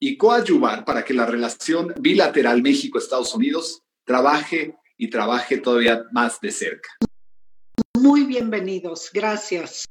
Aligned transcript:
y 0.00 0.16
coadyuvar 0.16 0.84
para 0.84 1.04
que 1.04 1.14
la 1.14 1.26
relación 1.26 1.94
bilateral 2.00 2.62
México-Estados 2.62 3.34
Unidos 3.34 3.82
trabaje 4.04 4.74
y 4.96 5.08
trabaje 5.08 5.58
todavía 5.58 6.04
más 6.10 6.40
de 6.40 6.50
cerca. 6.50 6.88
Muy 7.98 8.24
bienvenidos, 8.24 9.10
gracias. 9.12 9.84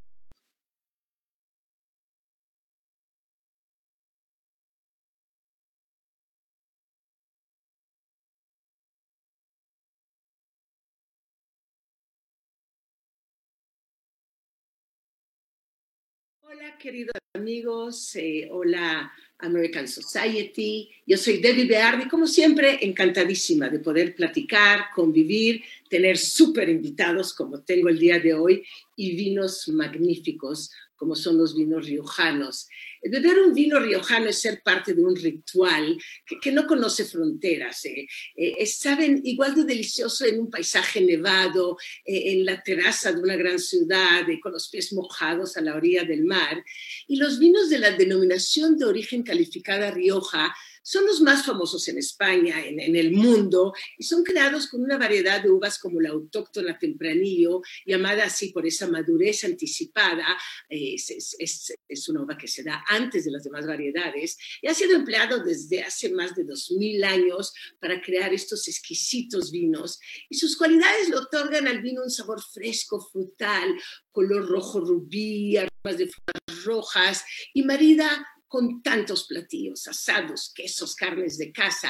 Hola, 16.52 16.76
queridos 16.78 17.14
amigos. 17.32 18.16
Eh, 18.16 18.48
hola, 18.50 19.12
American 19.38 19.86
Society. 19.86 20.90
Yo 21.06 21.16
soy 21.16 21.40
Debbie 21.40 21.66
Beardi, 21.66 22.08
como 22.08 22.26
siempre, 22.26 22.84
encantadísima 22.84 23.68
de 23.68 23.78
poder 23.78 24.16
platicar, 24.16 24.86
convivir, 24.92 25.62
tener 25.88 26.18
súper 26.18 26.68
invitados 26.68 27.34
como 27.34 27.62
tengo 27.62 27.88
el 27.88 28.00
día 28.00 28.18
de 28.18 28.34
hoy 28.34 28.64
y 28.96 29.14
vinos 29.14 29.68
magníficos 29.68 30.72
como 31.00 31.16
son 31.16 31.38
los 31.38 31.56
vinos 31.56 31.86
riojanos. 31.86 32.68
Beber 33.02 33.38
un 33.38 33.54
vino 33.54 33.80
riojano 33.80 34.26
es 34.28 34.38
ser 34.38 34.62
parte 34.62 34.92
de 34.92 35.02
un 35.02 35.16
ritual 35.16 35.96
que, 36.42 36.52
no 36.52 36.66
conoce 36.66 37.06
fronteras. 37.06 37.86
Eh. 37.86 38.06
Eh, 38.36 38.66
saben 38.66 39.22
igual 39.24 39.54
de 39.54 39.64
delicioso 39.64 40.26
en 40.26 40.40
un 40.40 40.50
paisaje 40.50 41.00
nevado, 41.00 41.78
eh, 42.04 42.32
en 42.32 42.44
la 42.44 42.62
terraza 42.62 43.12
de 43.12 43.22
una 43.22 43.36
gran 43.36 43.58
ciudad, 43.58 44.26
con 44.42 44.52
los 44.52 44.68
pies 44.68 44.92
mojados 44.92 45.56
a 45.56 45.62
la 45.62 45.74
orilla 45.74 46.04
del 46.04 46.24
mar. 46.24 46.62
Y 47.08 47.16
los 47.16 47.38
vinos 47.38 47.70
de 47.70 47.78
la 47.78 47.92
denominación 47.92 48.76
de 48.76 48.84
origen 48.84 49.22
calificada 49.22 49.90
Rioja 49.90 50.54
son 50.82 51.06
los 51.06 51.20
más 51.20 51.44
famosos 51.44 51.86
en 51.88 51.98
España, 51.98 52.64
en, 52.64 52.96
el 52.96 53.12
mundo, 53.12 53.72
y 53.98 54.04
son 54.04 54.24
creados 54.24 54.66
con 54.68 54.82
una 54.82 54.98
variedad 54.98 55.42
de 55.42 55.50
uvas 55.50 55.78
como 55.78 56.00
la 56.00 56.10
autóctona 56.10 56.78
tempranillo, 56.78 57.62
llamada 57.84 58.24
así 58.24 58.50
por 58.50 58.66
esa 58.66 58.88
madurez 58.88 59.44
anticipada. 59.44 60.26
Es, 60.68 61.36
es, 61.38 62.08
una 62.08 62.22
uva 62.22 62.36
que 62.36 62.48
se 62.48 62.62
da 62.62 62.82
antes 62.88 63.24
de 63.24 63.30
las 63.30 63.44
demás 63.44 63.66
variedades 63.66 64.36
y 64.62 64.68
ha 64.68 64.74
sido 64.74 64.96
empleado 64.96 65.44
desde 65.44 65.82
hace 65.82 66.10
más 66.10 66.34
de 66.34 66.44
2000 66.44 67.04
años 67.04 67.52
para 67.78 68.00
crear 68.00 68.32
estos 68.32 68.66
exquisitos 68.68 69.50
vinos. 69.50 70.00
Y 70.28 70.36
sus 70.36 70.56
cualidades 70.56 71.08
le 71.08 71.16
otorgan 71.16 71.68
al 71.68 71.82
vino 71.82 72.02
un 72.02 72.10
sabor 72.10 72.42
fresco, 72.42 73.00
frutal, 73.00 73.78
color 74.10 74.48
rojo 74.48 74.80
rubí, 74.80 75.56
aromas 75.56 75.98
de 75.98 76.08
frutas 76.08 76.64
rojas 76.64 77.24
y 77.54 77.62
marida 77.62 78.26
con 78.50 78.82
tantos 78.82 79.28
platillos, 79.28 79.86
asados, 79.86 80.52
quesos, 80.52 80.96
carnes 80.96 81.38
de 81.38 81.52
casa. 81.52 81.88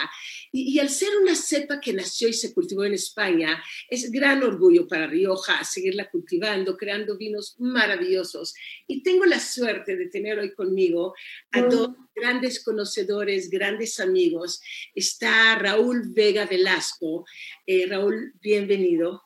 Y, 0.53 0.79
al 0.79 0.91
ser 0.91 1.09
una 1.23 1.35
cepa 1.35 1.81
que 1.81 1.95
nació 1.95 2.29
y 2.29 2.35
se 2.35 2.53
cultivó 2.53 2.85
en 2.85 2.93
España, 2.93 3.65
es 3.89 4.11
gran 4.11 4.43
orgullo 4.43 4.87
para 4.87 5.07
Rioja 5.07 5.65
seguirla 5.65 6.11
cultivando, 6.11 6.77
creando 6.77 7.17
vinos 7.17 7.57
maravillosos. 7.59 8.55
Y 8.87 9.03
tengo 9.03 9.25
la 9.25 9.41
suerte 9.41 9.97
de 9.97 10.09
tener 10.09 10.39
hoy 10.39 10.53
conmigo 10.53 11.15
a 11.51 11.63
dos 11.63 11.93
grandes 12.15 12.63
conocedores, 12.63 13.49
grandes 13.49 13.99
amigos. 13.99 14.61
Está 14.95 15.55
Raúl 15.59 16.11
Vega 16.11 16.45
Velasco. 16.45 17.25
Eh, 17.65 17.87
Raúl, 17.89 18.35
bienvenido. 18.43 19.23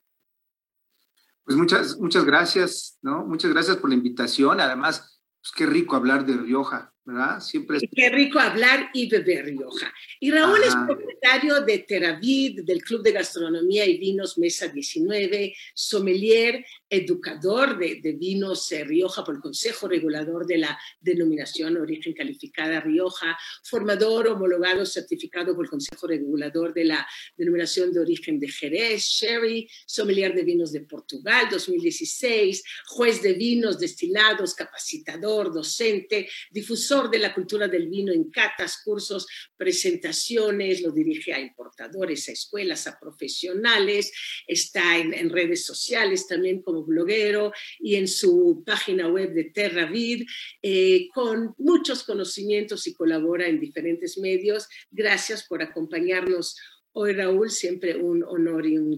Pues 1.42 1.56
muchas, 1.56 1.98
muchas 1.98 2.24
gracias, 2.24 2.96
¿no? 3.02 3.26
Muchas 3.26 3.50
gracias 3.50 3.76
por 3.78 3.90
la 3.90 3.96
invitación. 3.96 4.60
Además, 4.60 5.20
pues 5.40 5.50
qué 5.56 5.66
rico 5.66 5.96
hablar 5.96 6.24
de 6.24 6.36
Rioja. 6.36 6.93
¿Verdad? 7.04 7.40
Siempre 7.40 7.78
Qué 7.94 8.08
rico 8.08 8.38
hablar 8.38 8.90
y 8.94 9.08
beber 9.08 9.44
Rioja. 9.44 9.92
Y 10.20 10.30
Raúl 10.30 10.62
es 10.62 10.74
propietario 10.74 11.60
de 11.60 11.78
Teravid, 11.80 12.62
del 12.64 12.82
Club 12.82 13.02
de 13.02 13.12
Gastronomía 13.12 13.84
y 13.84 13.98
Vinos 13.98 14.38
Mesa 14.38 14.68
19, 14.68 15.54
sommelier, 15.74 16.64
educador 16.88 17.78
de, 17.78 18.16
vinos 18.18 18.70
eh, 18.72 18.84
Rioja 18.84 19.24
por 19.24 19.34
el 19.34 19.40
Consejo 19.40 19.88
Regulador 19.88 20.46
de 20.46 20.58
la 20.58 20.78
Denominación 21.00 21.76
Origen 21.76 22.14
Calificada 22.14 22.80
Rioja, 22.80 23.36
formador 23.64 24.28
homologado 24.28 24.86
certificado 24.86 25.54
por 25.54 25.64
el 25.64 25.70
Consejo 25.70 26.06
Regulador 26.06 26.72
de 26.72 26.84
la 26.84 27.06
Denominación 27.36 27.92
de 27.92 28.00
Origen 28.00 28.38
de 28.38 28.48
Jerez, 28.48 29.02
Sherry, 29.02 29.68
sommelier 29.86 30.34
de 30.34 30.44
vinos 30.44 30.72
de 30.72 30.80
Portugal 30.80 31.48
2016, 31.50 32.62
juez 32.86 33.20
de 33.22 33.32
vinos 33.34 33.78
destilados, 33.78 34.54
capacitador, 34.54 35.52
docente, 35.52 36.28
difusor 36.50 36.93
de 37.02 37.18
la 37.18 37.34
cultura 37.34 37.66
del 37.66 37.88
vino 37.88 38.12
en 38.12 38.30
catas, 38.30 38.80
cursos, 38.84 39.26
presentaciones, 39.56 40.80
lo 40.80 40.92
dirige 40.92 41.34
a 41.34 41.40
importadores, 41.40 42.28
a 42.28 42.32
escuelas, 42.32 42.86
a 42.86 42.98
profesionales, 42.98 44.12
está 44.46 44.96
en, 44.96 45.30
redes 45.30 45.64
sociales 45.64 46.28
también 46.28 46.62
como 46.62 46.84
bloguero 46.84 47.52
y 47.80 47.96
en 47.96 48.06
su 48.06 48.62
página 48.64 49.08
web 49.08 49.32
de 49.32 49.44
Terravid 49.44 50.26
eh, 50.62 51.08
con 51.12 51.54
muchos 51.58 52.04
conocimientos 52.04 52.86
y 52.86 52.94
colabora 52.94 53.48
en 53.48 53.58
diferentes 53.58 54.16
medios. 54.18 54.68
Gracias 54.90 55.44
por 55.44 55.62
acompañarnos 55.62 56.56
hoy, 56.92 57.12
Raúl, 57.12 57.50
siempre 57.50 57.96
un 57.96 58.22
honor 58.22 58.66
y 58.66 58.78
un, 58.78 58.96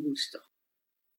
gusto. 0.00 0.40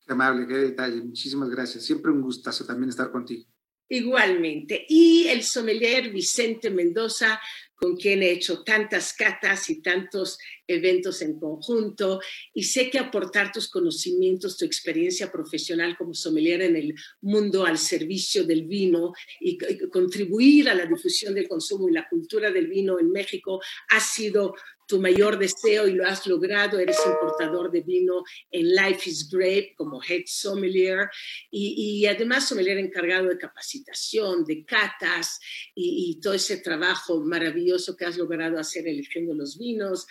Qué 0.06 0.14
amable, 0.14 0.48
qué 0.48 0.56
detalle. 0.56 1.02
Muchísimas 1.02 1.50
gracias. 1.50 1.84
Siempre 1.84 2.12
un 2.12 2.22
gustazo 2.22 2.66
también 2.66 2.90
estar 2.90 3.12
contigo. 3.12 3.53
Igualmente. 3.90 4.86
Y 4.88 5.28
el 5.28 5.44
sommelier 5.44 6.10
Vicente 6.10 6.70
Mendoza, 6.70 7.40
con 7.76 7.98
quien 7.98 8.24
he 8.24 8.32
hecho 8.32 8.64
tantas 8.64 9.14
catas 9.14 9.70
y 9.70 9.82
tantos 9.82 10.40
eventos 10.66 11.22
en 11.22 11.38
conjunto, 11.38 12.22
y 12.54 12.64
sé 12.64 12.90
que 12.90 12.98
aportar 12.98 13.52
tus 13.52 13.70
conocimientos, 13.70 14.58
tu 14.58 14.64
experiencia 14.64 15.30
profesional 15.32 15.98
como 15.98 16.14
sommelier 16.14 16.62
en 16.62 16.78
el 16.78 16.96
mundo 17.22 17.66
al 17.66 17.78
servicio 17.78 18.46
del 18.46 18.66
vino 18.66 19.14
y, 19.42 19.58
contribuir 19.90 20.70
a 20.70 20.76
la 20.76 20.86
difusión 20.86 21.36
del 21.36 21.50
consumo 21.50 21.90
y 21.90 21.94
la 21.94 22.08
cultura 22.08 22.52
del 22.52 22.68
vino 22.68 23.00
en 23.00 23.12
México 23.12 23.62
ha 23.90 24.00
sido 24.00 24.56
tu 24.88 25.00
mayor 25.00 25.38
deseo 25.38 25.88
y 25.88 25.94
lo 25.94 26.06
has 26.06 26.26
logrado. 26.28 26.80
Eres 26.80 26.98
importador 27.06 27.72
de 27.72 27.82
vino 27.82 28.24
en 28.52 28.70
Life 28.76 29.10
is 29.10 29.30
Great 29.30 29.76
como 29.76 30.02
head 30.02 30.24
sommelier 30.26 31.10
y, 31.52 32.02
y 32.02 32.06
además 32.06 32.48
sommelier 32.48 32.78
encargado 32.78 33.30
de 33.30 33.38
capacitación, 33.38 34.46
de 34.46 34.66
catas 34.66 35.40
y, 35.76 36.12
y, 36.12 36.22
todo 36.22 36.34
ese 36.34 36.58
trabajo 36.58 37.22
maravilloso 37.22 37.96
que 37.96 38.06
has 38.06 38.18
logrado 38.18 38.60
hacer 38.60 38.88
eligiendo 38.88 39.34
los 39.34 39.58
vinos, 39.58 40.06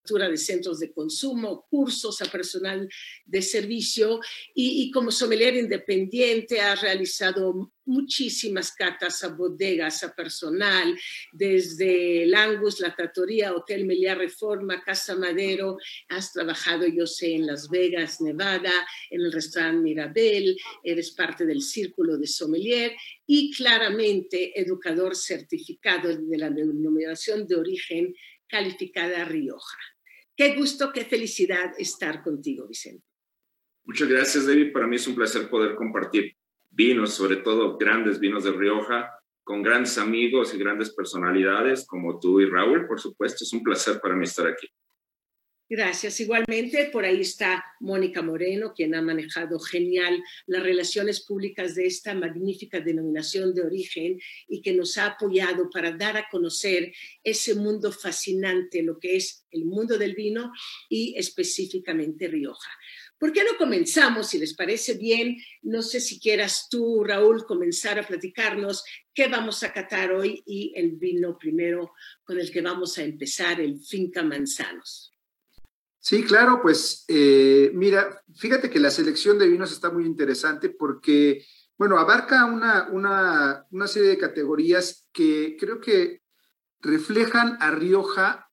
apertura 0.00 0.30
de 0.30 0.36
centros 0.38 0.80
de 0.80 0.92
consumo, 0.92 1.66
cursos 1.68 2.22
a 2.22 2.24
personal 2.26 2.88
de 3.26 3.42
servicio 3.42 4.20
y, 4.54 4.82
y 4.82 4.90
como 4.90 5.10
sommelier 5.10 5.56
independiente 5.56 6.60
has 6.60 6.80
realizado 6.80 7.70
muchísimas 7.84 8.72
catas 8.72 9.22
a 9.24 9.28
bodegas, 9.28 10.02
a 10.04 10.14
personal, 10.14 10.96
desde 11.32 12.24
Langus, 12.26 12.80
La 12.80 12.94
Trattoria, 12.94 13.54
Hotel 13.54 13.84
Meliá 13.84 14.14
Reforma, 14.14 14.82
Casa 14.82 15.16
Madero, 15.16 15.76
has 16.08 16.32
trabajado, 16.32 16.86
yo 16.86 17.06
sé, 17.06 17.34
en 17.34 17.46
Las 17.46 17.68
Vegas, 17.68 18.20
Nevada, 18.20 18.72
en 19.10 19.20
el 19.22 19.32
restaurante 19.32 19.82
Mirabel, 19.82 20.56
eres 20.84 21.10
parte 21.10 21.44
del 21.44 21.62
círculo 21.62 22.16
de 22.16 22.26
sommelier 22.26 22.92
y 23.26 23.52
claramente 23.52 24.58
educador 24.58 25.16
certificado 25.16 26.16
de 26.16 26.38
la 26.38 26.48
denominación 26.48 27.46
de 27.46 27.56
origen 27.56 28.14
calificada 28.50 29.24
Rioja. 29.24 29.78
Qué 30.36 30.54
gusto, 30.54 30.92
qué 30.92 31.04
felicidad 31.04 31.72
estar 31.78 32.22
contigo, 32.22 32.66
Vicente. 32.66 33.04
Muchas 33.84 34.08
gracias, 34.08 34.46
David. 34.46 34.72
Para 34.72 34.86
mí 34.86 34.96
es 34.96 35.06
un 35.06 35.14
placer 35.14 35.48
poder 35.48 35.74
compartir 35.74 36.36
vinos, 36.70 37.14
sobre 37.14 37.36
todo 37.36 37.76
grandes 37.76 38.18
vinos 38.18 38.44
de 38.44 38.52
Rioja, 38.52 39.10
con 39.42 39.62
grandes 39.62 39.98
amigos 39.98 40.54
y 40.54 40.58
grandes 40.58 40.94
personalidades 40.94 41.86
como 41.86 42.18
tú 42.18 42.40
y 42.40 42.46
Raúl, 42.46 42.86
por 42.86 43.00
supuesto. 43.00 43.44
Es 43.44 43.52
un 43.52 43.62
placer 43.62 44.00
para 44.00 44.14
mí 44.14 44.24
estar 44.24 44.46
aquí. 44.46 44.68
Gracias. 45.72 46.18
Igualmente, 46.18 46.90
por 46.92 47.04
ahí 47.04 47.20
está 47.20 47.64
Mónica 47.78 48.22
Moreno, 48.22 48.74
quien 48.74 48.92
ha 48.96 49.02
manejado 49.02 49.60
genial 49.60 50.20
las 50.46 50.64
relaciones 50.64 51.20
públicas 51.20 51.76
de 51.76 51.86
esta 51.86 52.12
magnífica 52.12 52.80
denominación 52.80 53.54
de 53.54 53.62
origen 53.62 54.20
y 54.48 54.62
que 54.62 54.72
nos 54.72 54.98
ha 54.98 55.06
apoyado 55.06 55.70
para 55.70 55.92
dar 55.92 56.16
a 56.16 56.28
conocer 56.28 56.92
ese 57.22 57.54
mundo 57.54 57.92
fascinante, 57.92 58.82
lo 58.82 58.98
que 58.98 59.14
es 59.14 59.46
el 59.52 59.64
mundo 59.64 59.96
del 59.96 60.16
vino 60.16 60.52
y 60.88 61.14
específicamente 61.16 62.26
Rioja. 62.26 62.72
¿Por 63.16 63.32
qué 63.32 63.44
no 63.44 63.56
comenzamos, 63.56 64.30
si 64.30 64.40
les 64.40 64.54
parece 64.54 64.94
bien? 64.94 65.36
No 65.62 65.82
sé 65.82 66.00
si 66.00 66.18
quieras 66.18 66.66
tú, 66.68 67.04
Raúl, 67.04 67.46
comenzar 67.46 67.96
a 67.96 68.06
platicarnos 68.08 68.82
qué 69.14 69.28
vamos 69.28 69.62
a 69.62 69.72
catar 69.72 70.10
hoy 70.10 70.42
y 70.44 70.72
el 70.74 70.96
vino 70.96 71.38
primero 71.38 71.92
con 72.24 72.40
el 72.40 72.50
que 72.50 72.60
vamos 72.60 72.98
a 72.98 73.04
empezar, 73.04 73.60
el 73.60 73.78
Finca 73.78 74.24
Manzanos. 74.24 75.10
Sí, 76.00 76.24
claro, 76.24 76.60
pues 76.62 77.04
eh, 77.08 77.70
mira, 77.74 78.22
fíjate 78.34 78.70
que 78.70 78.80
la 78.80 78.90
selección 78.90 79.38
de 79.38 79.48
vinos 79.48 79.70
está 79.70 79.90
muy 79.90 80.04
interesante 80.06 80.70
porque, 80.70 81.44
bueno, 81.76 81.98
abarca 81.98 82.46
una, 82.46 82.88
una, 82.90 83.66
una 83.70 83.86
serie 83.86 84.08
de 84.08 84.18
categorías 84.18 85.08
que 85.12 85.56
creo 85.60 85.80
que 85.80 86.22
reflejan 86.80 87.58
a 87.60 87.70
Rioja 87.70 88.50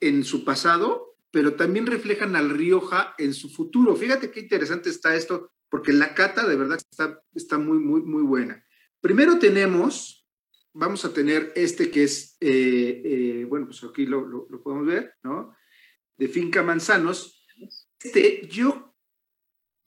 en 0.00 0.24
su 0.24 0.44
pasado 0.44 1.14
pero 1.34 1.54
también 1.54 1.84
reflejan 1.86 2.36
al 2.36 2.48
Rioja 2.48 3.12
en 3.18 3.34
su 3.34 3.50
futuro. 3.50 3.96
Fíjate 3.96 4.30
qué 4.30 4.38
interesante 4.38 4.88
está 4.88 5.16
esto, 5.16 5.50
porque 5.68 5.92
la 5.92 6.14
cata 6.14 6.46
de 6.46 6.54
verdad 6.54 6.78
está, 6.78 7.20
está 7.34 7.58
muy, 7.58 7.80
muy, 7.80 8.02
muy 8.02 8.22
buena. 8.22 8.64
Primero 9.00 9.40
tenemos, 9.40 10.24
vamos 10.72 11.04
a 11.04 11.12
tener 11.12 11.52
este 11.56 11.90
que 11.90 12.04
es, 12.04 12.36
eh, 12.38 13.02
eh, 13.04 13.46
bueno, 13.48 13.66
pues 13.66 13.82
aquí 13.82 14.06
lo, 14.06 14.24
lo, 14.24 14.46
lo, 14.48 14.62
podemos 14.62 14.86
ver, 14.86 15.14
¿no? 15.24 15.56
De 16.16 16.28
Finca 16.28 16.62
Manzanos. 16.62 17.46
Este, 18.02 18.46
yo, 18.48 18.94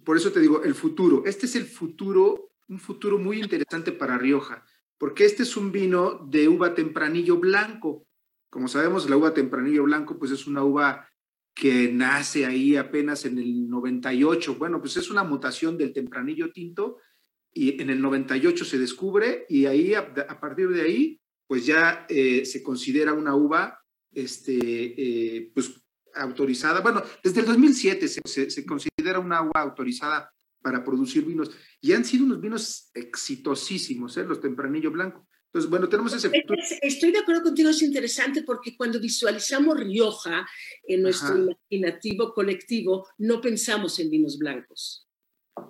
por 0.03 0.17
eso 0.17 0.31
te 0.31 0.39
digo, 0.39 0.63
el 0.63 0.75
futuro. 0.75 1.23
Este 1.25 1.45
es 1.45 1.55
el 1.55 1.65
futuro, 1.65 2.51
un 2.67 2.79
futuro 2.79 3.17
muy 3.17 3.39
interesante 3.39 3.91
para 3.91 4.17
Rioja, 4.17 4.65
porque 4.97 5.25
este 5.25 5.43
es 5.43 5.55
un 5.57 5.71
vino 5.71 6.25
de 6.29 6.47
uva 6.47 6.73
tempranillo 6.73 7.37
blanco. 7.37 8.07
Como 8.49 8.67
sabemos, 8.67 9.09
la 9.09 9.17
uva 9.17 9.33
tempranillo 9.33 9.83
blanco, 9.83 10.17
pues 10.17 10.31
es 10.31 10.47
una 10.47 10.63
uva 10.63 11.07
que 11.53 11.91
nace 11.91 12.45
ahí 12.45 12.75
apenas 12.75 13.25
en 13.25 13.39
el 13.39 13.67
98. 13.69 14.55
Bueno, 14.55 14.79
pues 14.79 14.97
es 14.97 15.09
una 15.09 15.23
mutación 15.23 15.77
del 15.77 15.91
tempranillo 15.91 16.51
tinto 16.51 16.97
y 17.53 17.81
en 17.81 17.89
el 17.89 17.99
98 18.01 18.63
se 18.63 18.77
descubre 18.77 19.45
y 19.49 19.65
ahí 19.65 19.95
a, 19.95 20.13
partir 20.39 20.69
de 20.69 20.81
ahí 20.81 21.21
pues 21.47 21.65
ya 21.65 22.05
eh, 22.09 22.45
se 22.45 22.61
considera 22.61 23.13
una 23.13 23.35
uva 23.35 23.79
este, 24.11 24.53
eh, 24.57 25.51
pues 25.53 25.81
autorizada. 26.17 26.81
Bueno, 26.81 27.03
desde 27.23 27.41
el 27.41 27.45
2007 27.45 28.07
se, 28.07 28.49
se, 28.49 28.65
considera 28.65 29.19
una 29.19 29.41
uva 29.41 29.61
autorizada 29.61 30.31
para 30.61 30.83
producir 30.83 31.25
vinos 31.25 31.51
y 31.81 31.93
han 31.93 32.03
sido 32.03 32.25
unos 32.25 32.41
vinos 32.41 32.89
exitosísimos, 32.93 34.17
¿eh? 34.17 34.23
los 34.23 34.41
tempranillo 34.41 34.91
blanco. 34.91 35.27
Entonces, 35.45 35.69
bueno, 35.69 35.87
tenemos 35.87 36.13
ese... 36.13 36.29
Estoy 36.81 37.11
de 37.11 37.19
acuerdo 37.19 37.41
contigo, 37.43 37.69
es 37.69 37.81
interesante 37.81 38.43
porque 38.43 38.75
cuando 38.75 38.99
visualizamos 38.99 39.79
Rioja 39.79 40.45
en 40.85 41.01
nuestro 41.01 41.37
imaginativo 41.37 42.33
colectivo, 42.33 43.07
no 43.17 43.39
pensamos 43.39 43.97
en 43.99 44.09
vinos 44.09 44.37
blancos. 44.37 45.07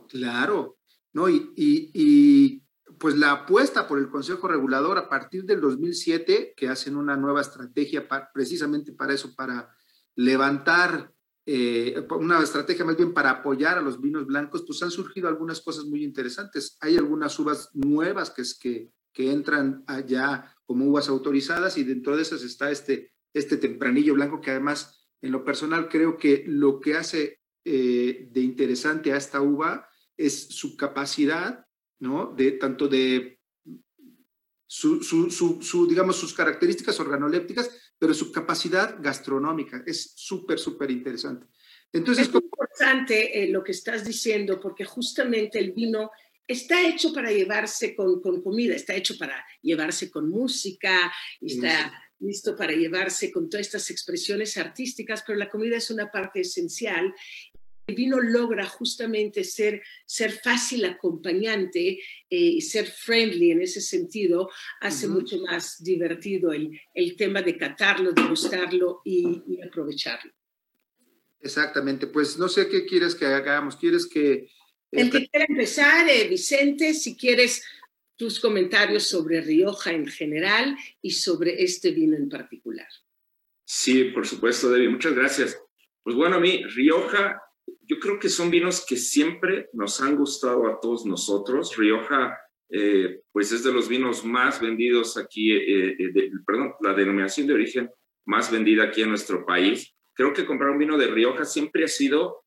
Claro, 0.09 0.79
¿no? 1.13 1.29
Y, 1.29 1.53
y, 1.55 1.91
y, 1.93 2.63
pues 2.97 3.15
la 3.15 3.31
apuesta 3.31 3.87
por 3.87 3.99
el 3.99 4.09
Consejo 4.09 4.47
Regulador 4.47 4.97
a 4.97 5.09
partir 5.09 5.43
del 5.45 5.61
2007, 5.61 6.53
que 6.57 6.67
hacen 6.67 6.95
una 6.95 7.15
nueva 7.15 7.41
estrategia 7.41 8.07
precisamente 8.33 8.93
para 8.93 9.13
eso, 9.13 9.35
para 9.35 9.69
levantar 10.17 11.13
eh, 11.45 12.05
una 12.09 12.43
estrategia 12.43 12.83
más 12.83 12.97
bien 12.97 13.13
para 13.13 13.29
apoyar 13.29 13.77
a 13.77 13.81
los 13.81 14.01
vinos 14.01 14.25
blancos, 14.25 14.63
pues 14.67 14.83
han 14.83 14.91
surgido 14.91 15.29
algunas 15.29 15.61
cosas 15.61 15.85
muy 15.85 16.03
interesantes. 16.03 16.77
Hay 16.81 16.97
algunas 16.97 17.39
uvas 17.39 17.69
nuevas 17.73 18.31
que, 18.31 18.41
es 18.41 18.59
que, 18.59 18.91
que 19.13 19.31
entran 19.31 19.83
allá 19.87 20.53
como 20.65 20.85
uvas 20.85 21.07
autorizadas 21.07 21.77
y 21.77 21.85
dentro 21.85 22.17
de 22.17 22.23
esas 22.23 22.43
está 22.43 22.69
este, 22.69 23.13
este 23.33 23.55
tempranillo 23.55 24.15
blanco 24.15 24.41
que 24.41 24.51
además 24.51 25.07
en 25.21 25.31
lo 25.31 25.45
personal 25.45 25.87
creo 25.87 26.17
que 26.17 26.43
lo 26.47 26.79
que 26.81 26.95
hace 26.95 27.39
eh, 27.63 28.27
de 28.31 28.41
interesante 28.41 29.13
a 29.13 29.17
esta 29.17 29.41
uva 29.41 29.87
es 30.17 30.47
su 30.49 30.75
capacidad, 30.75 31.65
¿no? 31.99 32.33
De 32.35 32.53
tanto 32.53 32.87
de 32.87 33.39
su, 34.67 35.01
su, 35.01 35.29
su, 35.61 35.87
digamos, 35.87 36.17
sus 36.17 36.33
características 36.33 36.99
organolépticas, 36.99 37.86
pero 37.99 38.13
su 38.13 38.31
capacidad 38.31 38.97
gastronómica 38.99 39.83
es 39.85 40.13
súper, 40.15 40.59
súper 40.59 40.91
interesante. 40.91 41.47
Entonces, 41.91 42.27
es 42.27 42.33
importante 42.33 43.43
eh, 43.43 43.49
lo 43.49 43.63
que 43.63 43.71
estás 43.71 44.05
diciendo, 44.05 44.59
porque 44.59 44.85
justamente 44.85 45.57
el 45.59 45.71
vino 45.71 46.11
está 46.47 46.87
hecho 46.87 47.13
para 47.13 47.31
llevarse 47.31 47.95
con, 47.95 48.21
comida, 48.21 48.75
está 48.75 48.95
hecho 48.95 49.17
para 49.17 49.43
llevarse 49.61 50.09
con 50.09 50.29
música, 50.29 51.11
está 51.41 51.91
listo 52.19 52.55
para 52.55 52.73
llevarse 52.73 53.31
con 53.31 53.49
todas 53.49 53.67
estas 53.67 53.91
expresiones 53.91 54.57
artísticas, 54.57 55.23
pero 55.25 55.37
la 55.37 55.49
comida 55.49 55.77
es 55.77 55.91
una 55.91 56.09
parte 56.09 56.41
esencial. 56.41 57.13
El 57.87 57.95
vino 57.95 58.19
logra 58.19 58.65
justamente 58.65 59.43
ser, 59.43 59.81
ser 60.05 60.31
fácil 60.31 60.85
acompañante 60.85 61.87
eh, 61.89 61.99
y 62.29 62.61
ser 62.61 62.85
friendly 62.85 63.51
en 63.51 63.61
ese 63.61 63.81
sentido, 63.81 64.49
hace 64.81 65.07
mucho 65.07 65.39
más 65.39 65.81
divertido 65.81 66.51
el, 66.51 66.79
el, 66.93 67.15
tema 67.15 67.41
de 67.41 67.57
catarlo, 67.57 68.11
de 68.11 68.23
gustarlo 68.23 69.01
y, 69.05 69.41
y 69.47 69.61
aprovecharlo. 69.61 70.31
Exactamente, 71.39 72.07
pues 72.07 72.37
no 72.37 72.49
sé 72.49 72.67
qué 72.67 72.85
quieres 72.85 73.15
que 73.15 73.25
hagamos, 73.25 73.77
quieres 73.77 74.05
que 74.05 74.49
el 74.91 75.11
que 75.11 75.27
quiera 75.27 75.45
empezar, 75.47 76.07
eh, 76.09 76.27
Vicente, 76.29 76.93
si 76.93 77.17
quieres 77.17 77.63
tus 78.15 78.39
comentarios 78.39 79.03
sobre 79.03 79.41
Rioja 79.41 79.91
en 79.91 80.07
general 80.07 80.77
y 81.01 81.11
sobre 81.11 81.61
este 81.61 81.91
vino 81.91 82.15
en 82.15 82.29
particular. 82.29 82.87
Sí, 83.65 84.05
por 84.05 84.25
supuesto, 84.25 84.71
Debbie. 84.71 84.89
Muchas 84.89 85.13
gracias. 85.13 85.61
Pues 86.03 86.15
bueno, 86.15 86.37
a 86.37 86.39
mí, 86.39 86.63
Rioja, 86.63 87.41
yo 87.81 87.99
creo 87.99 88.19
que 88.19 88.29
son 88.29 88.51
vinos 88.51 88.85
que 88.85 88.97
siempre 88.97 89.69
nos 89.73 90.01
han 90.01 90.15
gustado 90.15 90.67
a 90.67 90.79
todos 90.79 91.05
nosotros. 91.05 91.75
Rioja, 91.77 92.37
eh, 92.69 93.21
pues 93.31 93.51
es 93.51 93.63
de 93.63 93.73
los 93.73 93.87
vinos 93.87 94.25
más 94.25 94.59
vendidos 94.59 95.17
aquí, 95.17 95.51
eh, 95.51 95.91
eh, 95.91 96.31
perdón, 96.45 96.73
la 96.81 96.93
denominación 96.93 97.47
de 97.47 97.53
origen 97.53 97.89
más 98.25 98.51
vendida 98.51 98.83
aquí 98.83 99.01
en 99.01 99.09
nuestro 99.09 99.45
país. 99.45 99.95
Creo 100.13 100.33
que 100.33 100.45
comprar 100.45 100.71
un 100.71 100.79
vino 100.79 100.97
de 100.97 101.07
Rioja 101.07 101.45
siempre 101.45 101.85
ha 101.85 101.87
sido 101.87 102.43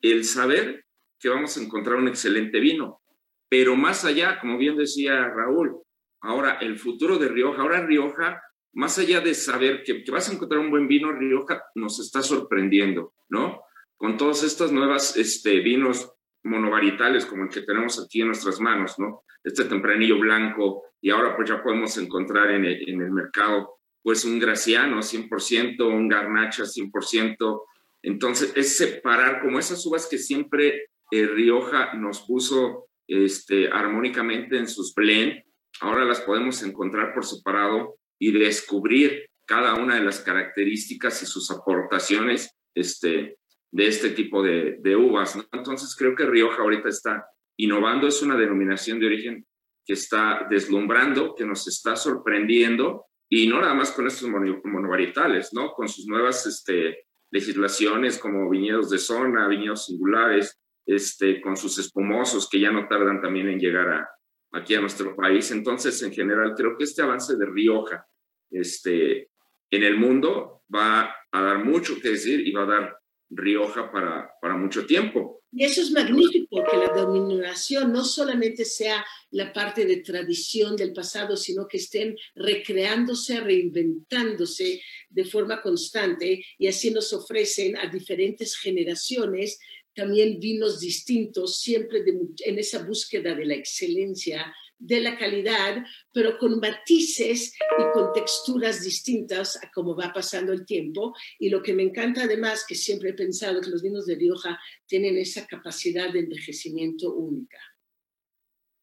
el 0.00 0.24
saber 0.24 0.84
que 1.18 1.28
vamos 1.28 1.56
a 1.56 1.62
encontrar 1.62 1.96
un 1.96 2.08
excelente 2.08 2.60
vino. 2.60 3.00
Pero 3.48 3.74
más 3.76 4.04
allá, 4.04 4.38
como 4.40 4.58
bien 4.58 4.76
decía 4.76 5.26
Raúl, 5.28 5.76
ahora 6.20 6.58
el 6.60 6.78
futuro 6.78 7.18
de 7.18 7.28
Rioja, 7.28 7.62
ahora 7.62 7.84
Rioja, 7.84 8.40
más 8.74 8.98
allá 8.98 9.20
de 9.20 9.34
saber 9.34 9.82
que, 9.82 10.04
vas 10.10 10.28
a 10.28 10.34
encontrar 10.34 10.60
un 10.60 10.70
buen 10.70 10.86
vino, 10.86 11.10
Rioja 11.12 11.64
nos 11.74 11.98
está 11.98 12.22
sorprendiendo, 12.22 13.14
¿no? 13.28 13.62
Con 13.98 14.16
todas 14.16 14.42
estas 14.42 14.72
nuevas 14.72 15.16
este, 15.16 15.60
vinos 15.60 16.10
monovaritales 16.44 17.26
como 17.26 17.42
el 17.44 17.50
que 17.50 17.62
tenemos 17.62 18.02
aquí 18.02 18.20
en 18.20 18.28
nuestras 18.28 18.60
manos, 18.60 18.98
¿no? 18.98 19.24
Este 19.44 19.64
tempranillo 19.64 20.18
blanco 20.18 20.84
y 21.00 21.10
ahora 21.10 21.36
pues 21.36 21.50
ya 21.50 21.62
podemos 21.62 21.96
encontrar 21.98 22.50
en 22.52 22.64
el, 22.64 22.88
en 22.88 23.02
el 23.02 23.10
mercado 23.10 23.78
pues 24.02 24.24
un 24.24 24.38
graciano 24.38 24.98
100%, 24.98 25.86
un 25.86 26.08
garnacha 26.08 26.62
100%. 26.62 27.62
Entonces 28.02 28.52
es 28.56 28.76
separar 28.76 29.42
como 29.42 29.58
esas 29.58 29.84
uvas 29.84 30.06
que 30.06 30.18
siempre 30.18 30.88
eh, 31.10 31.26
Rioja 31.26 31.94
nos 31.94 32.20
puso 32.20 32.88
este, 33.06 33.68
armónicamente 33.68 34.56
en 34.56 34.68
sus 34.68 34.94
blend. 34.94 35.42
Ahora 35.80 36.04
las 36.04 36.20
podemos 36.20 36.62
encontrar 36.62 37.12
por 37.14 37.24
separado 37.24 37.98
y 38.18 38.32
descubrir 38.32 39.28
cada 39.46 39.74
una 39.74 39.96
de 39.96 40.04
las 40.04 40.20
características 40.20 41.22
y 41.22 41.26
sus 41.26 41.50
aportaciones 41.50 42.54
este, 42.74 43.38
de 43.70 43.86
este 43.86 44.10
tipo 44.10 44.42
de, 44.42 44.96
uvas. 44.96 45.38
Entonces 45.52 45.94
creo 45.96 46.14
que 46.14 46.26
Rioja 46.26 46.62
ahorita 46.62 46.88
está 46.88 47.26
innovando, 47.56 48.06
es 48.06 48.22
una 48.22 48.36
denominación 48.36 48.98
de 49.00 49.06
origen 49.06 49.46
que 49.84 49.94
está 49.94 50.46
deslumbrando, 50.50 51.34
que 51.34 51.44
nos 51.44 51.66
está 51.66 51.96
sorprendiendo, 51.96 53.06
y 53.30 53.46
no 53.46 53.60
nada 53.60 53.74
más 53.74 53.90
con 53.92 54.06
estos 54.06 54.28
monovarietales, 54.64 55.52
¿no? 55.52 55.72
con 55.72 55.88
sus 55.88 56.06
nuevas 56.06 56.46
este, 56.46 57.06
legislaciones 57.30 58.18
como 58.18 58.48
viñedos 58.48 58.90
de 58.90 58.98
zona, 58.98 59.48
viñedos 59.48 59.86
singulares, 59.86 60.58
este, 60.86 61.40
con 61.42 61.56
sus 61.56 61.78
espumosos 61.78 62.48
que 62.48 62.60
ya 62.60 62.70
no 62.70 62.88
tardan 62.88 63.20
también 63.20 63.48
en 63.48 63.58
llegar 63.58 63.88
a, 63.90 64.08
aquí 64.52 64.74
a 64.74 64.80
nuestro 64.80 65.14
país. 65.14 65.50
Entonces, 65.50 66.02
en 66.02 66.12
general, 66.12 66.54
creo 66.56 66.76
que 66.76 66.84
este 66.84 67.02
avance 67.02 67.36
de 67.36 67.46
Rioja 67.46 68.06
este, 68.50 69.30
en 69.70 69.82
el 69.82 69.98
mundo 69.98 70.62
va 70.74 71.14
a 71.30 71.42
dar 71.42 71.64
mucho 71.64 72.00
que 72.00 72.10
decir 72.10 72.46
y 72.46 72.52
va 72.52 72.62
a 72.62 72.66
dar 72.66 72.98
Rioja 73.30 73.90
para, 73.90 74.30
para 74.40 74.56
mucho 74.56 74.86
tiempo. 74.86 75.42
Y 75.50 75.64
eso 75.64 75.80
es 75.80 75.90
magnífico, 75.90 76.62
que 76.70 76.76
la 76.76 76.88
dominación 76.88 77.90
no 77.90 78.04
solamente 78.04 78.66
sea 78.66 79.04
la 79.30 79.50
parte 79.52 79.86
de 79.86 79.98
tradición 79.98 80.76
del 80.76 80.92
pasado, 80.92 81.36
sino 81.36 81.66
que 81.66 81.78
estén 81.78 82.16
recreándose, 82.34 83.40
reinventándose 83.40 84.82
de 85.08 85.24
forma 85.24 85.62
constante 85.62 86.44
y 86.58 86.66
así 86.66 86.90
nos 86.90 87.12
ofrecen 87.14 87.78
a 87.78 87.86
diferentes 87.86 88.56
generaciones 88.58 89.58
también 89.94 90.38
vinos 90.38 90.78
distintos, 90.78 91.60
siempre 91.60 92.04
en 92.44 92.58
esa 92.58 92.84
búsqueda 92.84 93.34
de 93.34 93.46
la 93.46 93.54
excelencia, 93.54 94.54
de 94.78 95.00
la 95.00 95.18
calidad, 95.18 95.84
pero 96.12 96.38
con 96.38 96.60
matices 96.60 97.54
y 97.78 97.92
con 97.92 98.12
texturas 98.12 98.82
distintas 98.82 99.56
a 99.62 99.70
cómo 99.72 99.96
va 99.96 100.12
pasando 100.12 100.52
el 100.52 100.64
tiempo. 100.64 101.14
Y 101.38 101.50
lo 101.50 101.62
que 101.62 101.74
me 101.74 101.82
encanta 101.82 102.22
además, 102.22 102.64
que 102.66 102.74
siempre 102.74 103.10
he 103.10 103.14
pensado 103.14 103.60
que 103.60 103.70
los 103.70 103.82
vinos 103.82 104.06
de 104.06 104.14
Rioja 104.14 104.58
tienen 104.86 105.16
esa 105.16 105.46
capacidad 105.46 106.12
de 106.12 106.20
envejecimiento 106.20 107.12
única. 107.12 107.58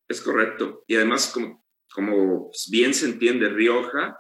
Es 0.08 0.22
correcto. 0.22 0.84
Y 0.88 0.96
además, 0.96 1.32
como, 1.34 1.66
como 1.94 2.52
bien 2.70 2.94
se 2.94 3.06
entiende, 3.06 3.50
Rioja 3.50 4.18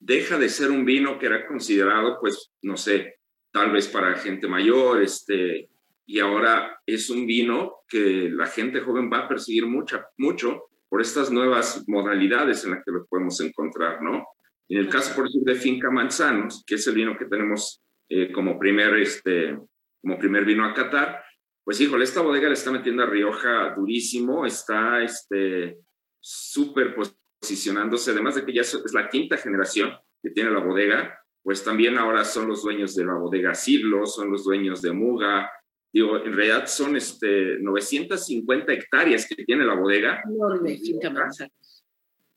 deja 0.00 0.38
de 0.38 0.48
ser 0.48 0.70
un 0.70 0.84
vino 0.84 1.18
que 1.18 1.26
era 1.26 1.46
considerado, 1.46 2.18
pues, 2.20 2.50
no 2.62 2.76
sé, 2.76 3.20
tal 3.52 3.72
vez 3.72 3.88
para 3.88 4.18
gente 4.18 4.46
mayor, 4.46 5.02
este, 5.02 5.70
y 6.06 6.20
ahora 6.20 6.80
es 6.86 7.10
un 7.10 7.26
vino 7.26 7.82
que 7.88 8.30
la 8.30 8.46
gente 8.46 8.80
joven 8.80 9.10
va 9.12 9.20
a 9.20 9.28
perseguir 9.28 9.66
mucha, 9.66 10.06
mucho 10.16 10.70
por 10.88 11.00
estas 11.00 11.30
nuevas 11.30 11.84
modalidades 11.86 12.64
en 12.64 12.72
las 12.72 12.84
que 12.84 12.92
lo 12.92 13.06
podemos 13.06 13.40
encontrar, 13.40 14.02
¿no? 14.02 14.26
En 14.68 14.78
el 14.78 14.88
caso, 14.88 15.14
por 15.14 15.26
ejemplo, 15.26 15.52
de 15.52 15.58
Finca 15.58 15.90
Manzanos, 15.90 16.64
que 16.66 16.74
es 16.76 16.86
el 16.86 16.94
vino 16.94 17.16
que 17.16 17.24
tenemos 17.24 17.82
eh, 18.08 18.32
como, 18.32 18.58
primer, 18.58 18.94
este, 18.96 19.58
como 20.00 20.18
primer 20.18 20.44
vino 20.44 20.64
a 20.64 20.74
Qatar, 20.74 21.22
pues 21.64 21.80
híjole, 21.80 22.04
esta 22.04 22.22
bodega 22.22 22.48
le 22.48 22.54
está 22.54 22.70
metiendo 22.70 23.02
a 23.02 23.06
Rioja 23.06 23.74
durísimo, 23.74 24.46
está 24.46 25.02
este, 25.02 25.78
súper 26.18 26.94
posicionándose, 27.40 28.10
además 28.10 28.36
de 28.36 28.44
que 28.44 28.54
ya 28.54 28.62
es 28.62 28.92
la 28.94 29.08
quinta 29.08 29.36
generación 29.36 29.92
que 30.22 30.30
tiene 30.30 30.50
la 30.50 30.60
bodega, 30.60 31.18
pues 31.42 31.62
también 31.64 31.98
ahora 31.98 32.24
son 32.24 32.48
los 32.48 32.62
dueños 32.62 32.94
de 32.94 33.04
la 33.04 33.14
bodega 33.14 33.54
Siglo, 33.54 34.06
son 34.06 34.30
los 34.30 34.44
dueños 34.44 34.82
de 34.82 34.92
Muga, 34.92 35.50
Digo, 35.92 36.18
en 36.18 36.34
realidad 36.34 36.66
son 36.66 36.96
este, 36.96 37.58
950 37.60 38.72
hectáreas 38.72 39.26
que 39.26 39.42
tiene 39.44 39.64
la 39.64 39.74
bodega. 39.74 40.22
Enorme, 40.24 40.76
finca 40.78 41.10
manzanos. 41.10 41.84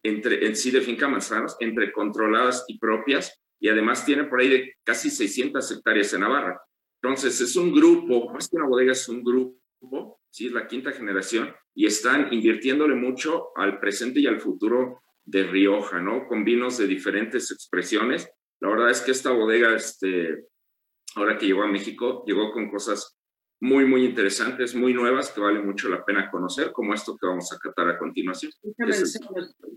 Entre, 0.03 0.47
en 0.47 0.55
sí 0.55 0.71
de 0.71 0.81
finca 0.81 1.07
manzanos, 1.07 1.57
entre 1.59 1.91
controladas 1.91 2.65
y 2.67 2.79
propias, 2.79 3.39
y 3.59 3.69
además 3.69 4.05
tiene 4.05 4.23
por 4.23 4.39
ahí 4.39 4.49
de 4.49 4.73
casi 4.83 5.09
600 5.09 5.69
hectáreas 5.71 6.13
en 6.13 6.21
Navarra. 6.21 6.61
Entonces, 7.01 7.39
es 7.41 7.55
un 7.55 7.73
grupo, 7.73 8.31
más 8.31 8.47
que 8.47 8.55
una 8.55 8.67
bodega, 8.67 8.93
es 8.93 9.07
un 9.09 9.23
grupo, 9.23 10.19
sí, 10.29 10.47
es 10.47 10.53
la 10.53 10.67
quinta 10.67 10.91
generación, 10.91 11.53
y 11.75 11.85
están 11.85 12.31
invirtiéndole 12.31 12.95
mucho 12.95 13.49
al 13.55 13.79
presente 13.79 14.19
y 14.19 14.27
al 14.27 14.39
futuro 14.39 15.01
de 15.25 15.43
Rioja, 15.43 16.01
¿no? 16.01 16.27
Con 16.27 16.43
vinos 16.43 16.77
de 16.77 16.87
diferentes 16.87 17.51
expresiones. 17.51 18.29
La 18.59 18.69
verdad 18.69 18.89
es 18.89 19.01
que 19.01 19.11
esta 19.11 19.31
bodega, 19.31 19.75
este, 19.75 20.45
ahora 21.15 21.37
que 21.37 21.47
llegó 21.47 21.63
a 21.63 21.71
México, 21.71 22.23
llegó 22.25 22.51
con 22.51 22.69
cosas 22.69 23.17
muy, 23.61 23.85
muy 23.85 24.05
interesantes, 24.05 24.73
muy 24.73 24.91
nuevas, 24.93 25.29
que 25.29 25.39
vale 25.39 25.61
mucho 25.61 25.87
la 25.87 26.03
pena 26.03 26.31
conocer, 26.31 26.71
como 26.71 26.95
esto 26.95 27.15
que 27.15 27.27
vamos 27.27 27.53
a 27.53 27.59
catar 27.59 27.89
a 27.89 27.97
continuación. 27.97 28.51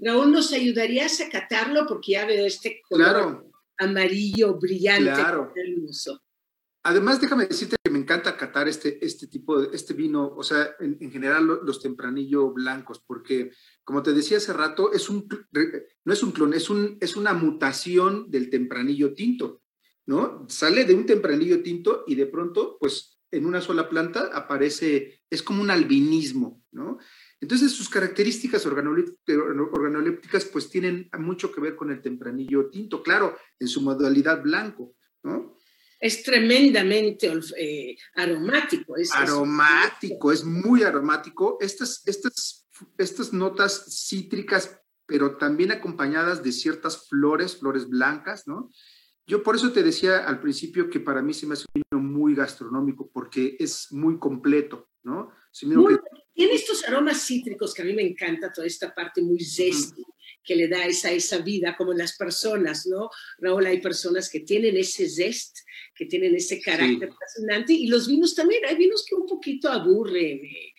Raúl, 0.00 0.32
¿nos 0.32 0.52
ayudarías 0.52 1.20
a 1.20 1.28
catarlo? 1.28 1.86
Porque 1.86 2.12
ya 2.12 2.24
veo 2.24 2.46
este 2.46 2.80
color 2.88 3.46
amarillo 3.76 4.58
brillante. 4.58 5.12
Claro. 5.12 5.52
Además, 6.82 7.20
déjame 7.20 7.46
decirte 7.46 7.76
que 7.82 7.90
me 7.90 7.98
encanta 7.98 8.36
catar 8.36 8.68
este, 8.68 9.04
este 9.04 9.26
tipo 9.26 9.60
de 9.60 9.74
este 9.76 9.92
vino, 9.92 10.34
o 10.34 10.42
sea, 10.42 10.76
en, 10.80 11.10
general 11.10 11.46
los 11.62 11.80
tempranillo 11.80 12.52
blancos, 12.52 13.02
porque 13.06 13.50
como 13.84 14.02
te 14.02 14.12
decía 14.12 14.38
hace 14.38 14.52
rato, 14.52 14.92
es 14.92 15.10
un, 15.10 15.26
no 16.04 16.12
es 16.12 16.22
un 16.22 16.32
clon, 16.32 16.54
es, 16.54 16.70
un, 16.70 16.96
es 17.00 17.16
una 17.16 17.34
mutación 17.34 18.30
del 18.30 18.48
tempranillo 18.48 19.14
tinto, 19.14 19.62
¿no? 20.06 20.46
Sale 20.48 20.84
de 20.84 20.94
un 20.94 21.06
tempranillo 21.06 21.62
tinto 21.62 22.04
y 22.06 22.14
de 22.14 22.26
pronto, 22.26 22.76
pues 22.78 23.13
en 23.36 23.46
una 23.46 23.60
sola 23.60 23.88
planta 23.88 24.30
aparece, 24.32 25.22
es 25.28 25.42
como 25.42 25.62
un 25.62 25.70
albinismo, 25.70 26.62
¿no? 26.72 26.98
Entonces 27.40 27.72
sus 27.72 27.88
características 27.88 28.64
organolépticas 28.64 30.44
pues 30.46 30.70
tienen 30.70 31.10
mucho 31.18 31.52
que 31.52 31.60
ver 31.60 31.76
con 31.76 31.90
el 31.90 32.00
tempranillo 32.00 32.70
tinto, 32.70 33.02
claro, 33.02 33.36
en 33.58 33.68
su 33.68 33.82
modalidad 33.82 34.42
blanco, 34.42 34.96
¿no? 35.22 35.58
Es 36.00 36.22
tremendamente 36.22 37.32
eh, 37.56 37.96
aromático. 38.14 38.96
Es, 38.96 39.14
aromático, 39.14 40.32
es, 40.32 40.44
muy 40.44 40.82
aromático. 40.82 41.56
Estas, 41.60 42.02
estas, 42.06 42.68
estas 42.98 43.32
notas 43.32 43.86
cítricas, 44.06 44.80
pero 45.06 45.36
también 45.36 45.72
acompañadas 45.72 46.42
de 46.42 46.52
ciertas 46.52 47.08
flores, 47.08 47.56
flores 47.56 47.88
blancas, 47.88 48.46
¿no? 48.46 48.70
Yo 49.26 49.42
por 49.42 49.56
eso 49.56 49.72
te 49.72 49.82
decía 49.82 50.26
al 50.26 50.40
principio 50.40 50.90
que 50.90 51.00
para 51.00 51.22
mí 51.22 51.32
se 51.32 51.46
me 51.46 51.54
hace 51.54 51.64
un 51.74 51.82
vino 51.90 52.02
muy 52.02 52.34
gastronómico 52.34 53.10
porque 53.12 53.56
es 53.58 53.90
muy 53.90 54.18
completo, 54.18 54.90
¿no? 55.02 55.30
Tiene 56.34 56.54
estos 56.54 56.84
aromas 56.84 57.22
cítricos 57.22 57.72
que 57.72 57.82
a 57.82 57.84
mí 57.84 57.94
me 57.94 58.02
encanta, 58.02 58.52
toda 58.52 58.66
esta 58.66 58.94
parte 58.94 59.22
muy 59.22 59.38
zesty 59.42 60.04
que 60.42 60.56
le 60.56 60.68
da 60.68 60.84
esa, 60.86 61.10
esa 61.10 61.38
vida, 61.38 61.74
como 61.76 61.92
las 61.92 62.16
personas, 62.16 62.86
¿no? 62.86 63.10
Raúl, 63.38 63.66
hay 63.66 63.80
personas 63.80 64.28
que 64.28 64.40
tienen 64.40 64.76
ese 64.76 65.08
zest, 65.08 65.58
que 65.94 66.06
tienen 66.06 66.34
ese 66.34 66.60
carácter 66.60 67.10
fascinante, 67.12 67.72
y 67.72 67.86
los 67.86 68.08
vinos 68.08 68.34
también, 68.34 68.64
hay 68.66 68.76
vinos 68.76 69.04
que 69.08 69.14
un 69.14 69.26
poquito 69.26 69.70
aburren, 69.70 70.44
eh, 70.44 70.74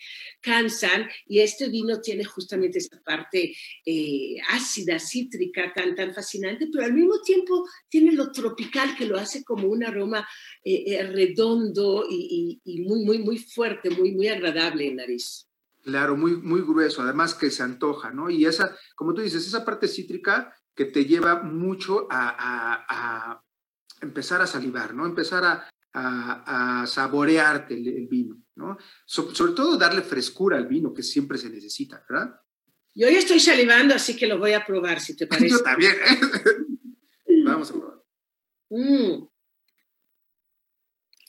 cansan 0.46 1.10
y 1.26 1.40
este 1.40 1.70
vino 1.70 2.00
tiene 2.00 2.24
justamente 2.24 2.78
esa 2.78 3.02
parte 3.04 3.56
eh, 3.84 4.36
ácida, 4.52 5.00
cítrica, 5.00 5.74
tan, 5.74 5.96
tan 5.96 6.14
fascinante, 6.14 6.68
pero 6.72 6.86
al 6.86 6.94
mismo 6.94 7.20
tiempo 7.22 7.68
tiene 7.90 8.12
lo 8.12 8.32
tropical 8.32 8.96
que 8.96 9.08
lo 9.08 9.18
hace 9.18 9.44
como 9.44 9.68
un 9.68 9.84
aroma 9.84 10.26
eh, 10.64 10.84
eh, 10.86 11.04
redondo 11.04 12.06
y, 12.08 12.62
muy, 12.88 13.04
muy, 13.04 13.18
muy 13.18 13.40
fuerte, 13.40 13.90
muy, 13.90 14.12
muy 14.12 14.28
agradable 14.28 14.88
en 14.88 14.98
nariz. 14.98 15.48
Claro, 15.86 16.18
muy, 16.18 16.36
muy 16.38 16.62
grueso, 16.62 17.04
además 17.04 17.36
que 17.36 17.52
se 17.52 17.62
antoja, 17.62 18.10
¿no? 18.10 18.32
Y 18.32 18.48
esa, 18.48 18.76
como 18.96 19.14
tú 19.14 19.22
dices, 19.22 19.46
esa 19.46 19.64
parte 19.64 19.88
cítrica 19.88 20.52
que 20.74 20.86
te 20.86 21.06
lleva 21.06 21.44
mucho 21.44 22.08
a, 22.10 23.40
empezar 24.02 24.42
a 24.42 24.48
salivar, 24.48 24.96
¿no? 24.96 25.06
Empezar 25.06 25.44
a, 25.94 26.86
saborearte 26.88 27.76
el, 27.76 28.08
vino, 28.10 28.36
¿no? 28.56 28.78
sobre 29.06 29.54
todo 29.54 29.78
darle 29.78 30.02
frescura 30.02 30.58
al 30.58 30.68
vino, 30.68 30.92
que 30.92 31.04
siempre 31.04 31.38
se 31.38 31.50
necesita, 31.50 32.04
¿verdad? 32.10 32.36
Yo 32.96 33.08
ya 33.08 33.20
estoy 33.20 33.40
salivando, 33.40 33.94
así 33.94 34.18
que 34.18 34.26
lo 34.26 34.40
voy 34.40 34.54
a 34.54 34.66
probar, 34.66 35.00
si 35.00 35.16
te 35.16 35.28
parece. 35.28 35.50
Yo 35.50 35.62
también. 35.62 35.94
Vamos 37.46 37.70
a 37.70 37.74
probar. 37.74 38.04
Mm. 38.72 39.28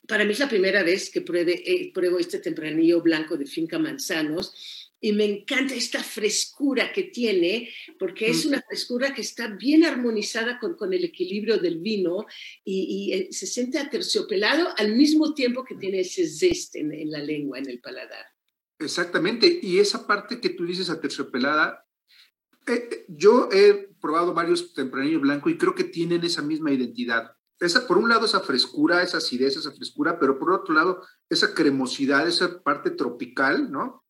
Para 0.06 0.24
mí 0.24 0.32
es 0.32 0.38
la 0.38 0.48
primera 0.48 0.82
vez 0.82 1.10
que 1.10 1.20
eh, 1.20 1.92
pruebo 1.92 2.18
este 2.18 2.38
tempranillo 2.38 3.02
blanco 3.02 3.36
de 3.36 3.46
Finca 3.46 3.78
Manzanos 3.78 4.52
y 5.00 5.12
me 5.12 5.24
encanta 5.24 5.74
esta 5.74 6.02
frescura 6.02 6.92
que 6.92 7.04
tiene, 7.04 7.70
porque 7.98 8.30
es 8.30 8.46
una 8.46 8.62
frescura 8.62 9.12
que 9.12 9.20
está 9.20 9.48
bien 9.48 9.84
armonizada 9.84 10.58
con, 10.58 10.74
con 10.74 10.92
el 10.92 11.04
equilibrio 11.04 11.58
del 11.58 11.78
vino 11.78 12.26
y, 12.64 13.12
eh, 13.12 13.28
se 13.30 13.46
siente 13.46 13.78
aterciopelado 13.78 14.68
al 14.76 14.96
mismo 14.96 15.34
tiempo 15.34 15.64
que 15.64 15.74
tiene 15.74 16.00
ese 16.00 16.26
zest 16.26 16.76
en, 16.76 17.10
la 17.10 17.18
lengua, 17.18 17.58
en 17.58 17.68
el 17.68 17.80
paladar. 17.80 18.24
Exactamente, 18.78 19.60
y 19.62 19.78
esa 19.78 20.06
parte 20.06 20.40
que 20.40 20.50
tú 20.50 20.66
dices 20.66 20.90
aterciopelada, 20.90 21.84
eh, 22.66 23.04
yo 23.08 23.48
he 23.52 23.90
probado 24.00 24.34
varios 24.34 24.72
tempranillos 24.74 25.20
blancos 25.20 25.52
y 25.52 25.58
creo 25.58 25.74
que 25.74 25.84
tienen 25.84 26.24
esa 26.24 26.42
misma 26.42 26.72
identidad 26.72 27.32
esa, 27.60 27.86
por 27.86 27.98
un 27.98 28.08
lado, 28.08 28.26
esa 28.26 28.40
frescura, 28.40 29.02
esa 29.02 29.18
acidez, 29.18 29.56
esa 29.56 29.72
frescura, 29.72 30.18
pero 30.18 30.38
por 30.38 30.52
otro 30.52 30.74
lado, 30.74 31.02
esa 31.28 31.54
cremosidad, 31.54 32.26
esa 32.28 32.62
parte 32.62 32.90
tropical, 32.90 33.70
¿no? 33.70 34.04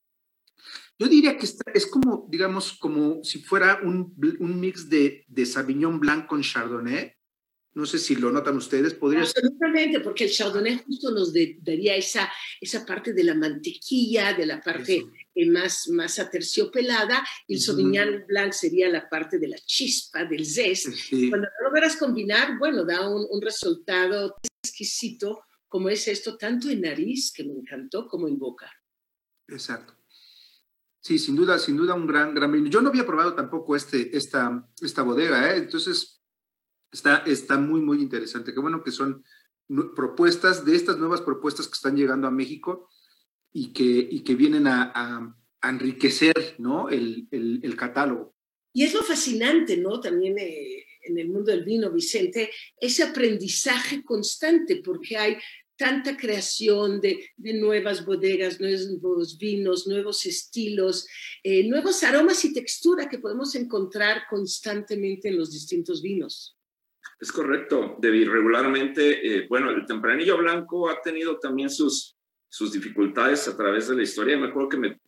Yo 0.98 1.08
diría 1.08 1.36
que 1.36 1.46
es 1.74 1.86
como, 1.86 2.26
digamos, 2.28 2.72
como 2.78 3.22
si 3.22 3.42
fuera 3.42 3.80
un, 3.82 4.14
un 4.40 4.60
mix 4.60 4.88
de, 4.88 5.24
de 5.28 5.46
Sauvignon 5.46 6.00
Blanc 6.00 6.26
con 6.26 6.40
Chardonnay. 6.40 7.15
No 7.76 7.84
sé 7.84 7.98
si 7.98 8.16
lo 8.16 8.32
notan 8.32 8.56
ustedes. 8.56 8.94
Podría 8.94 9.20
Absolutamente, 9.20 10.00
porque 10.00 10.24
el 10.24 10.30
Chardonnay 10.30 10.78
justo 10.86 11.10
nos 11.10 11.30
daría 11.60 11.94
esa, 11.94 12.32
esa 12.58 12.86
parte 12.86 13.12
de 13.12 13.22
la 13.22 13.34
mantequilla, 13.34 14.32
de 14.32 14.46
la 14.46 14.62
parte 14.62 15.04
más, 15.46 15.86
más 15.90 16.18
aterciopelada, 16.18 17.22
y 17.46 17.56
el 17.56 17.60
Sauvignon 17.60 18.24
Blanc 18.26 18.54
sería 18.54 18.88
la 18.88 19.06
parte 19.06 19.38
de 19.38 19.48
la 19.48 19.58
chispa, 19.58 20.24
del 20.24 20.46
zest. 20.46 20.86
Cuando 21.28 21.48
lo 21.60 21.68
logras 21.68 21.96
combinar, 21.96 22.58
bueno, 22.58 22.82
da 22.82 23.06
un, 23.06 23.26
un, 23.28 23.42
resultado 23.42 24.36
exquisito, 24.64 25.42
como 25.68 25.90
es 25.90 26.08
esto, 26.08 26.38
tanto 26.38 26.70
en 26.70 26.80
nariz, 26.80 27.30
que 27.30 27.44
me 27.44 27.52
encantó, 27.52 28.08
como 28.08 28.26
en 28.26 28.38
boca. 28.38 28.72
Exacto. 29.48 29.92
Sí, 30.98 31.18
sin 31.18 31.36
duda, 31.36 31.58
sin 31.58 31.76
duda 31.76 31.92
un 31.92 32.06
gran, 32.06 32.34
gran 32.34 32.50
vino. 32.50 32.70
Yo 32.70 32.80
no 32.80 32.88
había 32.88 33.04
probado 33.04 33.34
tampoco 33.34 33.76
este, 33.76 34.16
esta, 34.16 34.66
esta 34.80 35.02
bodega, 35.02 35.52
¿eh? 35.52 35.58
entonces 35.58 36.15
está, 36.90 37.18
está 37.26 37.58
muy, 37.58 37.80
muy 37.80 38.00
interesante. 38.00 38.52
Qué 38.52 38.60
bueno 38.60 38.82
que 38.82 38.90
son 38.90 39.24
propuestas 39.94 40.64
de 40.64 40.76
estas 40.76 40.98
nuevas 40.98 41.20
propuestas 41.20 41.66
que 41.66 41.74
están 41.74 41.96
llegando 41.96 42.28
a 42.28 42.30
México 42.30 42.88
y 43.52 43.72
que, 43.72 43.84
y 43.84 44.20
que 44.20 44.34
vienen 44.34 44.66
a, 44.66 45.34
enriquecer 45.62 46.54
¿no? 46.58 46.88
el, 46.90 47.26
el, 47.32 47.76
catálogo. 47.76 48.36
Y 48.72 48.84
es 48.84 48.94
lo 48.94 49.02
fascinante, 49.02 49.76
¿no? 49.76 49.98
También 49.98 50.38
eh, 50.38 50.84
en 51.02 51.18
el 51.18 51.28
mundo 51.28 51.50
del 51.50 51.64
vino, 51.64 51.90
Vicente, 51.90 52.50
ese 52.80 53.02
aprendizaje 53.02 54.04
constante, 54.04 54.80
porque 54.84 55.16
hay 55.16 55.36
tanta 55.76 56.16
creación 56.16 57.00
de, 57.00 57.30
de 57.36 57.54
nuevas 57.54 58.04
bodegas, 58.04 58.60
nuevos 58.60 59.38
vinos, 59.38 59.86
nuevos 59.86 60.24
estilos, 60.26 61.06
eh, 61.42 61.68
nuevos 61.68 62.02
aromas 62.02 62.44
y 62.44 62.52
textura 62.52 63.08
que 63.08 63.18
podemos 63.18 63.54
encontrar 63.54 64.22
constantemente 64.28 65.28
en 65.28 65.36
los 65.36 65.50
distintos 65.52 66.02
vinos. 66.02 66.55
Es 67.18 67.32
correcto, 67.32 67.96
Debbie. 67.98 68.28
Regularmente, 68.28 69.26
eh, 69.26 69.46
bueno, 69.48 69.70
el 69.70 69.86
tempranillo 69.86 70.36
blanco 70.38 70.90
ha 70.90 71.00
tenido 71.00 71.38
también 71.38 71.70
sus, 71.70 72.16
sus 72.48 72.72
dificultades 72.72 73.48
a 73.48 73.56
través 73.56 73.88
de 73.88 73.96
la 73.96 74.02
historia. 74.02 74.36
Me 74.36 74.48
acuerdo 74.48 74.68
que 74.68 74.76
me, 74.76 75.00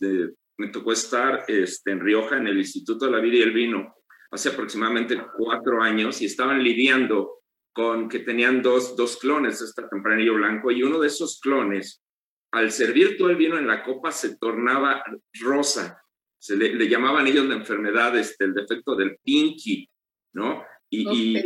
me 0.58 0.68
tocó 0.68 0.92
estar 0.92 1.44
este, 1.46 1.92
en 1.92 2.00
Rioja, 2.00 2.36
en 2.36 2.46
el 2.48 2.58
Instituto 2.58 3.06
de 3.06 3.12
la 3.12 3.20
Vida 3.20 3.36
y 3.36 3.42
el 3.42 3.52
Vino, 3.52 3.94
hace 4.30 4.50
aproximadamente 4.50 5.20
cuatro 5.36 5.82
años 5.82 6.20
y 6.20 6.26
estaban 6.26 6.62
lidiando 6.62 7.38
con 7.72 8.08
que 8.08 8.18
tenían 8.20 8.60
dos, 8.60 8.96
dos 8.96 9.18
clones 9.18 9.60
de 9.60 9.66
este 9.66 9.84
tempranillo 9.88 10.34
blanco 10.34 10.70
y 10.70 10.82
uno 10.82 10.98
de 10.98 11.06
esos 11.06 11.40
clones, 11.40 12.02
al 12.50 12.72
servir 12.72 13.16
todo 13.16 13.30
el 13.30 13.36
vino 13.36 13.56
en 13.56 13.68
la 13.68 13.84
copa, 13.84 14.10
se 14.10 14.36
tornaba 14.36 15.02
rosa. 15.40 16.02
Se 16.40 16.56
le, 16.56 16.88
llamaban 16.88 17.26
ellos 17.26 17.46
la 17.46 17.54
enfermedad, 17.54 18.16
este, 18.16 18.46
el 18.46 18.54
defecto 18.54 18.96
del 18.96 19.18
pinky, 19.22 19.88
¿no? 20.34 20.64
Y, 20.90 21.36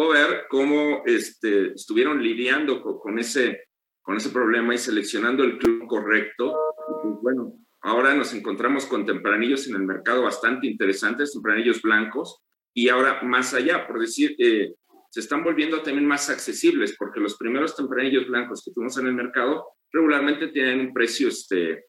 tocó 0.00 0.12
ver 0.12 0.44
cómo 0.48 1.02
este, 1.04 1.72
estuvieron 1.72 2.22
lidiando 2.22 2.82
con, 2.82 3.18
ese, 3.18 3.64
con 4.02 4.16
ese 4.16 4.30
problema 4.30 4.74
y 4.74 4.78
seleccionando 4.78 5.44
el 5.44 5.58
clon 5.58 5.86
correcto. 5.86 6.56
Pues, 7.02 7.14
bueno, 7.22 7.52
ahora 7.82 8.14
nos 8.14 8.32
encontramos 8.32 8.86
con 8.86 9.04
tempranillos 9.04 9.68
en 9.68 9.76
el 9.76 9.82
mercado 9.82 10.22
bastante 10.22 10.66
interesantes, 10.66 11.32
tempranillos 11.32 11.82
blancos, 11.82 12.42
y 12.72 12.88
ahora 12.88 13.22
más 13.22 13.52
allá, 13.52 13.86
por 13.86 14.00
decir, 14.00 14.34
eh, 14.38 14.74
se 15.10 15.20
están 15.20 15.42
volviendo 15.42 15.82
también 15.82 16.06
más 16.06 16.30
accesibles, 16.30 16.94
porque 16.96 17.20
los 17.20 17.36
primeros 17.36 17.76
tempranillos 17.76 18.28
blancos 18.28 18.62
que 18.64 18.72
tuvimos 18.72 18.96
en 18.98 19.08
el 19.08 19.14
mercado 19.14 19.66
regularmente 19.92 20.48
tienen 20.48 20.80
un 20.80 20.94
precio 20.94 21.28
este, 21.28 21.86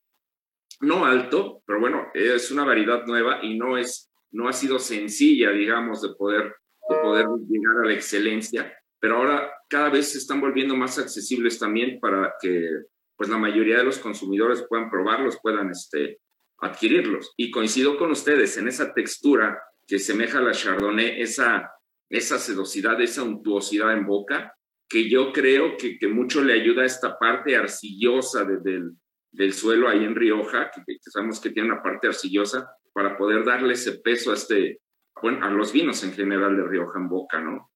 no 0.82 1.06
alto, 1.06 1.62
pero 1.66 1.80
bueno, 1.80 2.08
es 2.14 2.52
una 2.52 2.66
variedad 2.66 3.06
nueva 3.06 3.40
y 3.44 3.58
no, 3.58 3.78
es, 3.78 4.12
no 4.32 4.50
ha 4.50 4.54
sido 4.54 4.80
sencilla, 4.80 5.52
digamos, 5.52 6.02
de 6.02 6.10
poder, 6.16 6.56
de 6.92 7.02
poder 7.02 7.26
llegar 7.48 7.84
a 7.84 7.88
la 7.88 7.94
excelencia, 7.94 8.74
pero 9.00 9.18
ahora 9.18 9.52
cada 9.68 9.90
vez 9.90 10.12
se 10.12 10.18
están 10.18 10.42
volviendo 10.42 10.76
más 10.76 11.00
accesibles 11.00 11.58
también 11.58 12.00
para 12.00 12.34
que 12.40 12.70
pues 13.16 13.30
la 13.30 13.38
mayoría 13.38 13.78
de 13.78 13.84
los 13.84 14.00
consumidores 14.00 14.66
puedan 14.68 14.90
probarlos, 14.90 15.40
puedan 15.42 15.70
este, 15.70 16.20
adquirirlos. 16.58 17.34
Y 17.38 17.52
coincido 17.52 17.98
con 17.98 18.12
ustedes 18.12 18.58
en 18.58 18.68
esa 18.68 18.94
textura 18.94 19.62
que 19.88 20.00
semeja 20.00 20.40
a 20.40 20.42
la 20.42 20.52
Chardonnay, 20.52 21.22
esa 21.22 21.72
esa 22.12 22.38
sedosidad, 22.38 23.02
esa 23.02 23.24
untuosidad 23.24 23.94
en 23.94 24.06
boca, 24.06 24.54
que 24.88 25.10
yo 25.10 25.32
creo 25.32 25.78
que, 25.78 25.98
que 25.98 26.08
mucho 26.10 26.44
le 26.44 26.54
ayuda 26.54 26.84
a 26.84 26.86
esta 26.86 27.18
parte 27.18 27.56
arcillosa 27.56 28.44
del, 28.44 28.92
del, 29.32 29.54
suelo 29.54 29.88
ahí 29.88 30.04
en 30.04 30.14
Rioja, 30.14 30.70
que, 30.72 30.84
que, 30.86 30.98
sabemos 31.10 31.40
que 31.40 31.52
tiene 31.52 31.72
una 31.72 31.82
parte 31.82 32.08
arcillosa, 32.08 32.70
para 32.94 33.18
poder 33.18 33.46
darle 33.46 33.74
ese 33.74 34.00
peso 34.00 34.32
a, 34.32 34.34
este, 34.34 34.82
bueno, 35.22 35.46
a 35.46 35.50
los 35.50 35.72
vinos 35.72 36.04
en 36.04 36.14
general 36.14 36.56
de 36.56 36.68
Rioja 36.68 37.00
en 37.00 37.10
boca, 37.10 37.40
¿no? 37.40 37.72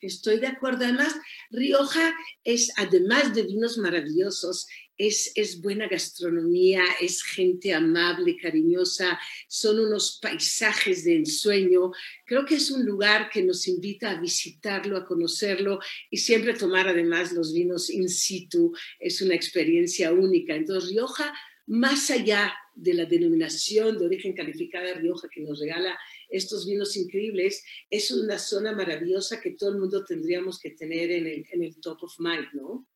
Estoy 0.00 0.38
de 0.38 0.46
acuerdo. 0.46 0.84
Además, 0.84 1.14
Rioja 1.50 2.14
es, 2.44 2.70
además 2.76 3.34
de 3.34 3.44
vinos 3.44 3.78
maravillosos, 3.78 4.66
es, 4.98 5.32
es, 5.34 5.60
buena 5.60 5.88
gastronomía, 5.88 6.82
es 7.00 7.22
gente 7.22 7.72
amable, 7.74 8.36
cariñosa, 8.36 9.18
son 9.48 9.80
unos 9.80 10.18
paisajes 10.20 11.04
de 11.04 11.16
ensueño. 11.16 11.92
Creo 12.26 12.44
que 12.44 12.56
es 12.56 12.70
un 12.70 12.84
lugar 12.84 13.30
que 13.30 13.42
nos 13.42 13.68
invita 13.68 14.10
a 14.10 14.20
visitarlo, 14.20 14.96
a 14.96 15.06
conocerlo 15.06 15.80
y 16.10 16.18
siempre 16.18 16.54
tomar 16.54 16.88
además 16.88 17.32
los 17.32 17.52
vinos 17.52 17.90
in 17.90 18.08
situ. 18.08 18.72
Es 18.98 19.20
una 19.22 19.34
experiencia 19.34 20.12
única. 20.12 20.54
Entonces, 20.54 20.90
Rioja, 20.90 21.32
más 21.66 22.10
allá 22.10 22.54
de 22.76 22.94
la 22.94 23.06
denominación 23.06 23.98
de 23.98 24.06
origen 24.06 24.34
calificada 24.34 24.94
Rioja 24.94 25.28
que 25.32 25.40
nos 25.40 25.58
regala 25.58 25.98
estos 26.28 26.66
vinos 26.66 26.96
increíbles, 26.96 27.64
es 27.90 28.10
una 28.10 28.38
zona 28.38 28.72
maravillosa 28.72 29.40
que 29.40 29.52
todo 29.52 29.70
el 29.70 29.78
mundo 29.78 30.04
tendríamos 30.04 30.60
que 30.60 30.70
tener 30.70 31.10
en 31.10 31.26
el, 31.26 31.44
en 31.50 31.62
el 31.62 31.80
top 31.80 32.04
of 32.04 32.14
mind, 32.18 32.48
¿no? 32.52 32.86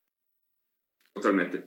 Totalmente. 1.15 1.65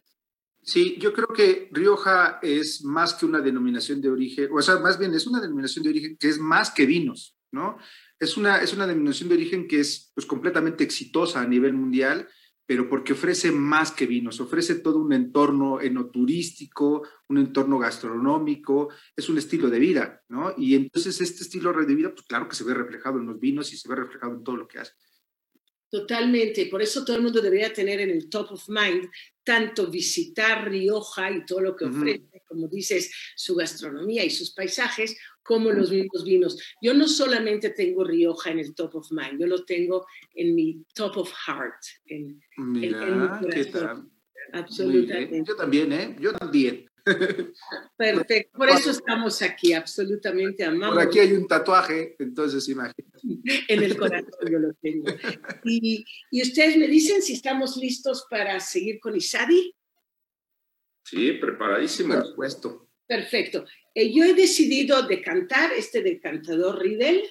Sí, 0.61 0.95
yo 0.97 1.11
creo 1.11 1.27
que 1.27 1.67
Rioja 1.71 2.39
es 2.41 2.83
más 2.85 3.13
que 3.15 3.25
una 3.25 3.41
denominación 3.41 3.99
de 3.99 4.09
origen, 4.09 4.49
o 4.53 4.61
sea, 4.61 4.77
más 4.79 4.97
bien 4.97 5.13
es 5.13 5.27
una 5.27 5.41
denominación 5.41 5.83
de 5.83 5.89
origen 5.89 6.17
que 6.17 6.29
es 6.29 6.37
más 6.37 6.71
que 6.71 6.85
vinos, 6.85 7.35
¿no? 7.51 7.77
Es 8.17 8.37
una, 8.37 8.59
es 8.61 8.73
una 8.73 8.87
denominación 8.87 9.27
de 9.27 9.35
origen 9.35 9.67
que 9.67 9.81
es 9.81 10.11
pues, 10.15 10.25
completamente 10.25 10.83
exitosa 10.83 11.41
a 11.41 11.47
nivel 11.47 11.73
mundial, 11.73 12.29
pero 12.65 12.89
porque 12.89 13.13
ofrece 13.13 13.51
más 13.51 13.91
que 13.91 14.05
vinos, 14.05 14.39
ofrece 14.39 14.75
todo 14.75 14.99
un 14.99 15.13
entorno 15.13 15.81
enoturístico, 15.81 17.07
un 17.29 17.37
entorno 17.37 17.77
gastronómico, 17.77 18.89
es 19.15 19.27
un 19.29 19.37
estilo 19.37 19.69
de 19.69 19.79
vida, 19.79 20.23
¿no? 20.29 20.53
Y 20.57 20.75
entonces 20.75 21.19
este 21.19 21.43
estilo 21.43 21.73
de 21.73 21.95
vida, 21.95 22.13
pues 22.13 22.25
claro 22.25 22.47
que 22.47 22.55
se 22.55 22.63
ve 22.63 22.73
reflejado 22.73 23.19
en 23.19 23.27
los 23.27 23.39
vinos 23.39 23.73
y 23.73 23.77
se 23.77 23.89
ve 23.89 23.95
reflejado 23.95 24.33
en 24.33 24.43
todo 24.43 24.55
lo 24.55 24.67
que 24.67 24.79
hace. 24.79 24.93
Totalmente, 25.89 26.65
por 26.67 26.81
eso 26.81 27.05
todo 27.05 27.17
el 27.17 27.21
mundo 27.21 27.39
debería 27.39 27.71
tener 27.71 27.99
en 27.99 28.09
el 28.09 28.27
top 28.27 28.53
of 28.53 28.67
mind 28.67 29.11
tanto 29.43 29.91
visitar 29.91 30.67
Rioja 30.67 31.29
y 31.29 31.45
todo 31.45 31.61
lo 31.61 31.75
que 31.75 31.85
ofrece, 31.85 32.41
como 32.47 32.67
dices, 32.67 33.11
su 33.35 33.53
gastronomía 33.53 34.25
y 34.25 34.31
sus 34.31 34.55
paisajes, 34.55 35.15
como 35.43 35.71
los 35.71 35.91
mismos 35.91 36.23
vinos. 36.23 36.57
Yo 36.81 36.93
no 36.93 37.07
solamente 37.07 37.69
tengo 37.69 38.03
Rioja 38.03 38.51
en 38.51 38.59
el 38.59 38.73
top 38.73 38.95
of 38.95 39.11
mind, 39.11 39.39
yo 39.39 39.47
lo 39.47 39.63
tengo 39.65 40.05
en 40.33 40.55
mi 40.55 40.83
top 40.93 41.17
of 41.17 41.31
heart. 41.45 41.81
En, 42.05 42.41
Mira, 42.57 43.41
¿qué 43.51 43.65
tal? 43.65 44.09
Absolutamente. 44.53 45.43
Yo 45.45 45.55
también, 45.55 45.93
¿eh? 45.93 46.15
Yo 46.19 46.33
también. 46.33 46.85
Perfecto, 47.97 48.57
por 48.57 48.69
eso 48.69 48.91
estamos 48.91 49.41
aquí, 49.41 49.73
absolutamente 49.73 50.63
amamos. 50.63 50.95
Por 50.95 51.03
aquí 51.05 51.19
hay 51.19 51.33
un 51.33 51.47
tatuaje, 51.47 52.15
entonces 52.17 52.67
imagínate. 52.69 53.03
En 53.67 53.83
el 53.83 53.97
corazón 53.97 54.31
yo 54.49 54.59
lo 54.59 54.73
tengo. 54.75 55.05
Y, 55.65 56.05
y 56.31 56.41
ustedes 56.41 56.77
me 56.77 56.87
dicen 56.87 57.21
si 57.21 57.33
estamos 57.33 57.77
listos 57.77 58.25
para 58.29 58.59
seguir 58.59 58.99
con 58.99 59.15
Isadi. 59.15 59.75
Sí, 61.03 61.33
preparadísimo. 61.33 62.15
Por 62.15 62.27
supuesto. 62.27 62.82
Perfecto. 63.07 63.65
Eh, 63.93 64.11
yo 64.13 64.23
he 64.23 64.33
decidido 64.33 65.01
decantar 65.03 65.71
este 65.73 66.01
decantador 66.01 66.81
Riedel. 66.81 67.23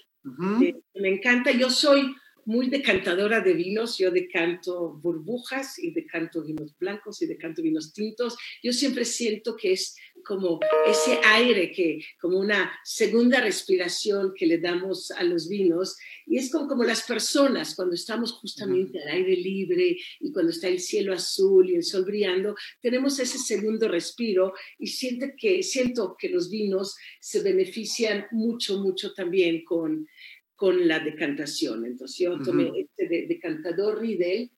Eh, 0.63 0.75
me 0.95 1.09
encanta. 1.09 1.51
Yo 1.51 1.71
soy 1.71 2.15
muy 2.45 2.69
decantadora 2.69 3.41
de 3.41 3.55
vinos. 3.55 3.99
Yo 3.99 4.11
decanto 4.11 4.95
burbujas 5.03 5.79
y 5.79 5.93
decanto 5.93 6.43
vinos 6.43 6.77
blancos 6.79 7.23
y 7.23 7.27
decanto 7.27 7.63
vinos 7.63 7.93
tintos. 7.93 8.37
Yo 8.63 8.73
siempre 8.73 9.05
siento 9.05 9.57
que 9.57 9.73
es 9.73 9.97
como 10.23 10.61
ese 10.87 11.21
aire 11.25 11.71
que, 11.71 12.01
como 12.21 12.39
una 12.39 12.73
segunda 12.85 13.41
respiración 13.41 14.33
que 14.37 14.47
le 14.47 14.59
damos 14.59 15.11
a 15.11 15.23
los 15.25 15.49
vinos. 15.49 15.97
Y 16.27 16.39
es 16.39 16.51
como, 16.51 16.69
como 16.69 16.85
las 16.85 17.03
personas 17.03 17.75
cuando 17.75 17.95
estamos 17.95 18.33
justamente 18.33 19.01
al 19.03 19.09
aire 19.09 19.37
libre 19.37 19.97
y 20.21 20.33
cuando 20.33 20.51
está 20.51 20.69
el 20.69 20.81
cielo 20.81 21.13
azul 21.13 21.69
y 21.71 21.77
el 21.77 21.85
sol 21.85 22.05
brillando, 22.05 22.55
tenemos 22.81 23.19
ese 23.19 23.39
segundo 23.39 23.89
respiro 23.89 24.55
y 24.79 24.87
siento 24.89 25.27
que, 25.37 25.63
siento 25.63 26.17
que 26.19 26.29
los 26.29 26.51
vinos 26.51 26.97
se 27.21 27.43
benefician 27.43 28.27
mucho, 28.31 28.79
mucho 28.79 29.13
también 29.15 29.65
con, 29.65 30.07
con 30.55 30.87
la 30.87 31.01
decantación. 31.01 31.85
Entonces 31.85 32.19
yo 32.19 32.39
tomé 32.41 32.71
este 32.77 33.27
decantador 33.27 34.01
Riedel 34.01 34.51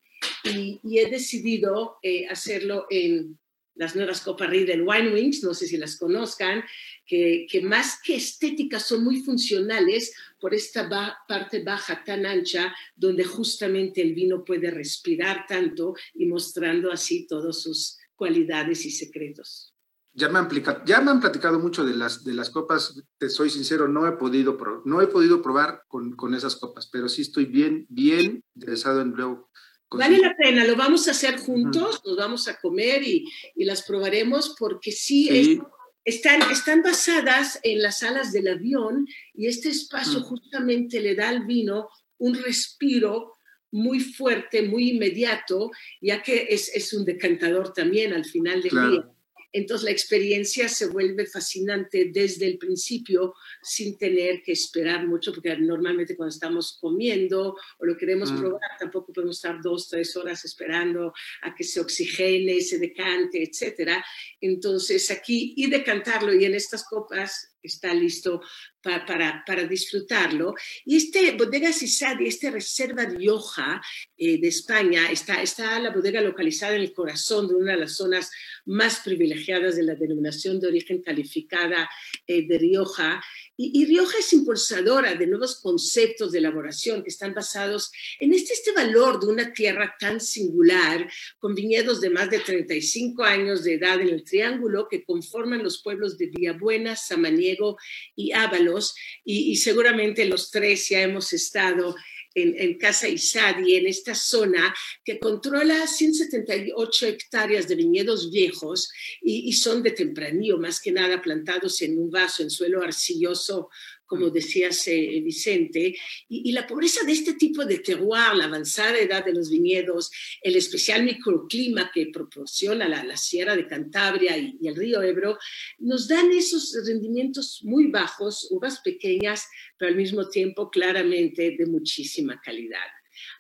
y, 0.45 0.81
y, 0.83 0.99
he 0.99 1.11
decidido 1.11 1.97
eh, 2.03 2.27
hacerlo 2.29 2.87
en 2.91 3.39
las 3.75 3.97
nuevas 3.97 4.21
copas 4.21 4.51
Riedel 4.51 4.83
Wine 4.83 5.13
Wings, 5.13 5.43
no 5.43 5.55
sé 5.55 5.67
si 5.67 5.77
las 5.77 5.97
conozcan, 5.97 6.63
que, 7.07 7.47
que 7.51 7.61
más 7.61 8.01
que 8.03 8.17
estéticas 8.17 8.87
son 8.87 9.05
muy 9.05 9.23
funcionales 9.23 10.15
por 10.41 10.55
esta 10.55 10.89
parte 11.29 11.63
baja 11.63 12.03
tan 12.05 12.27
ancha 12.27 12.75
donde 12.95 13.25
justamente 13.25 14.03
el 14.03 14.15
vino 14.15 14.45
puede 14.45 14.71
respirar 14.71 15.47
tanto 15.49 15.95
y 16.15 16.27
mostrando 16.27 16.93
así 16.93 17.27
todas 17.27 17.61
sus 17.61 17.99
cualidades 18.15 18.85
y 18.87 18.91
secretos. 18.91 19.75
Ya 20.17 20.29
me, 20.29 20.39
han 20.39 20.49
ya 20.87 21.01
me 21.01 21.11
han 21.11 21.21
platicado 21.21 21.59
mucho 21.59 21.85
de 21.85 21.97
las, 21.97 22.23
de 22.23 22.35
las 22.35 22.49
copas, 22.49 23.03
te 23.19 23.29
soy 23.29 23.51
sincero, 23.51 23.89
no 23.89 24.07
he 24.07 24.13
podido, 24.13 24.57
no 24.85 25.03
he 25.03 25.09
podido 25.09 25.43
probar 25.43 25.83
con, 25.89 26.15
con 26.15 26.35
esas 26.35 26.55
copas, 26.55 26.89
pero 26.93 27.09
sí 27.09 27.23
estoy 27.23 27.47
bien, 27.47 27.85
bien 27.89 28.45
interesado 28.55 29.01
en 29.01 29.11
luego 29.11 29.51
Vale 29.91 30.19
la 30.19 30.35
pena, 30.37 30.65
lo 30.65 30.77
vamos 30.77 31.07
a 31.07 31.13
hacer 31.13 31.39
juntos, 31.39 32.01
nos 32.05 32.17
vamos 32.17 32.49
a 32.49 32.59
comer 32.59 33.03
y, 33.03 33.31
y 33.55 33.65
las 33.65 33.83
probaremos 33.83 34.57
porque 34.59 34.91
sí, 34.91 35.61
están, 36.05 36.43
están 36.51 36.83
basadas 36.83 37.61
en 37.63 37.81
las 37.81 38.03
alas 38.03 38.33
del 38.33 38.49
avión 38.49 39.07
y 39.35 39.47
este 39.47 39.69
espacio 39.69 40.21
justamente 40.21 41.01
le 41.01 41.15
da 41.15 41.29
al 41.29 41.47
vino 41.47 41.89
un 42.19 42.35
respiro 42.35 43.35
muy 43.71 44.01
fuerte, 44.01 44.63
muy 44.63 44.91
inmediato, 44.91 45.71
ya 46.01 46.23
que 46.23 46.47
es, 46.51 46.75
es 46.75 46.93
un 46.93 47.05
decantador 47.05 47.73
también 47.73 48.13
al 48.13 48.25
final 48.25 48.63
del 48.63 48.71
día. 48.71 49.14
Entonces 49.55 49.85
la 49.85 49.93
experiencia 49.93 50.69
se 50.69 50.89
vuelve 50.89 51.27
fascinante 51.27 52.11
desde 52.13 52.45
el 52.47 52.59
principio 52.59 53.35
sin 53.63 53.97
tener 53.97 54.43
que 54.43 54.51
esperar 54.51 55.07
mucho, 55.07 55.33
porque 55.33 55.57
normalmente 55.57 56.17
cuando 56.17 56.35
estamos 56.35 56.77
comiendo 56.81 57.57
o 57.79 57.87
lo 57.87 57.97
queremos 57.97 58.33
mm. 58.33 58.41
probar, 58.41 58.71
tampoco 58.81 59.13
podemos 59.13 59.37
estar 59.37 59.61
dos, 59.63 59.89
tres 59.89 60.17
horas 60.17 60.45
esperando 60.45 61.13
a 61.43 61.55
que 61.55 61.63
se 61.63 61.81
oxigene, 61.81 62.61
se 62.63 62.81
decante, 62.81 63.45
etc. 63.45 63.93
Entonces 64.41 65.09
aquí 65.13 65.55
y 65.57 65.71
decantarlo 65.71 66.35
y 66.35 66.45
en 66.45 66.55
estas 66.57 66.85
copas 66.85 67.54
está 67.65 67.93
listo 67.95 68.43
para, 68.83 69.43
para, 69.47 69.67
disfrutarlo. 69.67 70.55
Y 70.85 70.97
este 70.97 71.33
bodega 71.33 71.73
Sisadi, 71.73 72.27
esta 72.27 72.51
reserva 72.51 73.07
Rioja 73.07 73.81
eh, 74.17 74.39
de 74.39 74.49
España, 74.49 75.11
está, 75.11 75.43
está 75.43 75.79
la 75.81 75.91
bodega 75.91 76.21
localizada 76.21 76.77
en 76.77 76.83
el 76.83 76.93
corazón 76.93 77.49
de 77.49 77.55
una 77.55 77.73
de 77.73 77.79
las 77.79 77.97
zonas 77.97 78.31
más 78.67 79.01
privilegiadas 79.01 79.77
de 79.77 79.85
la 79.85 79.95
denominación 79.95 80.61
de 80.61 80.69
origen 80.69 81.03
calificada 81.03 81.89
eh, 82.27 82.47
de 82.47 82.59
Rioja 82.59 83.23
y, 83.57 83.87
Rioja 83.87 84.19
es 84.19 84.33
impulsadora 84.33 85.15
de 85.15 85.29
nuevos 85.29 85.61
conceptos 85.61 86.33
de 86.33 86.39
elaboración 86.39 87.05
que 87.05 87.11
están 87.11 87.35
basados 87.35 87.93
en 88.19 88.33
este, 88.33 88.53
este 88.53 88.73
valor 88.73 89.21
de 89.21 89.27
una 89.27 89.53
tierra 89.53 89.95
tan 89.99 90.21
singular, 90.21 91.09
con 91.39 91.55
viñedos 91.55 92.01
de 92.01 92.11
más 92.11 92.31
de 92.31 92.41
35 92.41 93.23
años 93.23 93.63
de 93.63 93.75
edad 93.75 94.01
en 94.01 94.09
el 94.09 94.25
triángulo 94.25 94.89
que 94.91 95.05
conforman 95.05 95.63
los 95.63 95.83
pueblos 95.83 96.19
de 96.19 96.27
Villabuena, 96.27 96.97
Samaniego 96.97 97.77
y 98.17 98.33
Ábalos. 98.33 98.95
Y, 99.25 99.53
y 99.53 99.57
seguramente 99.57 100.25
los 100.25 100.51
tres 100.51 100.89
ya 100.89 101.03
hemos 101.03 101.33
estado 101.33 101.95
en, 102.35 102.79
Casa 102.79 103.09
Isadi, 103.09 103.77
en 103.77 103.87
esta 103.87 104.15
zona 104.15 104.75
que 105.05 105.19
controla 105.19 105.87
178 105.87 107.07
hectáreas 107.07 107.69
de 107.69 107.77
viñedos 107.77 108.31
viejos 108.31 108.91
y, 109.23 109.49
y 109.49 109.53
son 109.53 109.83
de 109.83 109.93
tempranío, 109.93 110.59
más 110.59 110.81
que 110.81 110.93
nada 110.93 111.23
plantados 111.23 111.81
en 111.83 111.99
un 111.99 112.11
vaso, 112.11 112.43
en 112.43 112.51
suelo 112.51 112.83
arcilloso 112.83 113.71
como 114.07 114.31
decías, 114.31 114.87
eh, 114.89 115.21
Vicente, 115.23 115.97
y, 116.29 116.53
la 116.53 116.67
pobreza 116.67 117.05
de 117.05 117.13
este 117.13 117.35
tipo 117.35 117.65
de 117.65 117.79
terroir, 117.79 118.35
la 118.37 118.45
avanzada 118.45 118.99
edad 118.99 119.25
de 119.25 119.33
los 119.33 119.51
viñedos, 119.51 120.11
el 120.43 120.57
especial 120.57 121.05
microclima 121.05 121.91
que 121.93 122.07
proporciona 122.13 122.89
la, 122.89 123.17
Sierra 123.17 123.57
de 123.57 123.67
Cantabria 123.67 124.37
y, 124.37 124.57
y, 124.61 124.69
el 124.69 124.77
río 124.77 125.03
Ebro, 125.03 125.39
nos 125.79 126.09
dan 126.09 126.33
esos 126.33 126.77
rendimientos 126.87 127.61
muy 127.63 127.87
bajos, 127.89 128.49
uvas 128.51 128.81
pequeñas, 128.81 129.47
pero 129.79 129.91
al 129.91 129.97
mismo 129.97 130.29
tiempo 130.29 130.71
claramente 130.71 131.55
de 131.57 131.67
muchísima 131.67 132.41
calidad. 132.41 132.89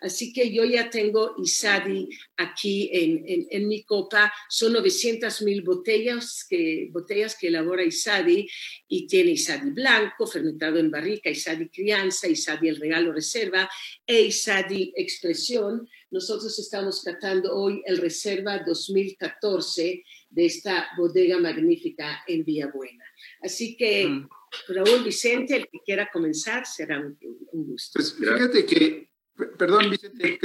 Así 0.05 0.35
que 0.35 0.53
yo 0.53 0.65
ya 0.67 0.91
tengo 0.91 1.35
Isadi 1.39 2.11
aquí 2.37 2.91
en, 2.93 3.47
en, 3.51 3.67
mi 3.67 3.85
copa. 3.85 4.31
Son 4.51 4.75
900 4.75 5.41
mil 5.41 5.63
botellas 5.63 6.45
que, 6.49 6.91
botellas 6.93 7.39
que 7.39 7.49
elabora 7.49 7.83
Isadi 7.83 8.47
y 8.87 9.07
tiene 9.07 9.31
Isadi 9.31 9.71
blanco, 9.71 10.27
fermentado 10.27 10.79
en 10.79 10.91
barrica, 10.91 11.31
Isadi 11.31 11.71
crianza, 11.71 12.29
Isadi 12.29 12.69
el 12.69 12.77
regalo 12.77 13.15
reserva 13.15 13.67
e 14.07 14.21
Isadi 14.21 14.93
expresión. 14.95 15.89
Nosotros 16.11 16.59
estamos 16.59 17.03
catando 17.03 17.57
hoy 17.57 17.83
el 17.87 17.97
Reserva 17.97 18.59
2014 18.59 20.05
de 20.29 20.47
esta 20.47 20.89
bodega 20.99 21.39
magnífica 21.39 22.23
en 22.29 22.45
Villabuena. 22.45 23.05
Así 23.41 23.75
que, 23.75 24.07
mm. 24.07 24.29
Raúl 24.69 25.03
Vicente, 25.03 25.57
el 25.57 25.67
que 25.67 25.81
quiera 25.81 26.11
comenzar, 26.13 26.67
será 26.67 27.01
un, 27.01 27.19
un 27.53 27.67
gusto. 27.67 27.99
Pues 27.99 28.15
fíjate 28.15 28.67
que 28.67 29.14
Perdón, 29.59 29.91
Vicente. 29.91 30.39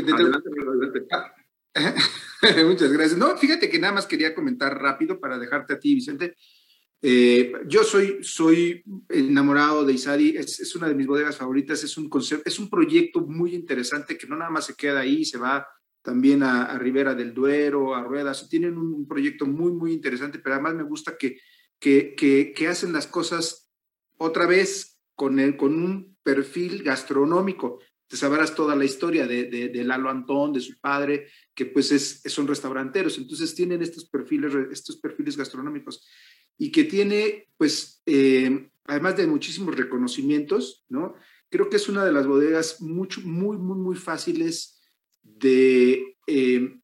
Muchas 2.65 2.91
gracias. 2.91 3.17
No, 3.17 3.37
fíjate 3.37 3.69
que 3.69 3.79
nada 3.79 3.93
más 3.93 4.07
quería 4.07 4.33
comentar 4.33 4.81
rápido 4.81 5.19
para 5.19 5.37
dejarte 5.37 5.73
a 5.73 5.79
ti, 5.79 5.95
Vicente. 5.95 6.35
Eh, 7.01 7.53
yo 7.67 7.83
soy, 7.83 8.17
soy 8.23 8.83
enamorado 9.07 9.85
de 9.85 9.93
Isadi, 9.93 10.35
es, 10.35 10.59
es, 10.59 10.75
una 10.75 10.89
de 10.89 10.95
mis 10.95 11.07
bodegas 11.07 11.37
favoritas, 11.37 11.81
es 11.83 11.97
un, 11.97 12.09
concepto, 12.09 12.43
es 12.45 12.59
un 12.59 12.69
proyecto 12.69 13.21
muy 13.21 13.55
interesante 13.55 14.17
que 14.17 14.27
no 14.27 14.35
nada 14.35 14.51
más 14.51 14.65
se 14.65 14.75
queda 14.75 14.99
ahí, 14.99 15.23
se 15.23 15.37
va 15.37 15.65
también 16.01 16.43
a, 16.43 16.77
Ribera 16.77 17.15
del 17.15 17.33
Duero, 17.33 17.95
a 17.95 18.03
Ruedas, 18.03 18.49
tienen 18.49 18.77
un, 18.77 19.07
proyecto 19.07 19.45
muy, 19.45 19.71
muy 19.71 19.93
interesante, 19.93 20.39
pero 20.39 20.55
además 20.55 20.75
me 20.75 20.83
gusta 20.83 21.15
que, 21.15 21.39
que, 21.79 22.15
que, 22.15 22.51
que 22.53 22.67
hacen 22.67 22.91
las 22.91 23.07
cosas 23.07 23.69
otra 24.17 24.45
vez 24.45 24.99
con, 25.15 25.39
el, 25.39 25.55
con 25.55 25.81
un 25.81 26.17
perfil 26.21 26.83
gastronómico 26.83 27.79
te 28.09 28.17
sabrás 28.17 28.55
toda 28.55 28.75
la 28.75 28.85
historia 28.85 29.27
de, 29.27 29.45
de, 29.45 29.83
Lalo 29.83 30.09
Antón, 30.09 30.51
de 30.51 30.59
su 30.59 30.79
padre, 30.79 31.27
que 31.53 31.67
pues 31.67 31.91
es, 31.91 32.21
son 32.25 32.47
restauranteros, 32.47 33.19
entonces 33.19 33.53
tienen 33.53 33.83
estos 33.83 34.09
perfiles, 34.09 34.51
estos 34.71 34.97
perfiles 34.97 35.37
gastronómicos 35.37 36.07
y 36.57 36.71
que 36.71 36.85
tiene 36.85 37.49
pues, 37.55 38.01
eh, 38.07 38.71
además 38.85 39.15
de 39.15 39.27
muchísimos 39.27 39.75
reconocimientos, 39.75 40.85
¿no? 40.89 41.13
Creo 41.49 41.69
que 41.69 41.77
es 41.77 41.87
una 41.87 42.03
de 42.03 42.11
las 42.11 42.25
bodegas 42.25 42.81
mucho, 42.81 43.21
muy, 43.21 43.57
muy, 43.57 43.77
muy 43.77 43.95
fáciles 43.95 44.81
de, 45.21 46.17
eh, 46.25 46.79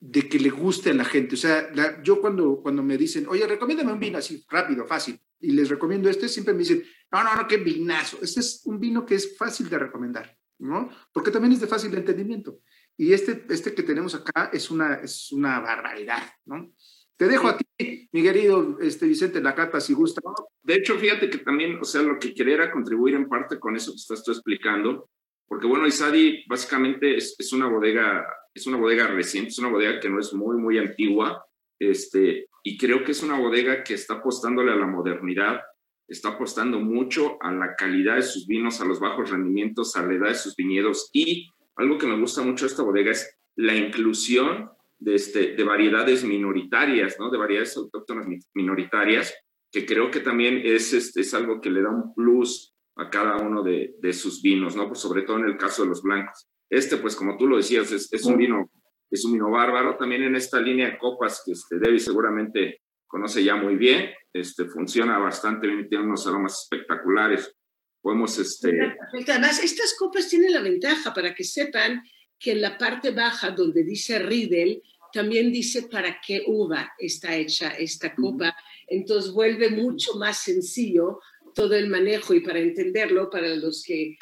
de 0.00 0.28
que 0.28 0.38
le 0.38 0.50
guste 0.50 0.90
a 0.90 0.94
la 0.94 1.04
gente. 1.04 1.34
O 1.34 1.38
sea, 1.38 1.72
yo 2.02 2.20
cuando, 2.20 2.60
cuando 2.62 2.82
me 2.82 2.98
dicen, 2.98 3.26
oye, 3.26 3.46
recomiéndame 3.46 3.92
un 3.92 4.00
vino 4.00 4.18
así, 4.18 4.44
rápido, 4.50 4.86
fácil, 4.86 5.18
y 5.40 5.52
les 5.52 5.68
recomiendo 5.68 6.10
este, 6.10 6.28
siempre 6.28 6.52
me 6.52 6.60
dicen, 6.60 6.84
no, 7.10 7.24
no, 7.24 7.34
no, 7.34 7.48
qué 7.48 7.56
vinazo. 7.56 8.18
Este 8.22 8.40
es 8.40 8.62
un 8.64 8.78
vino 8.78 9.06
que 9.06 9.14
es 9.14 9.36
fácil 9.36 9.68
de 9.68 9.78
recomendar. 9.78 10.37
¿No? 10.58 10.90
Porque 11.12 11.30
también 11.30 11.52
es 11.52 11.60
de 11.60 11.66
fácil 11.66 11.94
entendimiento. 11.94 12.60
Y 12.96 13.12
este, 13.12 13.44
este 13.48 13.74
que 13.74 13.82
tenemos 13.82 14.14
acá 14.14 14.50
es 14.52 14.70
una, 14.70 14.94
es 14.94 15.30
una 15.32 15.60
barbaridad, 15.60 16.22
¿no? 16.46 16.72
Te 17.16 17.26
dejo 17.26 17.48
a 17.48 17.56
ti, 17.56 18.08
mi 18.12 18.22
querido 18.22 18.78
este, 18.80 19.06
Vicente, 19.06 19.40
la 19.40 19.54
cata, 19.54 19.80
si 19.80 19.92
gusta. 19.92 20.20
De 20.62 20.74
hecho, 20.74 20.96
fíjate 20.96 21.28
que 21.28 21.38
también, 21.38 21.78
o 21.80 21.84
sea, 21.84 22.02
lo 22.02 22.18
que 22.18 22.32
quería 22.32 22.54
era 22.54 22.72
contribuir 22.72 23.16
en 23.16 23.28
parte 23.28 23.58
con 23.58 23.74
eso 23.74 23.90
que 23.90 23.96
estás 23.96 24.22
tú 24.22 24.30
explicando, 24.30 25.10
porque 25.46 25.66
bueno, 25.66 25.86
Isadi 25.86 26.44
básicamente 26.46 27.16
es, 27.16 27.34
es, 27.38 27.52
una 27.52 27.66
bodega, 27.66 28.24
es 28.54 28.66
una 28.68 28.76
bodega 28.76 29.08
reciente, 29.08 29.48
es 29.48 29.58
una 29.58 29.70
bodega 29.70 29.98
que 29.98 30.08
no 30.08 30.20
es 30.20 30.32
muy, 30.32 30.56
muy 30.58 30.78
antigua, 30.78 31.44
este, 31.78 32.48
y 32.62 32.76
creo 32.76 33.02
que 33.02 33.12
es 33.12 33.22
una 33.22 33.38
bodega 33.38 33.82
que 33.82 33.94
está 33.94 34.14
apostándole 34.14 34.72
a 34.72 34.76
la 34.76 34.86
modernidad, 34.86 35.60
está 36.08 36.30
apostando 36.30 36.80
mucho 36.80 37.36
a 37.40 37.52
la 37.52 37.76
calidad 37.76 38.16
de 38.16 38.22
sus 38.22 38.46
vinos, 38.46 38.80
a 38.80 38.84
los 38.84 38.98
bajos 38.98 39.30
rendimientos, 39.30 39.94
a 39.96 40.04
la 40.04 40.14
edad 40.14 40.28
de 40.28 40.34
sus 40.34 40.56
viñedos 40.56 41.10
y 41.12 41.50
algo 41.76 41.98
que 41.98 42.06
me 42.06 42.18
gusta 42.18 42.42
mucho 42.42 42.64
de 42.64 42.70
esta 42.70 42.82
bodega 42.82 43.12
es 43.12 43.38
la 43.54 43.76
inclusión 43.76 44.70
de, 44.98 45.14
este, 45.14 45.54
de 45.54 45.64
variedades 45.64 46.24
minoritarias, 46.24 47.16
¿no? 47.20 47.30
De 47.30 47.38
variedades 47.38 47.76
autóctonas 47.76 48.26
minoritarias, 48.54 49.32
que 49.70 49.86
creo 49.86 50.10
que 50.10 50.20
también 50.20 50.60
es, 50.64 50.92
este, 50.92 51.20
es 51.20 51.34
algo 51.34 51.60
que 51.60 51.70
le 51.70 51.82
da 51.82 51.90
un 51.90 52.14
plus 52.14 52.74
a 52.96 53.10
cada 53.10 53.36
uno 53.36 53.62
de, 53.62 53.94
de 54.00 54.12
sus 54.12 54.42
vinos, 54.42 54.74
¿no? 54.74 54.88
Pues 54.88 54.98
sobre 54.98 55.22
todo 55.22 55.38
en 55.38 55.44
el 55.44 55.56
caso 55.56 55.82
de 55.82 55.90
los 55.90 56.02
blancos. 56.02 56.48
Este, 56.68 56.96
pues 56.96 57.14
como 57.14 57.36
tú 57.36 57.46
lo 57.46 57.58
decías, 57.58 57.92
es, 57.92 58.12
es 58.12 58.24
un 58.24 58.36
vino 58.36 58.70
es 59.10 59.24
un 59.24 59.32
vino 59.32 59.50
bárbaro. 59.50 59.96
También 59.96 60.22
en 60.22 60.36
esta 60.36 60.60
línea 60.60 60.90
de 60.90 60.98
copas 60.98 61.42
que 61.44 61.52
este, 61.52 61.78
Debbie 61.78 62.00
seguramente 62.00 62.82
conoce 63.08 63.42
ya 63.42 63.56
muy 63.56 63.76
bien, 63.76 64.10
este, 64.32 64.66
funciona 64.66 65.18
bastante 65.18 65.66
bien, 65.66 65.88
tiene 65.88 66.04
unos 66.04 66.26
aromas 66.26 66.62
espectaculares. 66.62 67.52
Podemos, 68.00 68.38
este... 68.38 68.96
Además, 69.28 69.62
estas 69.62 69.94
copas 69.98 70.28
tienen 70.28 70.52
la 70.52 70.60
ventaja 70.60 71.12
para 71.12 71.34
que 71.34 71.42
sepan 71.42 72.02
que 72.38 72.52
en 72.52 72.60
la 72.60 72.78
parte 72.78 73.10
baja 73.10 73.50
donde 73.50 73.82
dice 73.82 74.20
Riedel, 74.20 74.80
también 75.12 75.50
dice 75.50 75.88
para 75.90 76.20
qué 76.24 76.44
uva 76.46 76.92
está 76.98 77.34
hecha 77.34 77.70
esta 77.70 78.14
copa. 78.14 78.54
Entonces 78.86 79.32
vuelve 79.32 79.70
mucho 79.70 80.14
más 80.14 80.38
sencillo 80.38 81.20
todo 81.54 81.74
el 81.74 81.88
manejo 81.88 82.34
y 82.34 82.40
para 82.40 82.60
entenderlo, 82.60 83.28
para 83.30 83.48
los 83.56 83.82
que 83.82 84.16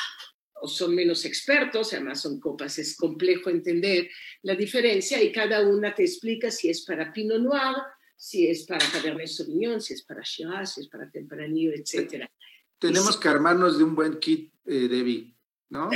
son 0.65 0.95
menos 0.95 1.25
expertos, 1.25 1.93
además 1.93 2.23
son 2.23 2.41
copas, 2.41 2.79
es 2.79 2.97
complejo 2.97 3.51
entender 3.51 4.09
la 4.43 4.55
diferencia 4.55 5.23
y 5.23 5.31
cada 5.31 5.61
una 5.61 5.95
te 5.95 6.03
explica 6.03 6.51
si 6.51 6.71
es 6.71 6.85
para 6.85 7.13
Pinot 7.13 7.43
Noir, 7.43 7.77
si 8.17 8.49
es 8.49 8.65
para 8.65 8.85
Cabernet 8.91 9.29
Sauvignon, 9.29 9.81
si 9.81 9.95
es 9.95 10.03
para 10.03 10.23
Shiraz, 10.23 10.75
si 10.75 10.81
es 10.81 10.89
para 10.89 11.11
Tempranillo, 11.11 11.73
etc. 11.73 12.25
Tenemos 12.79 13.17
que 13.17 13.29
armarnos 13.29 13.79
de 13.79 13.85
un 13.85 13.95
buen 13.95 14.19
kit, 14.19 14.53
eh, 14.65 14.89
Debbie, 14.89 15.35
¿no? 15.71 15.91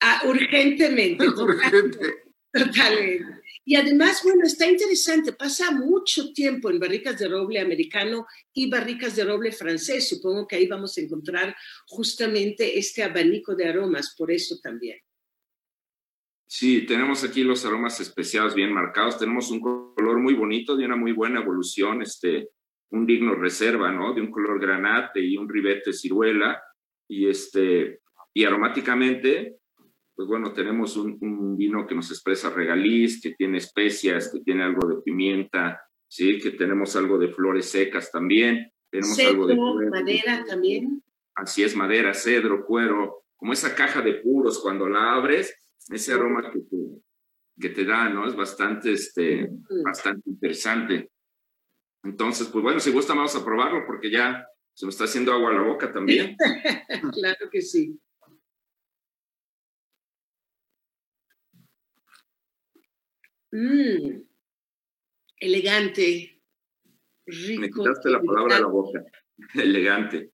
Ah, 0.00 0.22
urgentemente. 0.26 1.28
Urgente. 1.28 2.24
Totalmente. 2.52 3.40
Y 3.64 3.76
además, 3.76 4.22
bueno, 4.24 4.44
está 4.44 4.68
interesante, 4.68 5.32
pasa 5.32 5.70
mucho 5.70 6.32
tiempo 6.32 6.70
en 6.70 6.80
barricas 6.80 7.18
de 7.18 7.28
roble 7.28 7.60
americano 7.60 8.26
y 8.52 8.68
barricas 8.68 9.14
de 9.14 9.24
roble 9.24 9.52
francés. 9.52 10.08
Supongo 10.08 10.46
que 10.46 10.56
ahí 10.56 10.66
vamos 10.66 10.96
a 10.96 11.02
encontrar 11.02 11.54
justamente 11.86 12.78
este 12.78 13.02
abanico 13.02 13.54
de 13.54 13.68
aromas, 13.68 14.14
por 14.16 14.32
eso 14.32 14.58
también. 14.62 14.98
Sí, 16.52 16.84
tenemos 16.84 17.22
aquí 17.22 17.44
los 17.44 17.64
aromas 17.64 18.00
especiados 18.00 18.56
bien 18.56 18.72
marcados. 18.72 19.16
Tenemos 19.16 19.52
un 19.52 19.60
color 19.60 20.18
muy 20.18 20.34
bonito, 20.34 20.76
de 20.76 20.84
una 20.84 20.96
muy 20.96 21.12
buena 21.12 21.42
evolución, 21.42 22.02
este, 22.02 22.48
un 22.90 23.06
digno 23.06 23.36
reserva, 23.36 23.92
¿no? 23.92 24.12
De 24.12 24.20
un 24.20 24.32
color 24.32 24.60
granate 24.60 25.20
y 25.20 25.36
un 25.36 25.48
ribete 25.48 25.92
ciruela. 25.92 26.60
Y, 27.08 27.28
este, 27.28 28.00
y 28.34 28.44
aromáticamente, 28.44 29.58
pues 30.12 30.26
bueno, 30.26 30.52
tenemos 30.52 30.96
un, 30.96 31.56
vino 31.56 31.86
que 31.86 31.94
nos 31.94 32.10
expresa 32.10 32.50
regaliz, 32.50 33.22
que 33.22 33.36
tiene 33.36 33.58
especias, 33.58 34.32
que 34.32 34.40
tiene 34.40 34.64
algo 34.64 34.88
de 34.88 35.02
pimienta, 35.02 35.80
¿sí? 36.08 36.40
Que 36.40 36.50
tenemos 36.50 36.96
algo 36.96 37.16
de 37.16 37.28
flores 37.28 37.66
secas 37.66 38.10
también. 38.10 38.72
Tenemos 38.90 39.16
algo 39.20 39.46
de 39.46 39.54
madera 39.88 40.44
también. 40.44 41.00
Así 41.36 41.62
es, 41.62 41.76
madera, 41.76 42.12
cedro, 42.12 42.66
cuero, 42.66 43.22
como 43.36 43.52
esa 43.52 43.72
caja 43.76 44.02
de 44.02 44.14
puros 44.14 44.58
cuando 44.58 44.88
la 44.88 45.12
abres, 45.12 45.56
ese 45.88 46.12
aroma 46.12 46.50
que 46.50 46.60
te, 46.60 46.76
que 47.60 47.68
te 47.70 47.84
da, 47.84 48.08
¿no? 48.08 48.26
Es 48.26 48.36
bastante, 48.36 48.92
este, 48.92 49.48
bastante 49.84 50.28
interesante. 50.30 51.10
Entonces, 52.02 52.48
pues 52.48 52.62
bueno, 52.62 52.80
si 52.80 52.90
gusta 52.90 53.14
vamos 53.14 53.34
a 53.36 53.44
probarlo 53.44 53.84
porque 53.86 54.10
ya 54.10 54.46
se 54.74 54.86
me 54.86 54.90
está 54.90 55.04
haciendo 55.04 55.32
agua 55.32 55.50
a 55.50 55.54
la 55.54 55.62
boca 55.62 55.92
también. 55.92 56.36
claro 57.12 57.50
que 57.50 57.60
sí. 57.60 57.98
Mm, 63.52 64.22
elegante, 65.38 66.40
rico. 67.26 67.60
Me 67.60 67.70
quitaste 67.70 68.10
la 68.10 68.22
palabra 68.22 68.56
a 68.56 68.60
la 68.60 68.66
boca. 68.68 69.04
Elegante. 69.54 70.30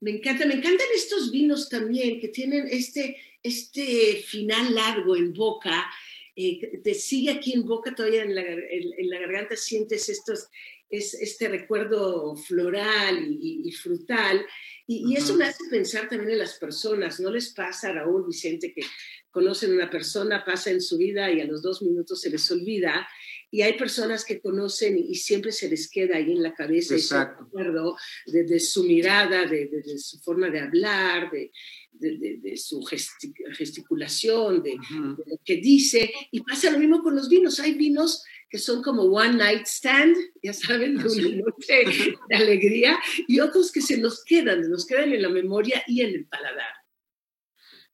Me 0.00 0.12
encanta, 0.12 0.46
me 0.46 0.54
encantan 0.54 0.86
estos 0.94 1.32
vinos 1.32 1.68
también 1.68 2.20
que 2.20 2.28
tienen 2.28 2.66
este, 2.70 3.16
este 3.44 4.24
final 4.26 4.74
largo 4.74 5.14
en 5.14 5.32
boca. 5.32 5.88
Eh, 6.34 6.80
te 6.82 6.94
sigue 6.94 7.30
aquí 7.30 7.52
en 7.52 7.64
boca 7.64 7.94
todavía 7.94 8.24
en 8.24 8.34
la, 8.34 8.42
en, 8.42 9.08
la 9.10 9.20
garganta, 9.20 9.54
sientes 9.54 10.08
estos, 10.08 10.48
es, 10.90 11.14
este 11.14 11.48
recuerdo 11.48 12.34
floral 12.34 13.28
y, 13.40 13.70
frutal. 13.70 14.44
Y, 14.86 15.12
y, 15.12 15.16
eso 15.16 15.36
me 15.36 15.44
hace 15.44 15.62
pensar 15.70 16.08
también 16.08 16.32
en 16.32 16.38
las 16.38 16.54
personas. 16.54 17.20
¿No 17.20 17.30
les 17.30 17.50
pasa, 17.50 17.92
Raúl 17.92 18.26
Vicente, 18.26 18.72
que 18.72 18.82
conocen 19.30 19.72
a 19.72 19.74
una 19.74 19.90
persona, 19.90 20.44
pasa 20.44 20.70
en 20.70 20.80
su 20.80 20.96
vida 20.96 21.30
y 21.30 21.40
a 21.40 21.44
los 21.44 21.60
dos 21.60 21.82
minutos 21.82 22.20
se 22.20 22.30
les 22.30 22.50
olvida. 22.50 23.06
Y 23.54 23.62
hay 23.62 23.74
personas 23.74 24.24
que 24.24 24.40
conocen 24.40 24.98
y 24.98 25.14
siempre 25.14 25.52
se 25.52 25.68
les 25.68 25.88
queda 25.88 26.16
ahí 26.16 26.32
en 26.32 26.42
la 26.42 26.54
cabeza 26.54 26.96
ese 26.96 27.24
recuerdo 27.24 27.96
de, 28.26 28.58
su 28.58 28.82
mirada, 28.82 29.46
de, 29.46 29.96
su 29.96 30.18
forma 30.18 30.50
de 30.50 30.58
hablar, 30.58 31.30
de, 31.30 31.52
de, 31.92 32.56
su 32.56 32.82
gesticulación, 32.82 34.60
de, 34.60 34.74
lo 34.74 35.38
que 35.44 35.58
dice. 35.58 36.12
Y 36.32 36.40
pasa 36.40 36.72
lo 36.72 36.80
mismo 36.80 37.00
con 37.00 37.14
los 37.14 37.28
vinos. 37.28 37.60
Hay 37.60 37.74
vinos 37.74 38.24
que 38.50 38.58
son 38.58 38.82
como 38.82 39.02
one 39.02 39.34
night 39.34 39.66
stand, 39.66 40.16
ya 40.42 40.52
saben, 40.52 40.96
de 40.96 41.06
una 41.06 41.44
noche 41.44 42.16
de 42.28 42.34
alegría, 42.34 42.98
y 43.28 43.38
otros 43.38 43.70
que 43.70 43.82
se 43.82 43.98
nos 43.98 44.24
quedan, 44.24 44.68
nos 44.68 44.84
quedan 44.84 45.12
en 45.12 45.22
la 45.22 45.28
memoria 45.28 45.80
y 45.86 46.00
en 46.00 46.12
el 46.12 46.26
paladar. 46.26 46.74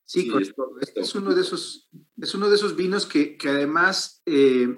Sí, 0.07 0.27
es, 0.97 1.15
uno 1.15 1.35
de 1.35 1.43
esos, 1.43 1.87
es 2.17 2.35
uno 2.35 2.49
de 2.49 2.57
esos 2.57 2.75
vinos 2.77 3.05
que, 3.05 3.37
que 3.37 3.51
además, 3.51 4.23
eh, 4.25 4.75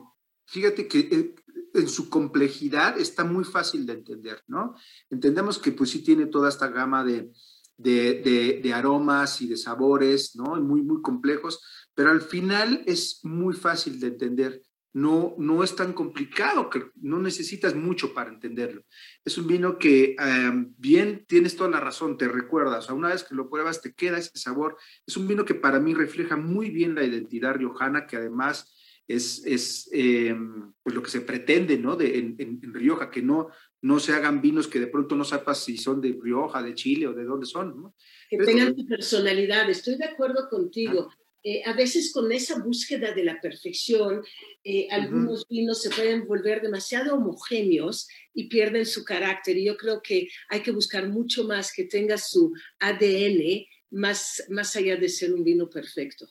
fíjate 0.53 0.87
que 0.87 0.99
eh, 1.01 1.35
en 1.75 1.89
su 1.89 2.11
complejidad 2.11 3.01
está 3.01 3.25
muy 3.25 3.45
fácil 3.45 3.87
de 3.87 3.95
entender, 3.95 4.43
¿no? 4.47 4.75
Entendemos 5.09 5.59
que 5.59 5.73
pues 5.73 5.91
sí 5.91 6.05
tiene 6.05 6.27
toda 6.27 6.51
esta 6.51 6.69
gama 6.69 7.03
de, 7.03 7.33
de, 7.79 8.61
de, 8.63 8.73
aromas 8.75 9.41
y 9.41 9.49
de 9.49 9.57
sabores, 9.57 10.37
¿no? 10.37 10.61
Muy, 10.61 10.83
muy 10.83 11.01
complejos, 11.01 11.65
pero 11.95 12.11
al 12.11 12.21
final 12.21 12.83
es 12.87 13.21
muy 13.23 13.55
fácil 13.55 13.99
de 13.99 14.09
entender 14.09 14.63
no, 14.95 15.35
no 15.39 15.65
es 15.65 15.75
tan 15.75 15.95
complicado, 15.95 16.69
que 16.69 16.91
no 17.01 17.19
necesitas 17.19 17.75
mucho 17.75 18.13
para 18.13 18.29
entenderlo. 18.29 18.85
Es 19.25 19.39
un 19.39 19.47
vino 19.47 19.79
que 19.79 20.15
em, 20.19 20.75
bien 20.77 21.25
tienes 21.27 21.57
toda 21.57 21.71
la 21.71 21.81
razón, 21.81 22.19
te 22.19 22.29
recuerdas, 22.29 22.91
una 22.91 23.09
vez 23.09 23.25
que 23.25 23.35
lo 23.35 23.49
pruebas 23.49 23.81
te 23.81 23.95
queda 23.95 24.19
ese 24.19 24.33
sabor. 24.35 24.77
Es 25.07 25.17
un 25.17 25.27
vino 25.27 25.47
que 25.47 25.55
para 25.55 25.81
mí 25.81 25.95
refleja 25.95 26.37
muy 26.37 26.69
bien 26.69 26.95
la 26.95 27.05
identidad 27.05 27.55
riojana, 27.55 28.07
que 28.07 28.17
además 28.17 28.71
es, 29.07 29.45
es 29.45 29.89
em, 29.93 30.73
pues 30.83 30.95
lo 30.95 31.03
que 31.03 31.11
se 31.11 31.21
pretende 31.21 31.77
¿no? 31.79 31.97
de, 31.97 32.19
en, 32.19 32.75
Rioja, 32.75 33.11
que 33.11 33.23
no, 33.23 33.49
no 33.83 33.99
se 33.99 34.13
hagan 34.13 34.41
vinos 34.41 34.69
que 34.69 34.81
de 34.81 34.87
pronto 34.87 35.17
no 35.17 35.25
sepas 35.25 35.65
si 35.65 35.77
son 35.77 36.01
de 36.01 36.19
Rioja, 36.21 36.63
de 36.63 36.75
Chile 36.75 37.07
o 37.07 37.13
de 37.13 37.25
dónde 37.25 37.47
son. 37.47 37.93
Que 38.29 38.39
tengan 38.39 38.75
tu 38.75 38.87
personalidad, 38.87 39.69
estoy 39.69 39.97
de 39.97 40.05
acuerdo 40.05 40.49
contigo. 40.49 41.11
Eh, 41.45 41.63
a 41.65 41.73
veces 41.73 42.13
con 42.13 42.31
esa 42.31 42.63
búsqueda 42.63 43.13
de 43.13 43.25
la 43.25 43.41
perfección, 43.41 44.23
eh, 44.63 44.87
algunos 44.93 45.45
vinos 45.49 45.83
se 45.83 45.91
pueden 45.91 46.25
volver 46.29 46.63
demasiado 46.63 47.17
homogéneos 47.17 48.07
y 48.33 48.49
pierden 48.49 48.87
su 48.87 49.05
carácter. 49.05 49.57
Y 49.57 49.65
yo 49.65 49.77
creo 49.77 50.01
que 50.01 50.29
hay 50.49 50.63
que 50.63 50.71
buscar 50.71 51.09
mucho 51.09 51.43
más 51.45 51.73
que 51.73 51.85
tenga 51.85 52.17
su 52.17 52.53
ADN 52.79 53.67
más, 53.91 54.45
más 54.51 54.77
allá 54.77 54.97
de 54.97 55.09
ser 55.09 55.35
un 55.35 55.43
vino 55.43 55.69
perfecto. 55.69 56.29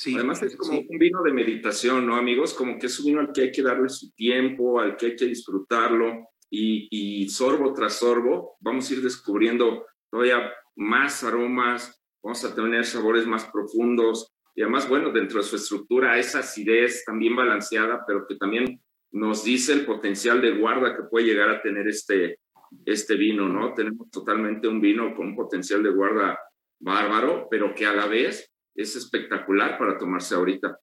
Sí, 0.00 0.14
Además 0.14 0.42
es 0.42 0.56
como 0.56 0.78
un 0.78 0.98
vino 0.98 1.22
de 1.22 1.30
meditación, 1.30 2.06
¿no, 2.06 2.16
amigos? 2.16 2.54
Como 2.54 2.78
que 2.78 2.86
es 2.86 2.98
un 3.00 3.04
vino 3.04 3.20
al 3.20 3.32
que 3.32 3.42
hay 3.42 3.52
que 3.52 3.60
darle 3.60 3.90
su 3.90 4.10
tiempo, 4.12 4.80
al 4.80 4.96
que 4.96 5.04
hay 5.08 5.14
que 5.14 5.26
disfrutarlo 5.26 6.30
y, 6.48 6.88
y 6.90 7.28
sorbo 7.28 7.74
tras 7.74 7.98
sorbo 7.98 8.56
vamos 8.60 8.90
a 8.90 8.94
ir 8.94 9.02
descubriendo 9.02 9.84
todavía 10.10 10.50
más 10.76 11.22
aromas, 11.22 12.02
vamos 12.22 12.42
a 12.46 12.54
tener 12.54 12.86
sabores 12.86 13.26
más 13.26 13.44
profundos 13.52 14.32
y 14.54 14.62
además, 14.62 14.88
bueno, 14.88 15.10
dentro 15.10 15.36
de 15.36 15.46
su 15.46 15.56
estructura, 15.56 16.18
esa 16.18 16.38
acidez 16.38 17.04
también 17.04 17.36
balanceada, 17.36 18.02
pero 18.06 18.26
que 18.26 18.36
también 18.36 18.80
nos 19.10 19.44
dice 19.44 19.74
el 19.74 19.84
potencial 19.84 20.40
de 20.40 20.52
guarda 20.52 20.96
que 20.96 21.02
puede 21.10 21.26
llegar 21.26 21.50
a 21.50 21.60
tener 21.60 21.86
este, 21.86 22.38
este 22.86 23.16
vino, 23.16 23.50
¿no? 23.50 23.74
Tenemos 23.74 24.10
totalmente 24.10 24.66
un 24.66 24.80
vino 24.80 25.14
con 25.14 25.26
un 25.26 25.36
potencial 25.36 25.82
de 25.82 25.90
guarda 25.90 26.38
bárbaro, 26.78 27.48
pero 27.50 27.74
que 27.74 27.84
a 27.84 27.92
la 27.92 28.06
vez 28.06 28.49
es 28.74 28.96
espectacular 28.96 29.78
para 29.78 29.98
tomarse 29.98 30.34
ahorita. 30.34 30.78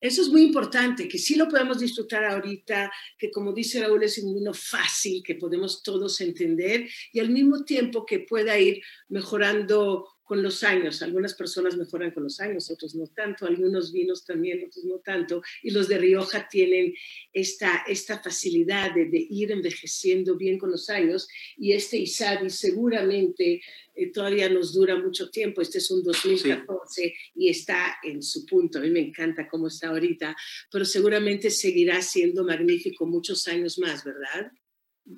Eso 0.00 0.22
es 0.22 0.28
muy 0.30 0.42
importante, 0.42 1.06
que 1.06 1.18
sí 1.18 1.36
lo 1.36 1.46
podemos 1.46 1.78
disfrutar 1.78 2.24
ahorita, 2.24 2.90
que 3.18 3.30
como 3.30 3.52
dice 3.52 3.82
Raúl 3.82 4.02
es 4.02 4.16
un 4.16 4.34
vino 4.34 4.54
fácil, 4.54 5.22
que 5.22 5.34
podemos 5.34 5.82
todos 5.82 6.22
entender 6.22 6.88
y 7.12 7.20
al 7.20 7.28
mismo 7.28 7.64
tiempo 7.64 8.06
que 8.06 8.20
pueda 8.20 8.58
ir 8.58 8.82
mejorando 9.08 10.08
con 10.30 10.44
los 10.44 10.62
años. 10.62 11.02
Algunas 11.02 11.34
personas 11.34 11.76
mejoran 11.76 12.12
con 12.12 12.22
los 12.22 12.38
años, 12.38 12.70
otros 12.70 12.94
no 12.94 13.08
tanto. 13.08 13.46
Algunos 13.46 13.90
vinos 13.90 14.24
también, 14.24 14.64
otros 14.64 14.84
no 14.84 15.00
tanto. 15.00 15.42
Y 15.60 15.72
los 15.72 15.88
de 15.88 15.98
Rioja 15.98 16.46
tienen 16.48 16.94
esta, 17.32 17.82
esta 17.88 18.22
facilidad 18.22 18.94
de, 18.94 19.26
ir 19.28 19.50
envejeciendo 19.50 20.36
bien 20.36 20.56
con 20.56 20.70
los 20.70 20.88
años. 20.88 21.26
Y 21.56 21.72
este 21.72 21.96
Isabi 21.96 22.48
seguramente 22.48 23.60
eh, 23.96 24.12
todavía 24.12 24.48
nos 24.48 24.72
dura 24.72 24.96
mucho 24.96 25.30
tiempo. 25.30 25.62
Este 25.62 25.78
es 25.78 25.90
un 25.90 26.04
2014 26.04 27.12
y 27.34 27.48
está 27.48 27.96
en 28.04 28.22
su 28.22 28.46
punto. 28.46 28.78
A 28.78 28.82
mí 28.82 28.90
me 28.90 29.00
encanta 29.00 29.48
cómo 29.48 29.66
está 29.66 29.88
ahorita, 29.88 30.36
pero 30.70 30.84
seguramente 30.84 31.50
seguirá 31.50 32.00
siendo 32.02 32.44
magnífico 32.44 33.04
muchos 33.04 33.48
años 33.48 33.80
más, 33.80 34.04
¿verdad? 34.04 34.52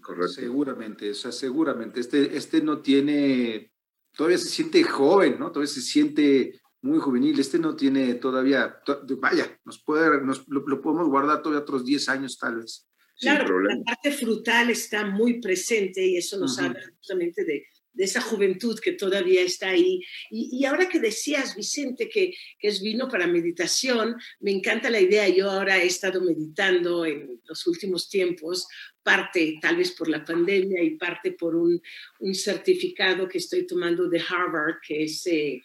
Correcto. 0.01 0.29
Seguramente, 0.29 1.11
o 1.11 1.15
sea, 1.15 1.33
seguramente. 1.33 2.01
Este, 2.01 2.35
este 2.35 2.63
no 2.63 2.81
tiene 2.81 3.72
todavía 4.17 4.39
se 4.39 4.49
siente 4.49 4.83
joven, 4.83 5.39
¿no? 5.39 5.51
Todavía 5.51 5.73
se 5.73 5.81
siente 5.81 6.61
muy 6.83 6.99
juvenil. 6.99 7.39
Este 7.39 7.59
no 7.59 7.75
tiene 7.77 8.15
todavía, 8.15 8.79
vaya, 9.19 9.59
nos 9.65 9.83
puede, 9.83 10.23
nos, 10.23 10.47
lo, 10.49 10.81
podemos 10.81 11.09
guardar 11.09 11.43
todavía 11.43 11.63
otros 11.63 11.85
10 11.85 12.09
años 12.09 12.39
tal 12.39 12.57
vez. 12.59 12.89
Claro, 13.21 13.61
la 13.61 13.77
parte 13.85 14.11
frutal 14.11 14.71
está 14.71 15.07
muy 15.07 15.41
presente 15.41 16.05
y 16.05 16.17
eso 16.17 16.39
nos 16.39 16.59
habla 16.59 16.81
justamente 16.97 17.45
de, 17.45 17.65
de 17.93 18.05
esa 18.05 18.21
juventud 18.21 18.79
que 18.79 18.93
todavía 18.93 19.43
está 19.43 19.71
ahí. 19.71 20.01
Y, 20.31 20.65
ahora 20.65 20.89
que 20.89 20.99
decías, 20.99 21.57
Vicente, 21.57 22.09
que, 22.09 22.35
que, 22.59 22.69
es 22.69 22.83
vino 22.83 23.09
para 23.09 23.27
meditación, 23.27 24.17
me 24.41 24.51
encanta 24.51 24.91
la 24.91 25.01
idea. 25.01 25.29
Yo 25.29 25.51
ahora 25.51 25.83
he 25.83 25.87
estado 25.87 26.21
meditando 26.23 27.05
en 27.05 27.41
los 27.47 27.67
últimos 27.67 28.09
tiempos, 28.09 28.67
parte 29.03 29.59
tal 29.61 29.77
vez 29.77 29.93
por 29.93 30.09
la 30.09 30.25
pandemia 30.25 30.83
y 30.83 30.97
parte 30.97 31.33
por 31.33 31.55
un, 31.57 31.81
un 32.21 32.35
certificado 32.35 33.29
que 33.29 33.39
estoy 33.39 33.67
tomando 33.67 34.09
de 34.09 34.21
Harvard, 34.21 34.77
que 34.87 35.05
es... 35.05 35.27
Eh, 35.27 35.63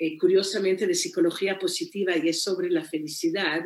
eh, 0.00 0.16
curiosamente 0.16 0.86
de 0.86 0.94
psicología 0.94 1.58
positiva 1.58 2.16
y 2.16 2.28
es 2.28 2.40
sobre 2.40 2.70
la 2.70 2.84
felicidad. 2.84 3.64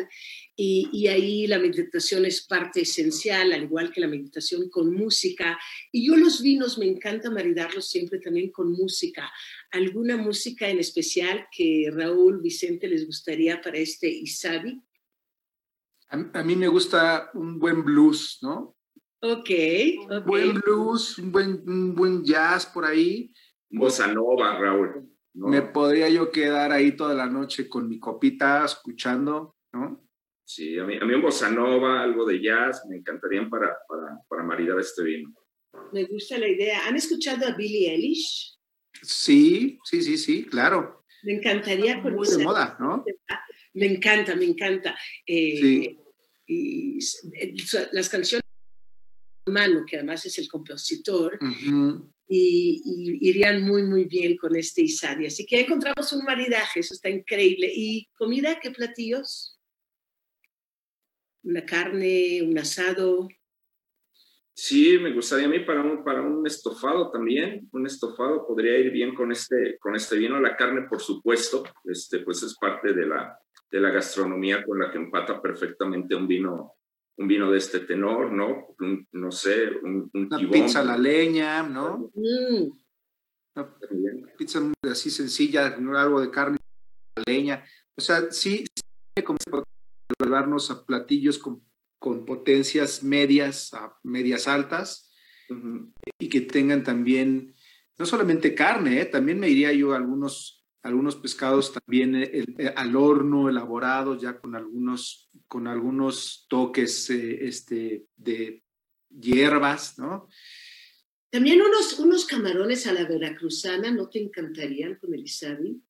Y, 0.55 1.07
ahí 1.09 1.47
la 1.47 1.59
meditación 1.59 2.27
es 2.27 2.47
parte 2.47 2.83
esencial, 2.83 3.53
al 3.53 3.65
igual 3.65 3.91
que 3.91 4.03
la 4.03 4.07
meditación 4.07 4.69
con 4.69 4.93
música. 4.93 5.59
Y 5.91 6.07
yo 6.07 6.17
los 6.17 6.43
vinos 6.43 6.79
me 6.79 6.87
encanta 6.87 7.31
maridarlos 7.31 7.89
siempre 7.89 8.19
también 8.19 8.51
con 8.51 8.71
música. 8.71 9.31
¿Alguna 9.71 10.17
música 10.17 10.69
en 10.69 10.79
especial 10.79 11.47
que 11.51 11.91
Raúl, 11.91 12.43
Vicente 12.43 12.87
les 12.87 13.07
gustaría 13.07 13.61
para 13.63 13.79
este 13.79 14.09
Isabi? 14.09 14.81
A, 16.09 16.43
mí 16.43 16.55
me 16.57 16.69
gusta 16.69 17.31
un 17.33 17.59
buen 17.59 17.83
blues, 17.83 18.39
¿no? 18.43 18.77
Ok. 19.23 19.51
Un 20.11 20.25
buen 20.27 20.55
blues, 20.61 21.19
un 21.19 21.33
buen, 21.33 21.63
un 21.67 21.95
buen 21.95 22.23
jazz 22.23 22.67
por 22.67 22.85
ahí. 22.85 23.33
Bossa 23.71 24.07
nova, 24.07 24.59
Raúl. 24.59 25.09
Me 25.33 25.63
podría 25.63 26.11
yo 26.11 26.31
quedar 26.31 26.73
ahí 26.73 26.95
toda 26.95 27.15
la 27.15 27.27
noche 27.27 27.67
con 27.67 27.89
mi 27.89 27.99
copita 27.99 28.67
escuchando, 28.67 29.57
¿no? 29.73 30.02
Sí, 30.55 30.79
a 30.79 30.85
mí, 30.85 30.99
a 31.01 31.05
mí 31.07 31.15
un 31.15 31.23
bossa 31.23 31.49
nova, 31.49 32.03
algo 32.03 32.27
de 32.27 32.39
jazz, 32.43 32.85
me 32.87 32.97
encantarían 32.97 33.49
para, 33.49 33.75
para, 33.89 34.19
para 34.29 34.43
maridar 34.43 34.79
este 34.79 35.03
vino. 35.03 35.35
Me 35.93 36.05
gusta 36.05 36.37
la 36.37 36.47
idea. 36.47 36.87
¿Han 36.87 36.95
escuchado 36.95 37.47
a 37.47 37.57
Billie 37.57 37.91
Eilish? 37.91 38.59
Sí, 39.01 39.79
sí, 39.83 40.03
sí, 40.03 40.19
sí, 40.19 40.45
claro. 40.45 41.07
Me 41.23 41.37
encantaría 41.37 42.03
conocer. 42.03 42.35
Muy 42.35 42.39
de 42.41 42.45
moda, 42.45 42.77
¿no? 42.79 43.03
Me 43.73 43.87
encanta, 43.87 44.37
me 44.37 44.45
encanta. 44.45 44.95
Eh, 45.27 45.57
sí. 45.59 45.99
Y 46.47 46.99
las 47.93 48.11
canciones 48.11 48.45
de 49.47 49.53
Manu, 49.53 49.87
que 49.87 49.97
además 49.97 50.27
es 50.27 50.37
el 50.39 50.49
compositor, 50.49 51.39
y, 52.29 53.19
irían 53.23 53.63
muy, 53.63 53.85
muy 53.85 54.05
bien 54.05 54.37
con 54.37 54.55
este 54.55 54.83
Isadi. 54.83 55.25
Así 55.25 55.47
que 55.47 55.61
encontramos 55.61 56.13
un 56.13 56.25
maridaje, 56.25 56.81
eso 56.81 56.93
está 56.93 57.09
increíble. 57.09 57.73
¿Y 57.75 58.11
comida? 58.19 58.61
¿Qué 58.61 58.71
platillos? 58.71 59.59
¿Una 61.45 61.65
carne, 61.65 62.43
un 62.43 62.59
asado? 62.59 63.29
Sí, 64.55 64.99
me 64.99 65.13
gustaría 65.13 65.47
a 65.47 65.49
mí 65.49 65.61
para 65.61 65.83
un, 65.83 66.05
para 66.05 66.23
un 66.23 66.47
estofado 66.47 67.11
también. 67.11 67.69
Un 67.73 67.87
estofado 67.87 68.47
podría 68.47 68.79
ir 68.79 68.91
bien 68.91 69.15
con 69.15 69.33
este, 69.33 69.79
con 69.79 69.97
este 69.97 70.17
vino. 70.17 70.39
La 70.41 70.57
carne, 70.57 70.83
por 70.89 71.01
supuesto, 71.01 71.65
este, 71.85 72.21
pues 72.21 72.43
es 72.43 72.57
parte 72.59 72.93
de 72.93 73.07
la, 73.07 73.39
de 73.71 73.81
la 73.81 73.91
gastronomía 73.91 74.65
con 74.65 74.79
la 74.79 74.91
que 74.91 74.99
empata 74.99 75.41
perfectamente 75.41 76.15
un 76.15 76.29
vino 76.29 76.75
un 77.17 77.29
vino 77.29 77.51
de 77.51 77.59
este 77.59 77.81
tenor, 77.81 78.33
¿no? 78.33 78.75
no 79.13 79.31
sé, 79.31 79.69
un, 79.83 80.11
Una 80.15 80.39
pizza 80.51 80.81
a 80.81 80.85
la 80.85 80.97
leña, 80.97 81.63
¿no? 81.63 82.11
Mm. 82.15 82.71
Una 83.55 83.77
pizza 84.37 84.61
así 84.91 85.11
sencilla, 85.11 85.67
algo 85.67 86.21
de 86.21 86.31
carne 86.31 86.57
a 87.17 87.21
la 87.21 87.25
leña. 87.27 87.65
O 87.95 88.01
sea, 88.01 88.31
sí, 88.31 88.65
sí 88.75 89.23
llevarnos 90.19 90.71
a 90.71 90.85
platillos 90.85 91.39
con, 91.39 91.63
con, 91.99 92.25
potencias 92.25 93.03
medias 93.03 93.73
a 93.75 93.97
medias 94.03 94.49
altas 94.49 95.13
y 96.19 96.29
que 96.29 96.41
tengan 96.41 96.83
también, 96.83 97.55
no 97.99 98.07
solamente 98.07 98.55
carne, 98.55 99.01
¿eh? 99.01 99.05
también 99.05 99.39
me 99.39 99.49
iría 99.49 99.73
yo 99.73 99.93
a 99.93 99.97
algunos 99.97 100.63
algunos 100.83 101.17
pescados 101.17 101.73
también 101.73 102.17
eh, 102.17 102.45
eh, 102.59 102.73
al 102.77 102.97
horno, 102.97 103.49
elaborados 103.49 104.21
ya 104.21 104.39
con 104.39 104.57
algunos, 104.57 105.31
con 105.47 105.67
algunos 105.67 106.47
toques 106.49 107.09
eh, 107.11 107.47
este, 107.47 108.07
de 108.17 108.65
hierbas, 109.09 109.99
¿no? 109.99 110.29
También 111.31 111.63
unos, 111.63 111.99
unos 111.99 112.27
camarones 112.27 112.87
a 112.87 112.93
la 112.93 113.07
veracruzana, 113.07 113.91
¿no 113.91 114.09
te 114.09 114.21
encantarían 114.21 114.97
con 114.97 115.15
el 115.15 115.23
isabi? 115.23 115.81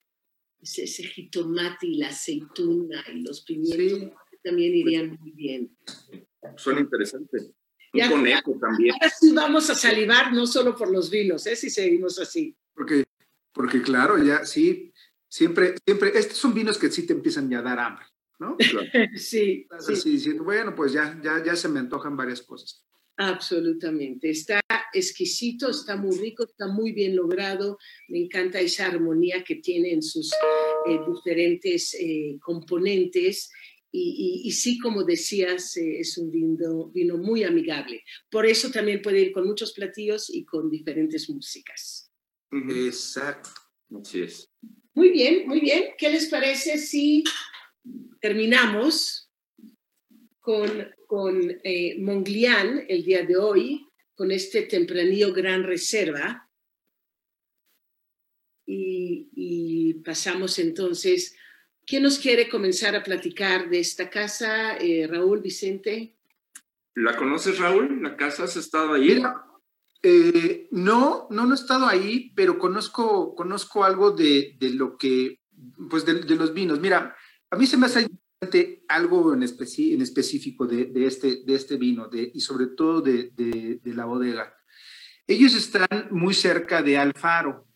Ese, 0.63 0.87
jitomate 0.87 1.89
y 1.89 1.97
la 1.97 2.09
aceituna 2.09 3.05
y 3.13 3.23
los 3.23 3.43
pimientos 3.43 4.13
también 4.43 4.75
irían 4.75 5.19
muy 5.21 5.33
bien. 5.33 5.77
Suena 6.57 6.81
interesante. 6.81 7.39
Un 7.93 8.09
conejo 8.09 8.57
también. 8.61 8.95
Ahora 8.95 9.11
sí 9.11 9.33
vamos 9.33 9.69
a 9.71 9.75
salivar, 9.75 10.33
no 10.33 10.47
solo 10.47 10.75
por 10.75 10.91
los 10.91 11.11
vinos, 11.11 11.47
¿eh? 11.47 11.57
si 11.57 11.69
seguimos 11.69 12.19
así. 12.19 12.57
Porque 12.75 13.05
porque 13.53 13.83
claro, 13.83 14.23
ya 14.23 14.45
sí, 14.45 14.93
siempre, 15.29 15.75
siempre, 15.85 16.13
estos 16.19 16.39
son 16.39 16.55
vinos 16.55 16.79
que 16.79 16.91
sí 16.91 17.07
te 17.07 17.13
empiezan 17.13 17.51
ya 17.51 17.59
a 17.59 17.63
dar 17.63 17.79
hambre, 17.79 18.07
¿no? 18.39 18.57
sí. 19.17 19.67
Estás 19.71 19.89
así 19.91 20.11
diciendo, 20.11 20.45
bueno, 20.45 20.75
pues 20.75 20.93
ya, 20.93 21.19
ya, 21.23 21.43
ya 21.45 21.55
se 21.55 21.69
me 21.69 21.81
antojan 21.81 22.17
varias 22.17 22.43
cosas. 22.43 22.85
Absolutamente. 23.17 24.31
Está 24.31 24.61
exquisito, 24.93 25.71
está 25.71 25.97
muy 25.97 26.17
rico, 26.17 26.45
está 26.45 26.69
muy 26.69 26.93
bien 26.93 27.15
logrado. 27.15 27.79
Me 28.09 28.19
encanta 28.19 28.61
esa 28.61 28.87
armonía 28.87 29.45
que 29.45 29.57
tiene 29.57 29.93
en 29.93 30.03
sus 30.03 30.33
eh, 30.89 30.99
diferentes 31.07 31.95
eh, 31.95 32.39
componentes. 32.41 33.51
Y, 33.95 34.43
y, 34.45 34.51
sí, 34.53 34.79
como 34.79 35.05
decías, 35.05 35.77
eh, 35.77 35.99
es 36.01 36.17
un 36.17 36.31
vino, 36.31 36.89
vino 36.89 37.19
muy 37.19 37.45
amigable. 37.45 38.03
Por 38.31 38.47
eso 38.47 38.71
también 38.71 39.03
puede 39.03 39.21
ir 39.21 39.33
con 39.33 39.47
muchos 39.47 39.75
platillos 39.75 40.31
y 40.31 40.45
con 40.47 40.71
diferentes 40.71 41.29
músicas. 41.29 42.11
Exacto. 42.51 43.51
Así 44.01 44.23
es. 44.23 44.49
Muy 44.95 45.11
bien, 45.11 45.47
muy 45.47 45.61
bien. 45.61 45.91
¿Qué 45.99 46.11
les 46.11 46.27
parece 46.27 46.79
si 46.79 47.23
terminamos 48.21 49.31
con, 50.41 50.89
con 51.13 51.61
eh, 51.63 51.99
Monglian 52.01 52.87
el 52.89 53.05
día 53.05 53.23
de 53.23 53.37
hoy, 53.37 53.87
con 54.15 54.31
este 54.31 54.63
tempranillo 54.63 55.35
Gran 55.35 55.63
Reserva? 55.63 56.49
Y, 58.65 59.93
pasamos 60.03 60.59
entonces. 60.59 61.37
¿Quién 61.85 62.05
nos 62.05 62.19
quiere 62.19 62.49
comenzar 62.49 62.97
a 62.97 63.03
platicar 63.03 63.69
de 63.69 63.81
esta 63.81 64.09
casa? 64.09 64.79
Eh, 64.79 65.07
Raúl, 65.07 65.43
Vicente. 65.43 66.17
¿La 66.95 67.15
conoces, 67.15 67.59
Raúl? 67.59 68.03
¿La 68.03 68.17
casa 68.17 68.45
has 68.45 68.57
estado 68.57 68.95
ahí? 68.95 69.23
Eh, 70.03 70.69
no, 70.71 71.27
no, 71.29 71.45
no 71.45 71.53
he 71.53 71.57
estado 71.57 71.87
ahí, 71.89 72.33
pero 72.35 72.59
conozco, 72.59 73.35
conozco 73.35 73.85
algo 73.85 74.13
de, 74.13 74.57
de 74.59 74.71
lo 74.71 74.97
que, 74.97 75.41
pues 75.91 76.07
de, 76.07 76.23
de, 76.23 76.37
los 76.37 76.55
vinos. 76.55 76.81
Mira, 76.81 77.15
a 77.51 77.57
mí 77.57 77.67
se 77.67 77.77
me 77.77 77.85
hace 77.85 78.09
algo 78.89 79.35
en, 79.35 79.43
en 79.43 80.03
específico 80.03 80.67
de, 80.67 80.87
de, 80.87 81.07
este, 81.07 81.43
de 81.45 81.55
este 81.55 81.77
vino 81.77 82.09
de, 82.09 82.31
y 82.35 82.41
sobre 82.41 82.67
todo 82.67 83.01
de, 83.01 83.31
de, 83.35 83.95
la 83.95 84.05
bodega. 84.05 84.55
Ellos 85.27 85.55
están 85.55 86.09
muy 86.11 86.35
cerca 86.35 86.83
de 86.83 86.99
Alfaro, 86.99 87.67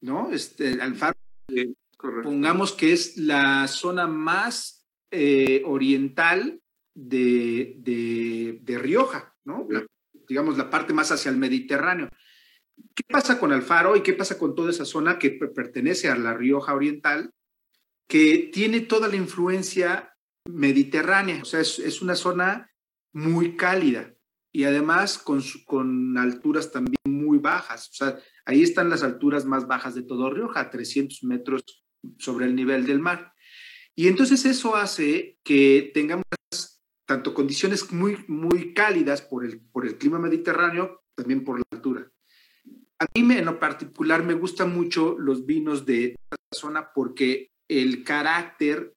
¿no? 0.00 0.30
Este, 0.30 0.80
Alfaro, 0.80 1.16
pongamos 2.22 2.72
que 2.72 2.92
es 2.92 3.16
la 3.16 3.66
zona 3.68 4.06
más 4.06 4.86
eh, 5.10 5.62
oriental 5.64 6.60
de, 6.94 7.76
de, 8.62 8.78
Rioja, 8.78 9.34
¿no? 9.44 9.66
digamos, 10.28 10.56
la 10.56 10.70
parte 10.70 10.92
más 10.92 11.10
hacia 11.10 11.30
el 11.30 11.36
Mediterráneo. 11.36 12.08
¿Qué 12.94 13.04
pasa 13.08 13.38
con 13.38 13.52
Alfaro 13.52 13.96
y 13.96 14.02
qué 14.02 14.14
pasa 14.14 14.38
con 14.38 14.54
toda 14.54 14.70
esa 14.70 14.84
zona 14.84 15.18
que 15.18 15.30
pertenece 15.30 16.08
a 16.08 16.16
la 16.16 16.34
Rioja 16.34 16.74
Oriental, 16.74 17.32
que 18.08 18.50
tiene 18.52 18.80
toda 18.80 19.08
la 19.08 19.16
influencia 19.16 20.16
mediterránea? 20.48 21.42
O 21.42 21.44
sea, 21.44 21.60
es, 21.60 22.02
una 22.02 22.14
zona 22.14 22.70
muy 23.12 23.56
cálida 23.56 24.14
y 24.52 24.64
además 24.64 25.18
con, 25.18 25.42
con 25.64 26.18
alturas 26.18 26.70
también 26.70 26.96
muy 27.04 27.38
bajas. 27.38 27.88
O 27.90 27.94
sea, 27.94 28.18
ahí 28.46 28.62
están 28.62 28.90
las 28.90 29.02
alturas 29.02 29.44
más 29.44 29.66
bajas 29.66 29.94
de 29.94 30.02
todo 30.02 30.30
Rioja, 30.30 30.70
300 30.70 31.24
metros 31.24 31.62
sobre 32.18 32.46
el 32.46 32.54
nivel 32.54 32.86
del 32.86 33.00
mar. 33.00 33.32
Y 33.94 34.08
entonces 34.08 34.44
eso 34.44 34.76
hace 34.76 35.38
que 35.44 35.90
tengamos 35.94 36.24
tanto 37.06 37.34
condiciones 37.34 37.92
muy, 37.92 38.24
muy 38.28 38.74
cálidas 38.74 39.22
por 39.22 39.44
el, 39.44 39.60
por 39.60 39.86
el 39.86 39.98
clima 39.98 40.18
mediterráneo, 40.18 41.02
también 41.14 41.44
por 41.44 41.58
la 41.58 41.64
altura. 41.70 42.10
A 42.98 43.06
mí 43.14 43.34
en 43.34 43.44
lo 43.44 43.58
particular 43.58 44.22
me 44.22 44.34
gustan 44.34 44.74
mucho 44.74 45.16
los 45.18 45.46
vinos 45.46 45.84
de 45.84 46.06
esta 46.06 46.36
zona 46.52 46.92
porque 46.94 47.50
el 47.68 48.04
carácter, 48.04 48.94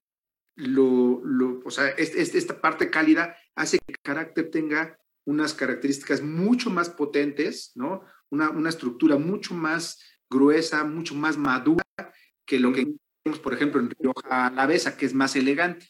lo, 0.56 1.22
lo, 1.24 1.62
o 1.64 1.72
sea, 1.72 1.90
esta 1.90 2.60
parte 2.60 2.90
cálida 2.90 3.38
hace 3.56 3.78
que 3.80 3.94
el 3.94 4.00
carácter 4.00 4.50
tenga 4.50 5.00
unas 5.26 5.54
características 5.54 6.22
mucho 6.22 6.70
más 6.70 6.90
potentes, 6.90 7.72
¿no? 7.76 8.02
Una, 8.30 8.50
una 8.50 8.70
estructura 8.70 9.18
mucho 9.18 9.54
más 9.54 10.00
gruesa, 10.30 10.84
mucho 10.84 11.16
más 11.16 11.38
madura 11.38 11.84
que 12.46 12.60
lo 12.60 12.72
que 12.74 12.96
tenemos, 13.24 13.40
por 13.42 13.54
ejemplo, 13.54 13.82
en 13.82 13.90
Rioja 13.90 14.48
Alavesa, 14.48 14.98
que 14.98 15.06
es 15.06 15.14
más 15.14 15.36
elegante. 15.36 15.88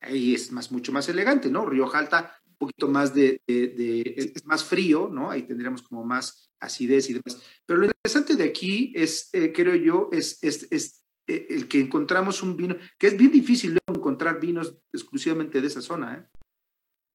Ahí 0.00 0.34
es 0.34 0.50
más, 0.50 0.72
mucho 0.72 0.92
más 0.92 1.08
elegante, 1.08 1.50
¿no? 1.50 1.66
Rioja 1.66 1.98
Alta, 1.98 2.40
un 2.46 2.56
poquito 2.56 2.88
más 2.88 3.14
de, 3.14 3.42
de, 3.46 4.14
es 4.16 4.44
más 4.46 4.64
frío, 4.64 5.10
¿no? 5.12 5.30
Ahí 5.30 5.42
tendríamos 5.42 5.82
como 5.82 6.04
más 6.04 6.50
acidez 6.58 7.10
y 7.10 7.14
demás. 7.14 7.42
Pero 7.66 7.80
lo 7.80 7.86
interesante 7.86 8.34
de 8.36 8.44
aquí 8.44 8.92
es, 8.96 9.28
eh, 9.34 9.52
creo 9.52 9.74
yo, 9.74 10.08
es, 10.10 10.38
es, 10.42 10.99
el 11.48 11.68
que 11.68 11.80
encontramos 11.80 12.42
un 12.42 12.56
vino, 12.56 12.76
que 12.98 13.08
es 13.08 13.16
bien 13.16 13.30
difícil 13.30 13.78
encontrar 13.86 14.40
vinos 14.40 14.76
exclusivamente 14.92 15.60
de 15.60 15.66
esa 15.66 15.80
zona, 15.80 16.16
¿eh? 16.16 16.38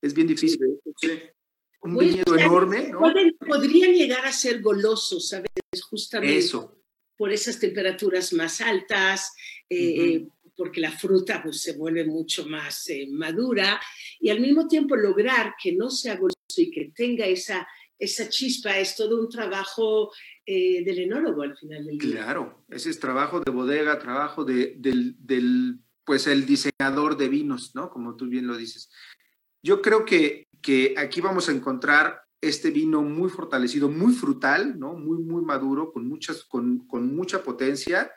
Es 0.01 0.13
bien 0.13 0.27
difícil. 0.27 0.59
Sí 0.97 1.09
un 1.85 1.93
pues, 1.93 2.15
enorme. 2.27 2.89
¿no? 2.89 2.99
podrían 3.47 3.93
llegar 3.93 4.25
a 4.25 4.31
ser 4.31 4.61
golosos, 4.61 5.29
¿sabes? 5.29 5.49
Justamente 5.89 6.37
Eso. 6.37 6.81
por 7.15 7.31
esas 7.31 7.59
temperaturas 7.59 8.33
más 8.33 8.59
altas, 8.59 9.33
eh, 9.69 10.27
porque 10.57 10.81
la 10.81 10.91
fruta 10.91 11.41
pues, 11.43 11.61
se 11.61 11.73
vuelve 11.73 12.05
mucho 12.05 12.47
más 12.47 12.89
eh, 12.89 13.07
madura 13.11 13.79
y 14.19 14.29
al 14.29 14.39
mismo 14.39 14.67
tiempo 14.67 14.95
lograr 14.95 15.53
que 15.61 15.73
no 15.73 15.89
sea 15.91 16.15
goloso 16.15 16.35
y 16.57 16.71
que 16.71 16.91
tenga 16.95 17.25
esa, 17.27 17.67
esa 17.97 18.29
chispa 18.29 18.77
es 18.77 18.95
todo 18.95 19.19
un 19.19 19.29
trabajo 19.29 20.11
eh, 20.45 20.83
del 20.83 20.99
enólogo 20.99 21.43
al 21.43 21.57
final 21.57 21.85
del 21.85 21.97
día. 21.97 22.23
Claro, 22.23 22.65
ese 22.69 22.89
es 22.89 22.99
trabajo 22.99 23.39
de 23.39 23.51
bodega, 23.51 23.99
trabajo 23.99 24.43
de, 24.43 24.75
del, 24.77 25.15
del, 25.19 25.79
pues 26.03 26.27
el 26.27 26.45
diseñador 26.45 27.17
de 27.17 27.29
vinos, 27.29 27.73
¿no? 27.75 27.89
Como 27.89 28.15
tú 28.15 28.27
bien 28.27 28.47
lo 28.47 28.57
dices. 28.57 28.89
Yo 29.61 29.81
creo 29.81 30.05
que 30.05 30.45
que 30.65 30.95
aquí 30.97 31.21
vamos 31.21 31.47
a 31.47 31.51
encontrar 31.51 32.23
este 32.41 32.71
vino 32.71 33.03
muy 33.03 33.29
fortalecido, 33.29 33.87
muy 33.87 34.13
frutal, 34.13 34.79
¿no? 34.79 34.93
Muy, 34.93 35.19
muy 35.19 35.43
maduro, 35.43 35.93
con, 35.93 36.07
muchas, 36.07 36.43
con, 36.43 36.87
con 36.87 37.15
mucha 37.15 37.43
potencia, 37.43 38.11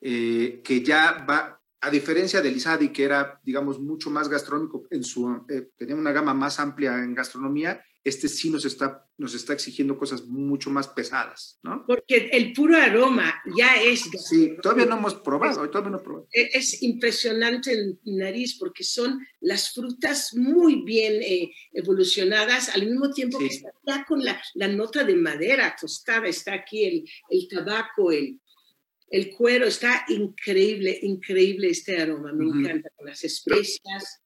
eh, 0.00 0.62
que 0.62 0.84
ya 0.84 1.26
va, 1.28 1.60
a 1.80 1.90
diferencia 1.90 2.40
del 2.40 2.56
Isadi, 2.56 2.90
que 2.90 3.02
era, 3.02 3.40
digamos, 3.42 3.80
mucho 3.80 4.08
más 4.08 4.28
gastronómico, 4.28 4.84
en 4.90 5.02
su, 5.02 5.44
eh, 5.48 5.70
tenía 5.76 5.96
una 5.96 6.12
gama 6.12 6.32
más 6.32 6.60
amplia 6.60 6.96
en 7.02 7.12
gastronomía, 7.12 7.84
este 8.02 8.28
sí 8.28 8.48
nos 8.48 8.64
está, 8.64 9.06
nos 9.18 9.34
está 9.34 9.52
exigiendo 9.52 9.98
cosas 9.98 10.24
mucho 10.24 10.70
más 10.70 10.88
pesadas, 10.88 11.58
¿no? 11.62 11.84
Porque 11.86 12.30
el 12.32 12.52
puro 12.54 12.76
aroma 12.76 13.42
ya 13.56 13.74
es... 13.76 14.08
Sí, 14.28 14.56
todavía 14.62 14.86
no 14.86 14.96
hemos 14.96 15.16
probado, 15.16 15.68
todavía 15.68 15.90
no 15.90 16.02
probado. 16.02 16.26
E, 16.32 16.50
es 16.54 16.82
impresionante 16.82 17.72
el 17.72 17.98
nariz 18.04 18.56
porque 18.58 18.84
son 18.84 19.20
las 19.40 19.74
frutas 19.74 20.34
muy 20.34 20.82
bien 20.82 21.22
eh, 21.22 21.52
evolucionadas, 21.72 22.70
al 22.70 22.86
mismo 22.86 23.10
tiempo 23.10 23.38
que 23.38 23.46
está 23.46 23.70
ya 23.86 24.04
con 24.06 24.24
la, 24.24 24.40
la, 24.54 24.68
nota 24.68 25.04
de 25.04 25.16
madera 25.16 25.76
tostada, 25.78 26.26
está 26.26 26.54
aquí 26.54 26.84
el, 26.84 27.04
el 27.28 27.48
tabaco, 27.48 28.12
el, 28.12 28.40
el 29.10 29.30
cuero, 29.30 29.66
está 29.66 30.06
increíble, 30.08 30.98
increíble 31.02 31.68
este 31.68 32.00
aroma, 32.00 32.32
me 32.32 32.46
encanta, 32.46 32.88
con 32.96 33.06
las 33.06 33.22
especias. 33.24 34.22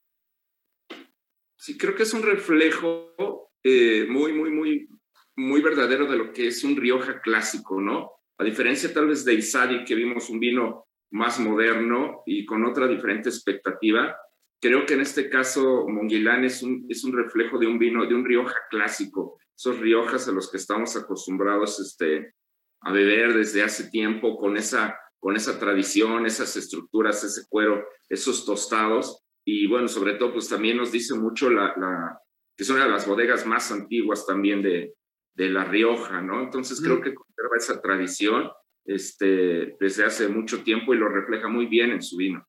Sí, 1.56 1.76
creo 1.76 1.96
que 1.96 2.04
es 2.04 2.12
un 2.12 2.22
reflejo 2.22 3.50
eh, 3.64 4.06
muy, 4.08 4.32
muy, 4.32 4.50
muy, 4.50 4.88
muy 5.36 5.60
verdadero 5.60 6.06
de 6.06 6.16
lo 6.16 6.32
que 6.32 6.48
es 6.48 6.62
un 6.62 6.76
Rioja 6.76 7.20
clásico, 7.20 7.80
¿no? 7.80 8.12
A 8.38 8.44
diferencia 8.44 8.92
tal 8.92 9.08
vez 9.08 9.24
de 9.24 9.34
Isadi, 9.34 9.84
que 9.84 9.94
vimos 9.94 10.30
un 10.30 10.38
vino 10.38 10.86
más 11.10 11.40
moderno 11.40 12.22
y 12.26 12.44
con 12.44 12.64
otra 12.64 12.86
diferente 12.86 13.28
expectativa, 13.28 14.16
creo 14.60 14.86
que 14.86 14.94
en 14.94 15.00
este 15.00 15.28
caso 15.28 15.86
Monguilán 15.88 16.44
es 16.44 16.62
un, 16.62 16.86
es 16.88 17.04
un 17.04 17.12
reflejo 17.12 17.58
de 17.58 17.66
un 17.66 17.78
vino, 17.78 18.06
de 18.06 18.14
un 18.14 18.24
Rioja 18.24 18.56
clásico, 18.70 19.38
esos 19.56 19.78
Riojas 19.78 20.28
a 20.28 20.32
los 20.32 20.50
que 20.50 20.56
estamos 20.56 20.96
acostumbrados 20.96 21.80
este, 21.80 22.34
a 22.80 22.92
beber 22.92 23.34
desde 23.34 23.62
hace 23.62 23.90
tiempo, 23.90 24.36
con 24.36 24.56
esa, 24.56 24.98
con 25.18 25.36
esa 25.36 25.58
tradición, 25.58 26.26
esas 26.26 26.56
estructuras, 26.56 27.22
ese 27.24 27.46
cuero, 27.48 27.86
esos 28.08 28.44
tostados. 28.44 29.24
Y 29.44 29.66
bueno, 29.66 29.88
sobre 29.88 30.14
todo, 30.14 30.32
pues 30.32 30.48
también 30.48 30.76
nos 30.76 30.92
dice 30.92 31.14
mucho 31.14 31.50
la, 31.50 32.18
que 32.56 32.64
es 32.64 32.70
una 32.70 32.84
de 32.84 32.90
las 32.90 33.06
bodegas 33.06 33.46
más 33.46 33.70
antiguas 33.72 34.26
también 34.26 34.62
de, 34.62 34.94
de 35.34 35.48
La 35.48 35.64
Rioja, 35.64 36.20
¿no? 36.20 36.42
Entonces 36.42 36.80
creo 36.80 37.00
que 37.00 37.14
conserva 37.14 37.56
esa 37.56 37.80
tradición 37.80 38.50
este, 38.84 39.76
desde 39.80 40.04
hace 40.04 40.28
mucho 40.28 40.62
tiempo 40.62 40.94
y 40.94 40.98
lo 40.98 41.08
refleja 41.08 41.48
muy 41.48 41.66
bien 41.66 41.90
en 41.90 42.02
su 42.02 42.16
vino. 42.16 42.46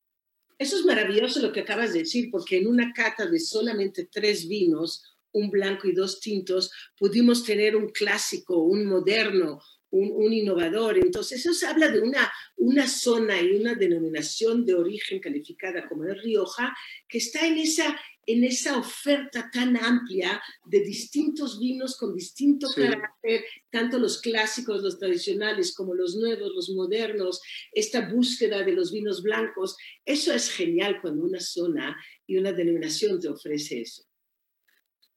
Eso 0.57 0.77
es 0.77 0.85
maravilloso 0.85 1.41
lo 1.41 1.51
que 1.51 1.61
acabas 1.61 1.93
de 1.93 1.99
decir, 1.99 2.29
porque 2.31 2.57
en 2.57 2.67
una 2.67 2.93
cata 2.93 3.25
de 3.25 3.39
solamente 3.39 4.07
tres 4.09 4.47
vinos, 4.47 5.17
un 5.33 5.49
blanco 5.49 5.87
y 5.87 5.93
dos 5.93 6.21
tintos, 6.21 6.71
pudimos 6.97 7.43
tener 7.43 7.75
un 7.75 7.89
clásico, 7.89 8.59
un 8.59 8.85
moderno, 8.85 9.59
un, 9.89 10.11
un, 10.13 10.31
innovador. 10.31 10.97
Entonces, 10.97 11.45
eso 11.45 11.67
habla 11.67 11.89
de 11.89 11.99
una, 11.99 12.31
una 12.55 12.87
zona 12.87 13.41
y 13.41 13.51
una 13.51 13.75
denominación 13.75 14.65
de 14.65 14.75
origen 14.75 15.19
calificada 15.19 15.89
como 15.89 16.05
el 16.05 16.21
Rioja, 16.21 16.73
que 17.07 17.17
está 17.17 17.45
en 17.45 17.57
esa, 17.57 17.99
en 18.25 18.43
esa 18.43 18.77
oferta 18.77 19.49
tan 19.51 19.77
amplia 19.77 20.41
de 20.65 20.79
distintos 20.79 21.59
vinos 21.59 21.97
con 21.97 22.15
distinto 22.15 22.67
carácter, 22.75 23.45
tanto 23.69 23.99
los 23.99 24.19
clásicos, 24.21 24.81
los 24.81 24.97
tradicionales, 24.97 25.75
como 25.75 25.93
los 25.93 26.15
nuevos, 26.15 26.51
los 26.53 26.69
modernos, 26.71 27.41
esta 27.71 28.09
búsqueda 28.09 28.63
de 28.63 28.73
los 28.73 28.91
vinos 28.91 29.21
blancos. 29.21 29.77
Eso 30.03 30.33
es 30.33 30.51
genial 30.51 30.99
cuando 31.01 31.23
una 31.23 31.39
zona 31.39 31.95
y 32.25 32.37
una 32.37 32.51
denominación 32.51 33.19
te 33.19 33.29
ofrece 33.29 33.81
eso. 33.81 34.03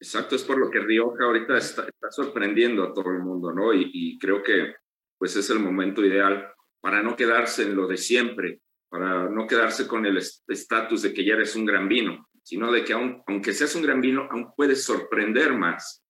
Exacto, 0.01 0.37
es 0.37 0.45
por 0.45 0.59
lo 0.59 0.71
que 0.71 0.81
Rioja 0.81 1.25
ahorita 1.25 1.57
está, 1.57 1.89
sorprendiendo 2.11 2.85
a 2.85 2.95
todo 2.95 3.11
el 3.11 3.19
mundo, 3.19 3.53
¿no? 3.53 3.73
Y, 3.73 3.91
y 3.93 4.19
creo 4.19 4.43
que 4.43 4.75
pues 5.19 5.35
es 5.35 5.51
el 5.51 5.59
momento 5.59 6.05
ideal 6.05 6.53
para 6.81 7.03
no 7.03 7.17
quedarse 7.17 7.65
en 7.65 7.75
lo 7.75 7.89
de 7.89 7.97
siempre, 7.97 8.61
para 8.89 9.29
no 9.29 9.47
quedarse 9.49 9.89
con 9.89 10.07
el 10.07 10.17
estatus 10.17 11.03
de 11.03 11.13
que 11.13 11.25
ya 11.25 11.35
eres 11.35 11.57
un 11.57 11.65
gran 11.65 11.89
vino 11.89 12.29
sino 12.49 12.73
de 12.73 12.83
que 12.83 12.95
aunque 12.95 13.53
seas 13.53 13.75
un 13.75 13.83
gran 13.83 14.01
vino, 14.01 14.27
aún 14.31 14.55
puedes 14.57 14.83
sorprender 14.83 15.53
más. 15.53 16.03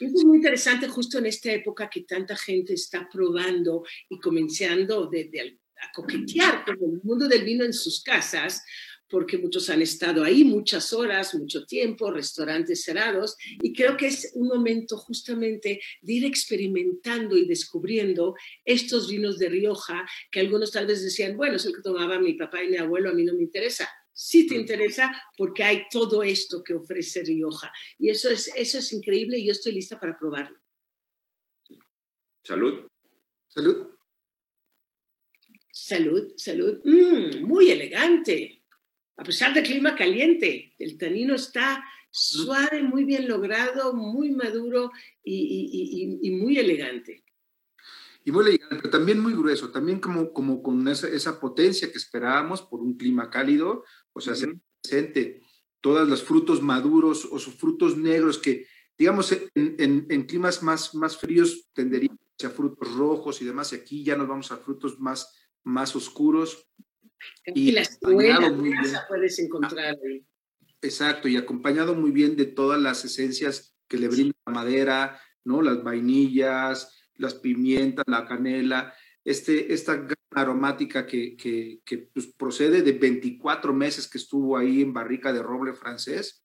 Es 0.00 0.24
muy 0.24 0.38
interesante 0.38 0.88
justo 0.88 1.18
en 1.18 1.26
esta 1.26 1.52
época 1.52 1.90
que 1.90 2.04
tanta 2.04 2.34
gente 2.34 2.72
está 2.72 3.06
probando 3.06 3.84
y 4.08 4.18
comenzando 4.18 5.10
a 5.10 5.92
coquetear 5.92 6.64
con 6.64 6.76
el 6.76 7.00
mundo 7.02 7.28
del 7.28 7.44
vino 7.44 7.66
en 7.66 7.74
sus 7.74 8.02
casas, 8.02 8.64
porque 9.10 9.36
muchos 9.36 9.68
han 9.68 9.82
estado 9.82 10.24
ahí 10.24 10.42
muchas 10.42 10.90
horas, 10.94 11.34
mucho 11.34 11.66
tiempo, 11.66 12.10
restaurantes 12.10 12.82
cerrados, 12.82 13.36
y 13.60 13.74
creo 13.74 13.94
que 13.94 14.06
es 14.06 14.32
un 14.36 14.48
momento 14.48 14.96
justamente 14.96 15.82
de 16.00 16.12
ir 16.14 16.24
experimentando 16.24 17.36
y 17.36 17.46
descubriendo 17.46 18.34
estos 18.64 19.10
vinos 19.10 19.38
de 19.38 19.50
Rioja, 19.50 20.08
que 20.30 20.40
algunos 20.40 20.70
tal 20.70 20.86
vez 20.86 21.02
decían, 21.02 21.36
bueno, 21.36 21.56
es 21.56 21.66
el 21.66 21.74
que 21.74 21.82
tomaba 21.82 22.18
mi 22.18 22.34
papá 22.34 22.62
y 22.62 22.68
mi 22.68 22.78
abuelo, 22.78 23.10
a 23.10 23.14
mí 23.14 23.24
no 23.24 23.34
me 23.34 23.42
interesa 23.42 23.86
sí 24.18 24.48
te 24.48 24.56
interesa 24.56 25.12
porque 25.36 25.62
hay 25.62 25.86
todo 25.88 26.24
esto 26.24 26.64
que 26.64 26.74
ofrece 26.74 27.22
Rioja. 27.22 27.72
Y 27.98 28.10
eso 28.10 28.28
es, 28.28 28.50
eso 28.56 28.78
es 28.78 28.92
increíble 28.92 29.38
y 29.38 29.46
yo 29.46 29.52
estoy 29.52 29.72
lista 29.72 30.00
para 30.00 30.18
probarlo. 30.18 30.58
Salud. 32.42 32.90
Salud. 33.46 33.90
Salud, 35.70 36.32
salud. 36.36 36.80
Mm, 36.84 37.46
muy 37.46 37.70
elegante. 37.70 38.64
A 39.18 39.22
pesar 39.22 39.54
del 39.54 39.62
clima 39.64 39.94
caliente, 39.94 40.74
el 40.78 40.98
tanino 40.98 41.36
está 41.36 41.84
suave, 42.10 42.82
muy 42.82 43.04
bien 43.04 43.28
logrado, 43.28 43.92
muy 43.92 44.32
maduro 44.32 44.90
y, 45.22 46.18
y 46.20 46.30
muy 46.30 46.58
elegante 46.58 47.22
y 48.28 48.30
muy 48.30 48.44
elegante, 48.44 48.76
pero 48.76 48.90
también 48.90 49.20
muy 49.20 49.32
grueso, 49.32 49.70
también 49.70 50.00
como, 50.00 50.34
como 50.34 50.62
con 50.62 50.86
esa, 50.86 51.08
esa 51.08 51.40
potencia 51.40 51.90
que 51.90 51.96
esperábamos 51.96 52.60
por 52.60 52.80
un 52.80 52.98
clima 52.98 53.30
cálido, 53.30 53.84
o 54.12 54.20
sea, 54.20 54.34
se 54.34 54.60
presente 54.82 55.40
todos 55.80 56.06
los 56.06 56.22
frutos 56.22 56.60
maduros 56.60 57.24
o 57.24 57.38
sus 57.38 57.54
frutos 57.54 57.96
negros 57.96 58.36
que, 58.36 58.66
digamos, 58.98 59.32
en, 59.32 60.06
en, 60.10 60.26
climas 60.26 60.62
más, 60.62 60.94
más 60.94 61.16
fríos 61.16 61.70
tenderían 61.72 62.18
a 62.44 62.50
frutos 62.50 62.94
rojos 62.94 63.40
y 63.40 63.46
demás, 63.46 63.72
y 63.72 63.76
aquí 63.76 64.04
ya 64.04 64.14
nos 64.14 64.28
vamos 64.28 64.52
a 64.52 64.58
frutos 64.58 65.00
más, 65.00 65.34
más 65.64 65.96
oscuros. 65.96 66.68
Y, 67.46 67.72
la 67.72 67.80
escuela 67.80 68.54
puedes 69.08 69.38
encontrar. 69.38 69.96
Exacto, 70.82 71.28
y 71.28 71.38
acompañado 71.38 71.94
muy 71.94 72.10
bien 72.10 72.36
de 72.36 72.44
todas 72.44 72.78
las 72.78 73.06
esencias 73.06 73.74
que 73.88 73.96
le 73.96 74.08
brinda 74.08 74.36
la 74.44 74.52
madera, 74.52 75.18
¿no? 75.44 75.62
Las 75.62 75.82
vainillas, 75.82 76.94
las 77.18 77.34
pimientas, 77.34 78.04
la 78.08 78.26
canela, 78.26 78.94
este, 79.24 79.72
esta 79.72 80.06
aromática 80.30 81.06
que, 81.06 81.36
que, 81.36 81.80
que 81.84 81.98
pues, 81.98 82.28
procede 82.28 82.82
de 82.82 82.92
24 82.92 83.74
meses 83.74 84.08
que 84.08 84.18
estuvo 84.18 84.56
ahí 84.56 84.82
en 84.82 84.92
barrica 84.92 85.32
de 85.32 85.42
roble 85.42 85.74
francés, 85.74 86.44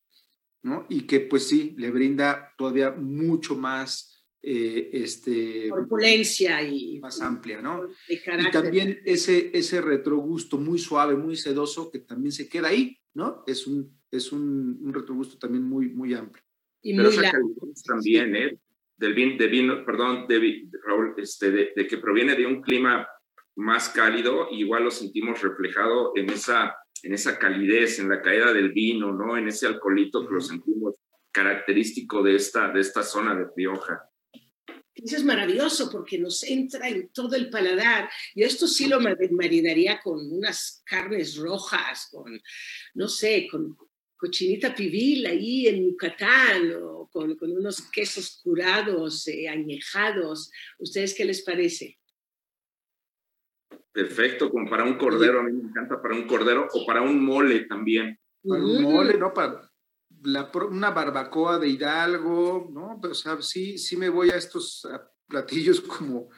¿no? 0.64 0.86
Y 0.90 1.02
que 1.02 1.22
pues 1.22 1.48
sí, 1.48 1.76
le 1.78 1.92
brinda 1.92 2.54
todavía 2.58 2.92
mucho 2.92 3.56
más, 3.56 4.26
eh, 4.42 4.90
este... 4.94 5.70
Corpulencia 5.70 6.62
y... 6.62 7.00
Más 7.00 7.22
amplia, 7.22 7.62
¿no? 7.62 7.88
Y 8.08 8.20
también 8.52 9.00
ese, 9.06 9.52
ese 9.54 9.82
retrogusto 9.82 10.58
muy 10.58 10.80
suave, 10.80 11.16
muy 11.16 11.36
sedoso, 11.36 11.92
que 11.92 12.00
también 12.00 12.32
se 12.32 12.50
queda 12.50 12.70
ahí, 12.70 12.98
¿no? 13.14 13.44
Es 13.48 13.68
un, 13.68 13.98
es 14.12 14.32
un, 14.32 14.80
un 14.82 14.94
retrogusto 14.94 15.38
también 15.38 15.64
muy, 15.64 15.90
muy 15.90 16.14
amplio. 16.14 16.44
Y 16.82 16.96
Pero 16.96 17.12
muy 17.12 17.74
también, 17.86 18.36
¿eh? 18.36 18.60
Del 18.96 19.14
vino, 19.14 19.38
de 19.38 19.48
vino, 19.48 19.86
perdón, 19.86 20.28
de, 20.28 20.68
Raúl, 20.86 21.16
este, 21.18 21.52
de 21.52 21.88
que 21.88 21.98
proviene 21.98 22.36
de 22.36 22.46
un 22.46 22.62
clima 22.62 23.08
más 23.56 23.90
cálido, 23.90 24.48
igual 24.52 24.84
lo 24.84 24.92
sentimos 24.92 25.42
reflejado 25.42 26.14
en 26.16 26.30
esa, 26.30 26.76
en 27.04 27.14
esa 27.14 27.38
calidez, 27.38 28.00
en 28.00 28.10
la 28.10 28.22
caída 28.22 28.54
del 28.54 28.72
vino, 28.72 29.12
¿no? 29.12 29.38
En 29.38 29.48
ese 29.48 29.68
alcoholito 29.68 30.28
que 30.28 30.34
lo 30.34 30.42
sentimos 30.42 30.96
característico 31.32 32.24
de 32.24 32.36
esta, 32.36 32.72
de 32.72 32.80
esta 32.80 33.04
zona 33.04 33.36
de 33.36 33.46
Rioja. 33.56 34.04
Eso 34.94 35.18
es 35.18 35.26
maravilloso 35.26 35.90
porque 35.90 36.20
nos 36.20 36.44
entra 36.44 36.88
en 36.88 37.10
todo 37.10 37.36
el 37.36 37.50
paladar. 37.50 38.10
y 38.36 38.44
esto 38.44 38.68
sí 38.68 38.88
lo 38.88 39.00
maridaría 39.00 40.00
con 40.02 40.32
unas 40.32 40.84
carnes 40.86 41.36
rojas, 41.36 42.10
con, 42.12 42.40
no 42.94 43.08
sé, 43.08 43.48
con 43.50 43.76
cochinita 44.16 44.74
pibil 44.74 45.26
ahí 45.26 45.68
en 45.68 45.84
Yucatán 45.84 46.74
o 46.82 47.03
con, 47.14 47.38
con 47.38 47.52
unos 47.52 47.82
quesos 47.92 48.42
curados, 48.44 49.28
eh, 49.28 49.48
añejados. 49.48 50.52
¿Ustedes 50.80 51.14
qué 51.14 51.24
les 51.24 51.44
parece? 51.44 52.00
Perfecto, 53.92 54.50
como 54.50 54.70
para 54.70 54.84
un 54.84 54.98
cordero, 54.98 55.40
a 55.40 55.44
mí 55.44 55.52
me 55.54 55.70
encanta 55.70 56.02
para 56.02 56.16
un 56.16 56.28
cordero 56.28 56.68
o 56.74 56.86
para 56.86 57.02
un 57.02 57.24
mole 57.24 57.62
también. 57.62 58.20
Para 58.46 58.62
un 58.62 58.82
mole, 58.82 59.18
¿no? 59.18 59.34
Para 59.34 59.70
una 60.70 60.92
barbacoa 60.92 61.60
de 61.60 61.68
Hidalgo, 61.70 62.70
¿no? 62.74 62.98
Pero, 63.02 63.12
o 63.12 63.16
sea, 63.16 63.42
sí, 63.42 63.78
sí 63.78 63.96
me 63.96 64.10
voy 64.10 64.32
a 64.32 64.38
estos 64.38 64.88
platillos 65.28 65.80
como, 65.80 66.30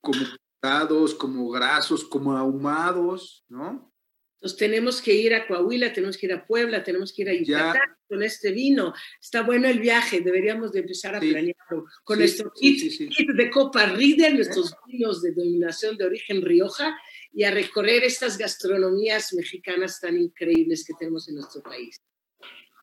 como 0.00 0.18
como 1.18 1.50
grasos, 1.50 2.04
como 2.04 2.36
ahumados, 2.36 3.44
¿no? 3.48 3.92
Entonces 4.36 4.58
tenemos 4.58 5.00
que 5.00 5.14
ir 5.14 5.34
a 5.34 5.46
Coahuila, 5.46 5.92
tenemos 5.94 6.18
que 6.18 6.26
ir 6.26 6.32
a 6.34 6.46
Puebla, 6.46 6.84
tenemos 6.84 7.12
que 7.12 7.22
ir 7.22 7.30
a 7.30 7.34
Yucatán 7.34 7.96
con 8.06 8.22
este 8.22 8.52
vino. 8.52 8.92
Está 9.20 9.42
bueno 9.42 9.66
el 9.66 9.80
viaje, 9.80 10.20
deberíamos 10.20 10.72
de 10.72 10.80
empezar 10.80 11.16
a 11.16 11.20
planearlo 11.20 11.86
con 12.04 12.18
nuestro 12.18 12.52
kit, 12.52 12.92
de 13.34 13.50
Copa 13.50 13.86
Rieder, 13.86 14.34
nuestros 14.34 14.74
vinos 14.86 15.22
de 15.22 15.32
denominación 15.32 15.96
de 15.96 16.04
origen 16.04 16.42
Rioja 16.42 16.98
y 17.32 17.44
a 17.44 17.50
recorrer 17.50 18.04
estas 18.04 18.36
gastronomías 18.36 19.32
mexicanas 19.32 20.00
tan 20.00 20.18
increíbles 20.18 20.84
que 20.84 20.92
tenemos 20.98 21.28
en 21.28 21.36
nuestro 21.36 21.62
país. 21.62 21.96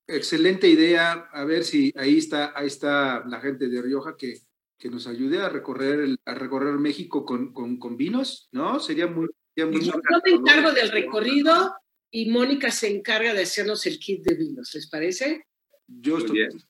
Excelente 0.08 0.68
idea. 0.68 1.30
A 1.32 1.46
ver 1.46 1.64
si 1.64 1.94
ahí 1.96 2.18
está, 2.18 2.52
ahí 2.56 2.68
está 2.68 3.24
la 3.28 3.40
gente 3.40 3.68
de 3.68 3.80
Rioja 3.80 4.18
que, 4.18 4.40
que 4.78 4.90
nos 4.90 5.06
ayude 5.06 5.40
a 5.40 5.50
recorrer, 5.50 6.18
a 6.26 6.34
recorrer 6.34 6.74
México 6.74 7.24
con, 7.26 7.54
con, 7.54 7.78
con 7.78 7.96
vinos, 7.96 8.50
¿no? 8.52 8.80
Sería 8.80 9.06
muy, 9.06 9.30
yo 9.56 9.68
me 9.68 10.32
encargo 10.32 10.72
del 10.72 10.92
recorrido 10.92 11.76
y 12.12 12.30
Mónica 12.30 12.72
se 12.72 12.96
encarga 12.96 13.34
de 13.34 13.44
hacernos 13.44 13.86
el 13.86 14.00
kit 14.00 14.24
de 14.24 14.36
vinos, 14.36 14.72
¿les 14.74 14.88
parece? 14.90 15.48
Yo 15.88 16.18
estoy 16.18 16.38
bien. 16.38 16.52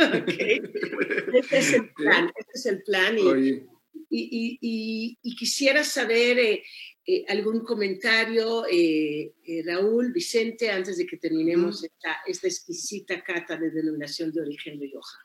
Este 0.00 1.58
es 1.58 1.72
el 1.74 1.92
plan, 1.92 2.32
este 2.34 2.52
es 2.54 2.66
el 2.66 2.82
plan. 2.82 3.18
Y, 3.18 3.62
y, 4.08 5.18
y, 5.22 5.36
quisiera 5.36 5.84
saber 5.84 6.38
eh, 6.38 6.62
eh, 7.06 7.24
algún 7.28 7.60
comentario, 7.60 8.64
eh, 8.66 9.34
Raúl, 9.66 10.10
Vicente, 10.12 10.70
antes 10.70 10.96
de 10.96 11.06
que 11.06 11.18
terminemos 11.18 11.84
esta, 11.84 12.16
esta 12.26 12.46
exquisita 12.46 13.22
cata 13.22 13.58
de 13.58 13.70
denominación 13.70 14.32
de 14.32 14.40
origen 14.40 14.80
Rioja. 14.80 15.18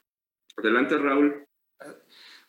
Adelante, 0.57 0.97
Raúl. 0.97 1.47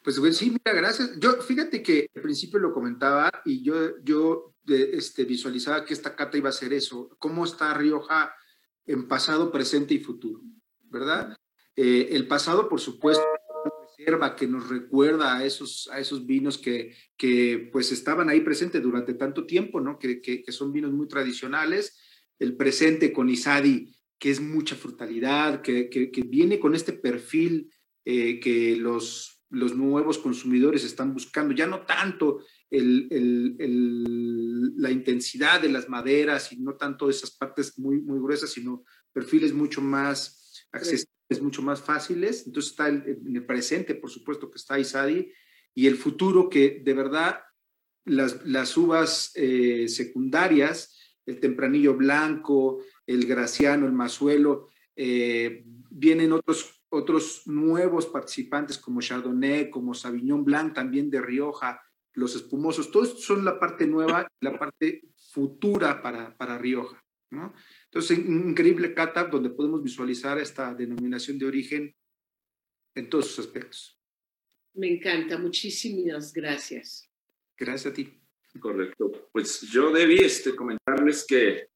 Pues, 0.07 0.37
sí, 0.37 0.51
mira, 0.51 0.73
gracias. 0.73 1.19
Yo, 1.19 1.33
fíjate 1.43 1.83
que 1.83 2.09
al 2.15 2.23
principio 2.23 2.61
lo 2.61 2.73
comentaba 2.73 3.29
y 3.45 3.61
yo, 3.65 3.99
yo 4.05 4.55
este, 4.65 5.25
visualizaba 5.25 5.85
que 5.85 5.95
esta 5.95 6.15
cata 6.15 6.39
iba 6.39 6.49
a 6.49 6.53
ser 6.53 6.73
eso, 6.73 7.17
cómo 7.19 7.45
está 7.45 7.75
Rioja 7.75 8.33
en 8.87 9.09
pasado, 9.09 9.51
presente 9.51 9.95
y 9.95 9.99
futuro, 9.99 10.43
¿verdad? 10.85 11.37
Eh, 11.75 12.11
el 12.13 12.29
pasado, 12.29 12.69
por 12.69 12.81
supuesto, 12.81 13.25
reserva 13.99 14.37
que 14.37 14.47
nos 14.47 14.69
recuerda 14.69 15.39
a 15.39 15.45
esos, 15.45 15.91
a 15.93 15.99
esos 15.99 16.25
vinos 16.25 16.57
que, 16.57 16.95
que 17.17 17.69
pues 17.73 17.91
estaban 17.91 18.29
ahí 18.29 18.43
presentes 18.43 18.81
durante 18.85 19.15
tanto 19.15 19.45
tiempo, 19.45 19.81
¿no? 19.81 19.99
Que, 19.99 20.21
que, 20.21 20.45
son 20.53 20.73
vinos 20.73 20.93
muy 20.93 21.09
tradicionales. 21.09 21.99
El 22.39 22.57
presente 22.57 23.13
con 23.13 23.29
Isadi, 23.29 23.93
que 24.21 24.31
es 24.31 24.41
mucha 24.41 24.77
frutalidad, 24.77 25.63
que, 25.63 25.91
que 25.91 26.23
viene 26.23 26.61
con 26.61 26.77
este 26.77 26.93
perfil 26.93 27.73
eh, 28.05 28.39
que 28.39 28.77
los 28.77 29.36
los 29.51 29.77
nuevos 29.77 30.19
consumidores 30.19 30.85
están 30.85 31.13
buscando, 31.13 31.55
ya 31.55 31.67
no 31.67 31.87
tanto 31.87 32.43
el, 32.71 33.57
la 34.77 34.91
intensidad 34.91 35.61
de 35.61 35.69
las 35.69 35.89
maderas 35.89 36.53
y 36.53 36.59
no 36.59 36.75
tanto 36.77 37.09
esas 37.09 37.31
partes 37.31 37.79
muy, 37.79 38.01
muy 38.01 38.19
gruesas, 38.19 38.51
sino 38.51 38.85
perfiles 39.13 39.53
mucho 39.53 39.81
más 39.81 40.67
accesibles, 40.73 41.41
mucho 41.41 41.63
más 41.63 41.81
fáciles. 41.81 42.47
Entonces 42.47 42.73
está 42.73 42.89
en 42.89 43.37
el 43.37 43.47
presente, 43.47 43.95
por 43.95 44.11
supuesto, 44.11 44.51
que 44.51 44.59
está 44.59 44.79
Isadi, 44.79 45.31
y 45.75 45.87
el 45.87 45.97
futuro 45.97 46.49
que 46.49 46.83
de 46.85 46.95
verdad 46.95 47.41
las, 48.05 48.45
las 48.47 48.77
uvas 48.77 49.33
eh, 49.35 49.89
secundarias, 49.89 50.99
el 51.27 51.41
tempranillo 51.41 51.95
blanco, 51.95 52.83
el 53.07 53.27
graciano, 53.27 53.87
el 53.87 53.93
mazuelo, 53.93 54.71
eh, 54.95 55.65
vienen 55.91 56.33
otros 56.33 56.83
otros 56.97 57.43
nuevos 57.47 58.07
participantes 58.07 58.79
como 58.79 59.01
Chardonnay, 59.01 59.71
como 59.71 59.95
Sauvignon 59.95 60.45
Blanc, 60.45 60.75
también 60.75 61.11
de 61.11 61.21
Rioja, 61.21 61.81
los 62.15 62.35
espumosos, 62.35 62.91
todos 62.91 63.23
son 63.23 63.45
la 63.45 63.59
parte 63.59 63.87
nueva, 63.87 64.27
la 64.41 64.59
parte 64.59 65.03
futura 65.33 66.03
para, 66.03 66.37
para 66.37 66.59
Rioja. 66.59 67.03
¿no? 67.31 67.53
Entonces, 67.85 68.19
un 68.19 68.51
increíble 68.51 68.95
cata 68.95 69.25
donde 69.25 69.51
podemos 69.51 69.83
visualizar 69.83 70.39
esta 70.39 70.75
denominación 70.75 71.39
de 71.39 71.47
origen 71.47 71.95
en 72.95 73.11
todos 73.11 73.27
sus 73.27 73.47
aspectos. 73.47 74.01
Me 74.75 74.89
encanta, 74.89 75.39
muchísimas 75.39 76.33
gracias. 76.33 77.11
Gracias 77.59 77.93
a 77.93 77.95
ti. 77.95 78.23
Correcto. 78.61 79.29
Pues 79.33 79.63
yo 79.63 79.91
debí 79.91 80.19
este, 80.19 80.55
comentarles 80.55 81.27
que 81.27 81.69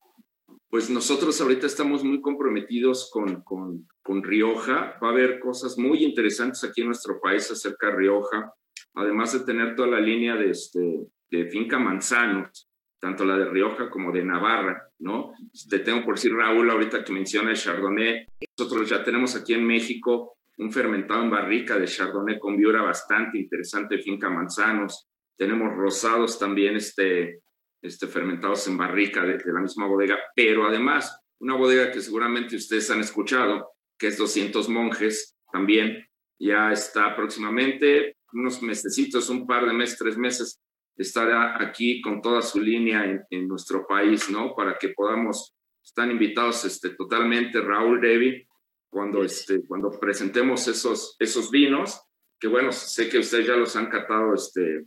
pues 0.71 0.89
nosotros 0.89 1.41
ahorita 1.41 1.66
estamos 1.66 2.05
muy 2.05 2.21
comprometidos 2.21 3.11
con, 3.12 3.43
con, 3.43 3.89
con, 4.03 4.23
Rioja. 4.23 4.97
Va 5.03 5.09
a 5.09 5.11
haber 5.11 5.41
cosas 5.41 5.77
muy 5.77 6.05
interesantes 6.05 6.62
aquí 6.62 6.83
en 6.83 6.87
nuestro 6.87 7.21
país 7.21 7.51
acerca 7.51 7.89
de 7.89 7.97
Rioja, 7.97 8.55
además 8.95 9.33
de 9.33 9.41
tener 9.41 9.75
toda 9.75 9.89
la 9.89 10.01
línea 10.01 10.37
de, 10.37 10.51
este, 10.51 11.01
de 11.29 11.47
finca 11.49 11.81
Manzanos, 11.81 12.71
tanto 13.01 13.25
la 13.25 13.37
de 13.37 13.47
Rioja 13.47 13.91
como 13.91 14.12
de 14.12 14.25
Navarra, 14.25 14.81
¿no? 15.01 15.33
Te 15.68 15.81
tengo 15.81 16.05
por 16.05 16.14
decir, 16.14 16.33
Raúl, 16.33 16.71
ahorita 16.71 17.03
que 17.03 17.12
menciona 17.12 17.51
el 17.51 17.57
Chardonnay, 17.57 18.27
nosotros 18.57 18.89
ya 18.89 19.03
tenemos 19.03 19.35
aquí 19.35 19.55
en 19.55 19.66
México 19.66 20.37
un 20.59 20.71
fermentado 20.71 21.25
en 21.25 21.31
barrica 21.31 21.79
de 21.79 21.87
Chardonnay 21.87 22.39
con 22.39 22.57
viura 22.57 22.83
bastante 22.83 23.39
interesante, 23.39 23.99
finca 23.99 24.31
Manzanos. 24.31 25.09
Tenemos 25.37 25.75
rosados 25.75 26.39
también, 26.39 26.77
este, 26.77 27.41
este, 27.83 28.07
fermentados 28.07 28.66
en 28.68 28.76
barrica 28.76 29.22
de, 29.24 29.39
la 29.45 29.61
misma 29.61 29.87
bodega, 29.87 30.18
pero 30.35 30.66
además 30.66 31.18
una 31.39 31.55
bodega 31.55 31.91
que 31.91 32.01
seguramente 32.01 32.57
ustedes 32.57 32.91
han 32.91 33.01
escuchado, 33.01 33.70
que 33.99 34.09
es 34.09 34.18
200 34.18 34.68
monjes, 34.68 35.37
también 35.51 36.07
ya 36.39 36.72
está 36.72 37.16
próximamente, 37.16 38.16
unos 38.33 38.62
mesecitos, 38.62 39.31
un 39.31 39.47
par 39.47 39.66
de 39.66 39.72
meses, 39.72 39.99
tres 39.99 40.16
meses, 40.16 40.61
estará 40.97 41.62
aquí 41.62 42.01
con 42.01 42.20
toda 42.20 42.43
su 42.43 42.61
línea 42.61 43.24
en, 43.31 43.49
nuestro 43.49 43.87
país, 43.87 44.28
¿no? 44.31 44.55
Para 44.55 44.76
que 44.78 44.91
podamos, 44.91 45.55
están 45.83 46.11
invitados 46.11 46.64
este, 46.64 46.91
totalmente 46.91 47.61
Raúl 47.61 48.01
Devi, 48.01 48.47
cuando, 48.91 49.24
este, 49.24 49.64
cuando 49.66 49.91
presentemos 49.99 50.68
esos, 50.68 51.16
esos 51.18 51.51
vinos, 51.51 52.03
que 52.39 52.49
bueno, 52.49 52.72
sé 52.72 53.09
que 53.09 53.18
ustedes 53.18 53.47
ya 53.47 53.57
los 53.57 53.76
han 53.76 53.89
catado 53.89 54.35
este, 54.35 54.85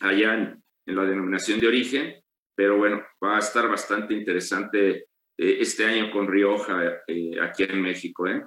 allá 0.00 0.34
en, 0.34 0.62
en 0.86 0.96
la 0.96 1.04
denominación 1.04 1.60
de 1.60 1.68
origen, 1.68 2.14
pero 2.56 2.78
bueno, 2.78 3.04
va 3.22 3.36
a 3.36 3.40
estar 3.40 3.68
bastante 3.68 4.14
interesante 4.14 4.90
eh, 5.38 5.58
este 5.60 5.84
año 5.84 6.10
con 6.10 6.26
Rioja 6.26 7.02
eh, 7.06 7.32
aquí 7.40 7.64
en 7.64 7.82
México. 7.82 8.26
¿eh? 8.26 8.42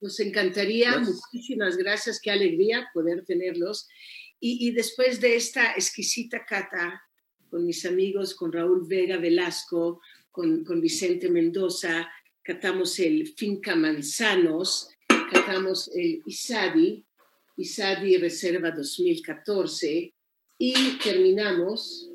Nos 0.00 0.18
encantaría, 0.18 0.98
muchísimas 0.98 1.76
gracias, 1.76 2.20
qué 2.20 2.30
alegría 2.30 2.88
poder 2.94 3.24
tenerlos. 3.24 3.86
Y, 4.40 4.70
después 4.70 5.20
de 5.20 5.34
esta 5.34 5.72
exquisita 5.72 6.44
cata 6.46 7.02
con 7.50 7.66
mis 7.66 7.84
amigos, 7.84 8.36
con 8.36 8.52
Raúl 8.52 8.86
Vega 8.86 9.16
Velasco, 9.16 10.00
con, 10.30 10.64
con 10.64 10.80
Vicente 10.80 11.28
Mendoza, 11.28 12.08
catamos 12.44 13.00
el 13.00 13.26
Finca 13.26 13.74
Manzanos, 13.74 14.90
catamos 15.32 15.90
el 15.92 16.22
Isadi, 16.24 17.04
Isadi 17.56 18.16
Reserva 18.18 18.70
2014 18.70 20.14
y 20.56 20.98
terminamos 21.02 22.08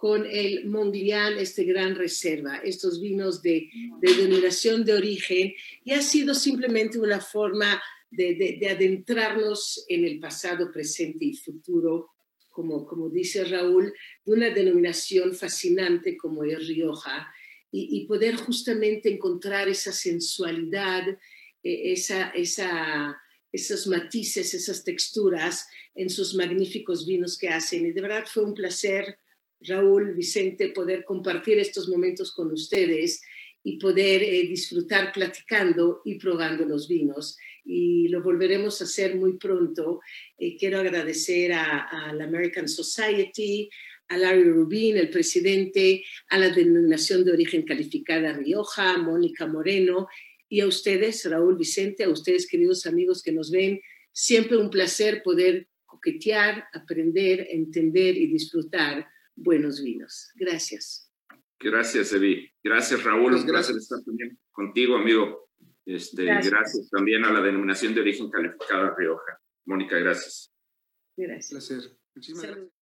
con 0.00 0.24
el 0.24 0.64
Monglian, 0.64 1.38
este 1.38 1.64
gran 1.64 1.94
reserva, 1.94 2.56
estos 2.64 3.02
vinos 3.02 3.42
de, 3.42 3.68
denominación 4.00 4.82
de 4.82 4.94
origen, 4.94 5.52
y 5.84 5.92
ha 5.92 6.00
sido 6.00 6.34
simplemente 6.34 6.98
una 6.98 7.20
forma 7.20 7.78
de, 8.10 8.66
adentrarnos 8.74 9.84
en 9.88 10.06
el 10.06 10.18
pasado, 10.18 10.72
presente 10.72 11.26
y 11.26 11.36
futuro, 11.36 12.12
como, 12.48 12.86
como 12.86 13.10
dice 13.10 13.44
Raúl, 13.44 13.92
de 14.24 14.32
una 14.32 14.48
denominación 14.48 15.34
fascinante 15.34 16.16
como 16.16 16.44
es 16.44 16.66
Rioja, 16.66 17.30
y, 17.70 18.06
poder 18.06 18.36
justamente 18.36 19.12
encontrar 19.12 19.68
esa 19.68 19.92
sensualidad, 19.92 21.06
eh, 21.62 21.92
esa, 21.92 22.30
esa, 22.30 23.20
esos 23.52 23.86
matices, 23.86 24.54
esas 24.54 24.82
texturas 24.82 25.68
en 25.94 26.08
sus 26.08 26.34
magníficos 26.34 27.06
vinos 27.06 27.36
que 27.36 27.50
hacen. 27.50 27.84
Y 27.84 27.92
de 27.92 28.00
verdad 28.00 28.24
fue 28.26 28.44
un 28.44 28.54
placer 28.54 29.18
Raúl, 29.60 30.14
Vicente, 30.14 30.68
poder 30.68 31.04
compartir 31.04 31.58
estos 31.58 31.88
momentos 31.88 32.32
con 32.32 32.50
ustedes 32.52 33.22
y 33.62 33.78
poder 33.78 34.22
eh, 34.22 34.42
disfrutar 34.48 35.12
platicando 35.12 36.00
y 36.04 36.14
probando 36.18 36.64
los 36.64 36.88
vinos. 36.88 37.36
Y 37.64 38.08
lo 38.08 38.22
volveremos 38.22 38.80
a 38.80 38.84
hacer 38.84 39.16
muy 39.16 39.36
pronto. 39.36 40.00
Eh, 40.38 40.56
quiero 40.56 40.78
agradecer 40.78 41.52
a, 41.52 42.12
la 42.14 42.24
American 42.24 42.68
Society, 42.68 43.68
a 44.08 44.16
Larry 44.16 44.44
Rubin, 44.44 44.96
el 44.96 45.10
presidente, 45.10 46.02
a 46.28 46.38
la 46.38 46.48
denominación 46.48 47.24
de 47.24 47.32
origen 47.32 47.62
calificada 47.62 48.32
Rioja, 48.32 48.96
Mónica 48.98 49.46
Moreno, 49.46 50.08
y 50.48 50.60
a 50.60 50.66
ustedes, 50.66 51.24
Raúl 51.30 51.56
Vicente, 51.56 52.04
a 52.04 52.08
ustedes, 52.08 52.48
queridos 52.48 52.86
amigos 52.86 53.22
que 53.22 53.30
nos 53.30 53.52
ven. 53.52 53.80
Siempre 54.10 54.56
un 54.56 54.70
placer 54.70 55.22
poder 55.22 55.68
coquetear, 55.84 56.64
aprender, 56.72 57.46
entender 57.50 58.16
y 58.16 58.26
disfrutar 58.26 59.06
buenos 59.40 59.82
vinos. 59.82 60.30
Gracias. 60.34 61.10
Gracias, 61.58 62.12
Evi. 62.12 62.50
Gracias, 62.62 63.02
Raúl. 63.04 63.32
Pues 63.32 63.44
gracias. 63.44 63.76
estar 63.76 64.02
también 64.02 64.38
contigo, 64.52 64.96
amigo. 64.96 65.50
Este, 65.84 66.24
gracias. 66.24 66.88
también 66.90 67.24
a 67.24 67.32
la 67.32 67.40
denominación 67.40 67.94
de 67.94 68.00
origen 68.00 68.30
calificada 68.30 68.94
Rioja. 68.96 69.40
Mónica, 69.66 69.98
gracias. 69.98 70.52
Gracias. 71.16 71.50
Placer. 71.50 71.98
Muchísimas 72.14 72.42
gracias. 72.46 72.79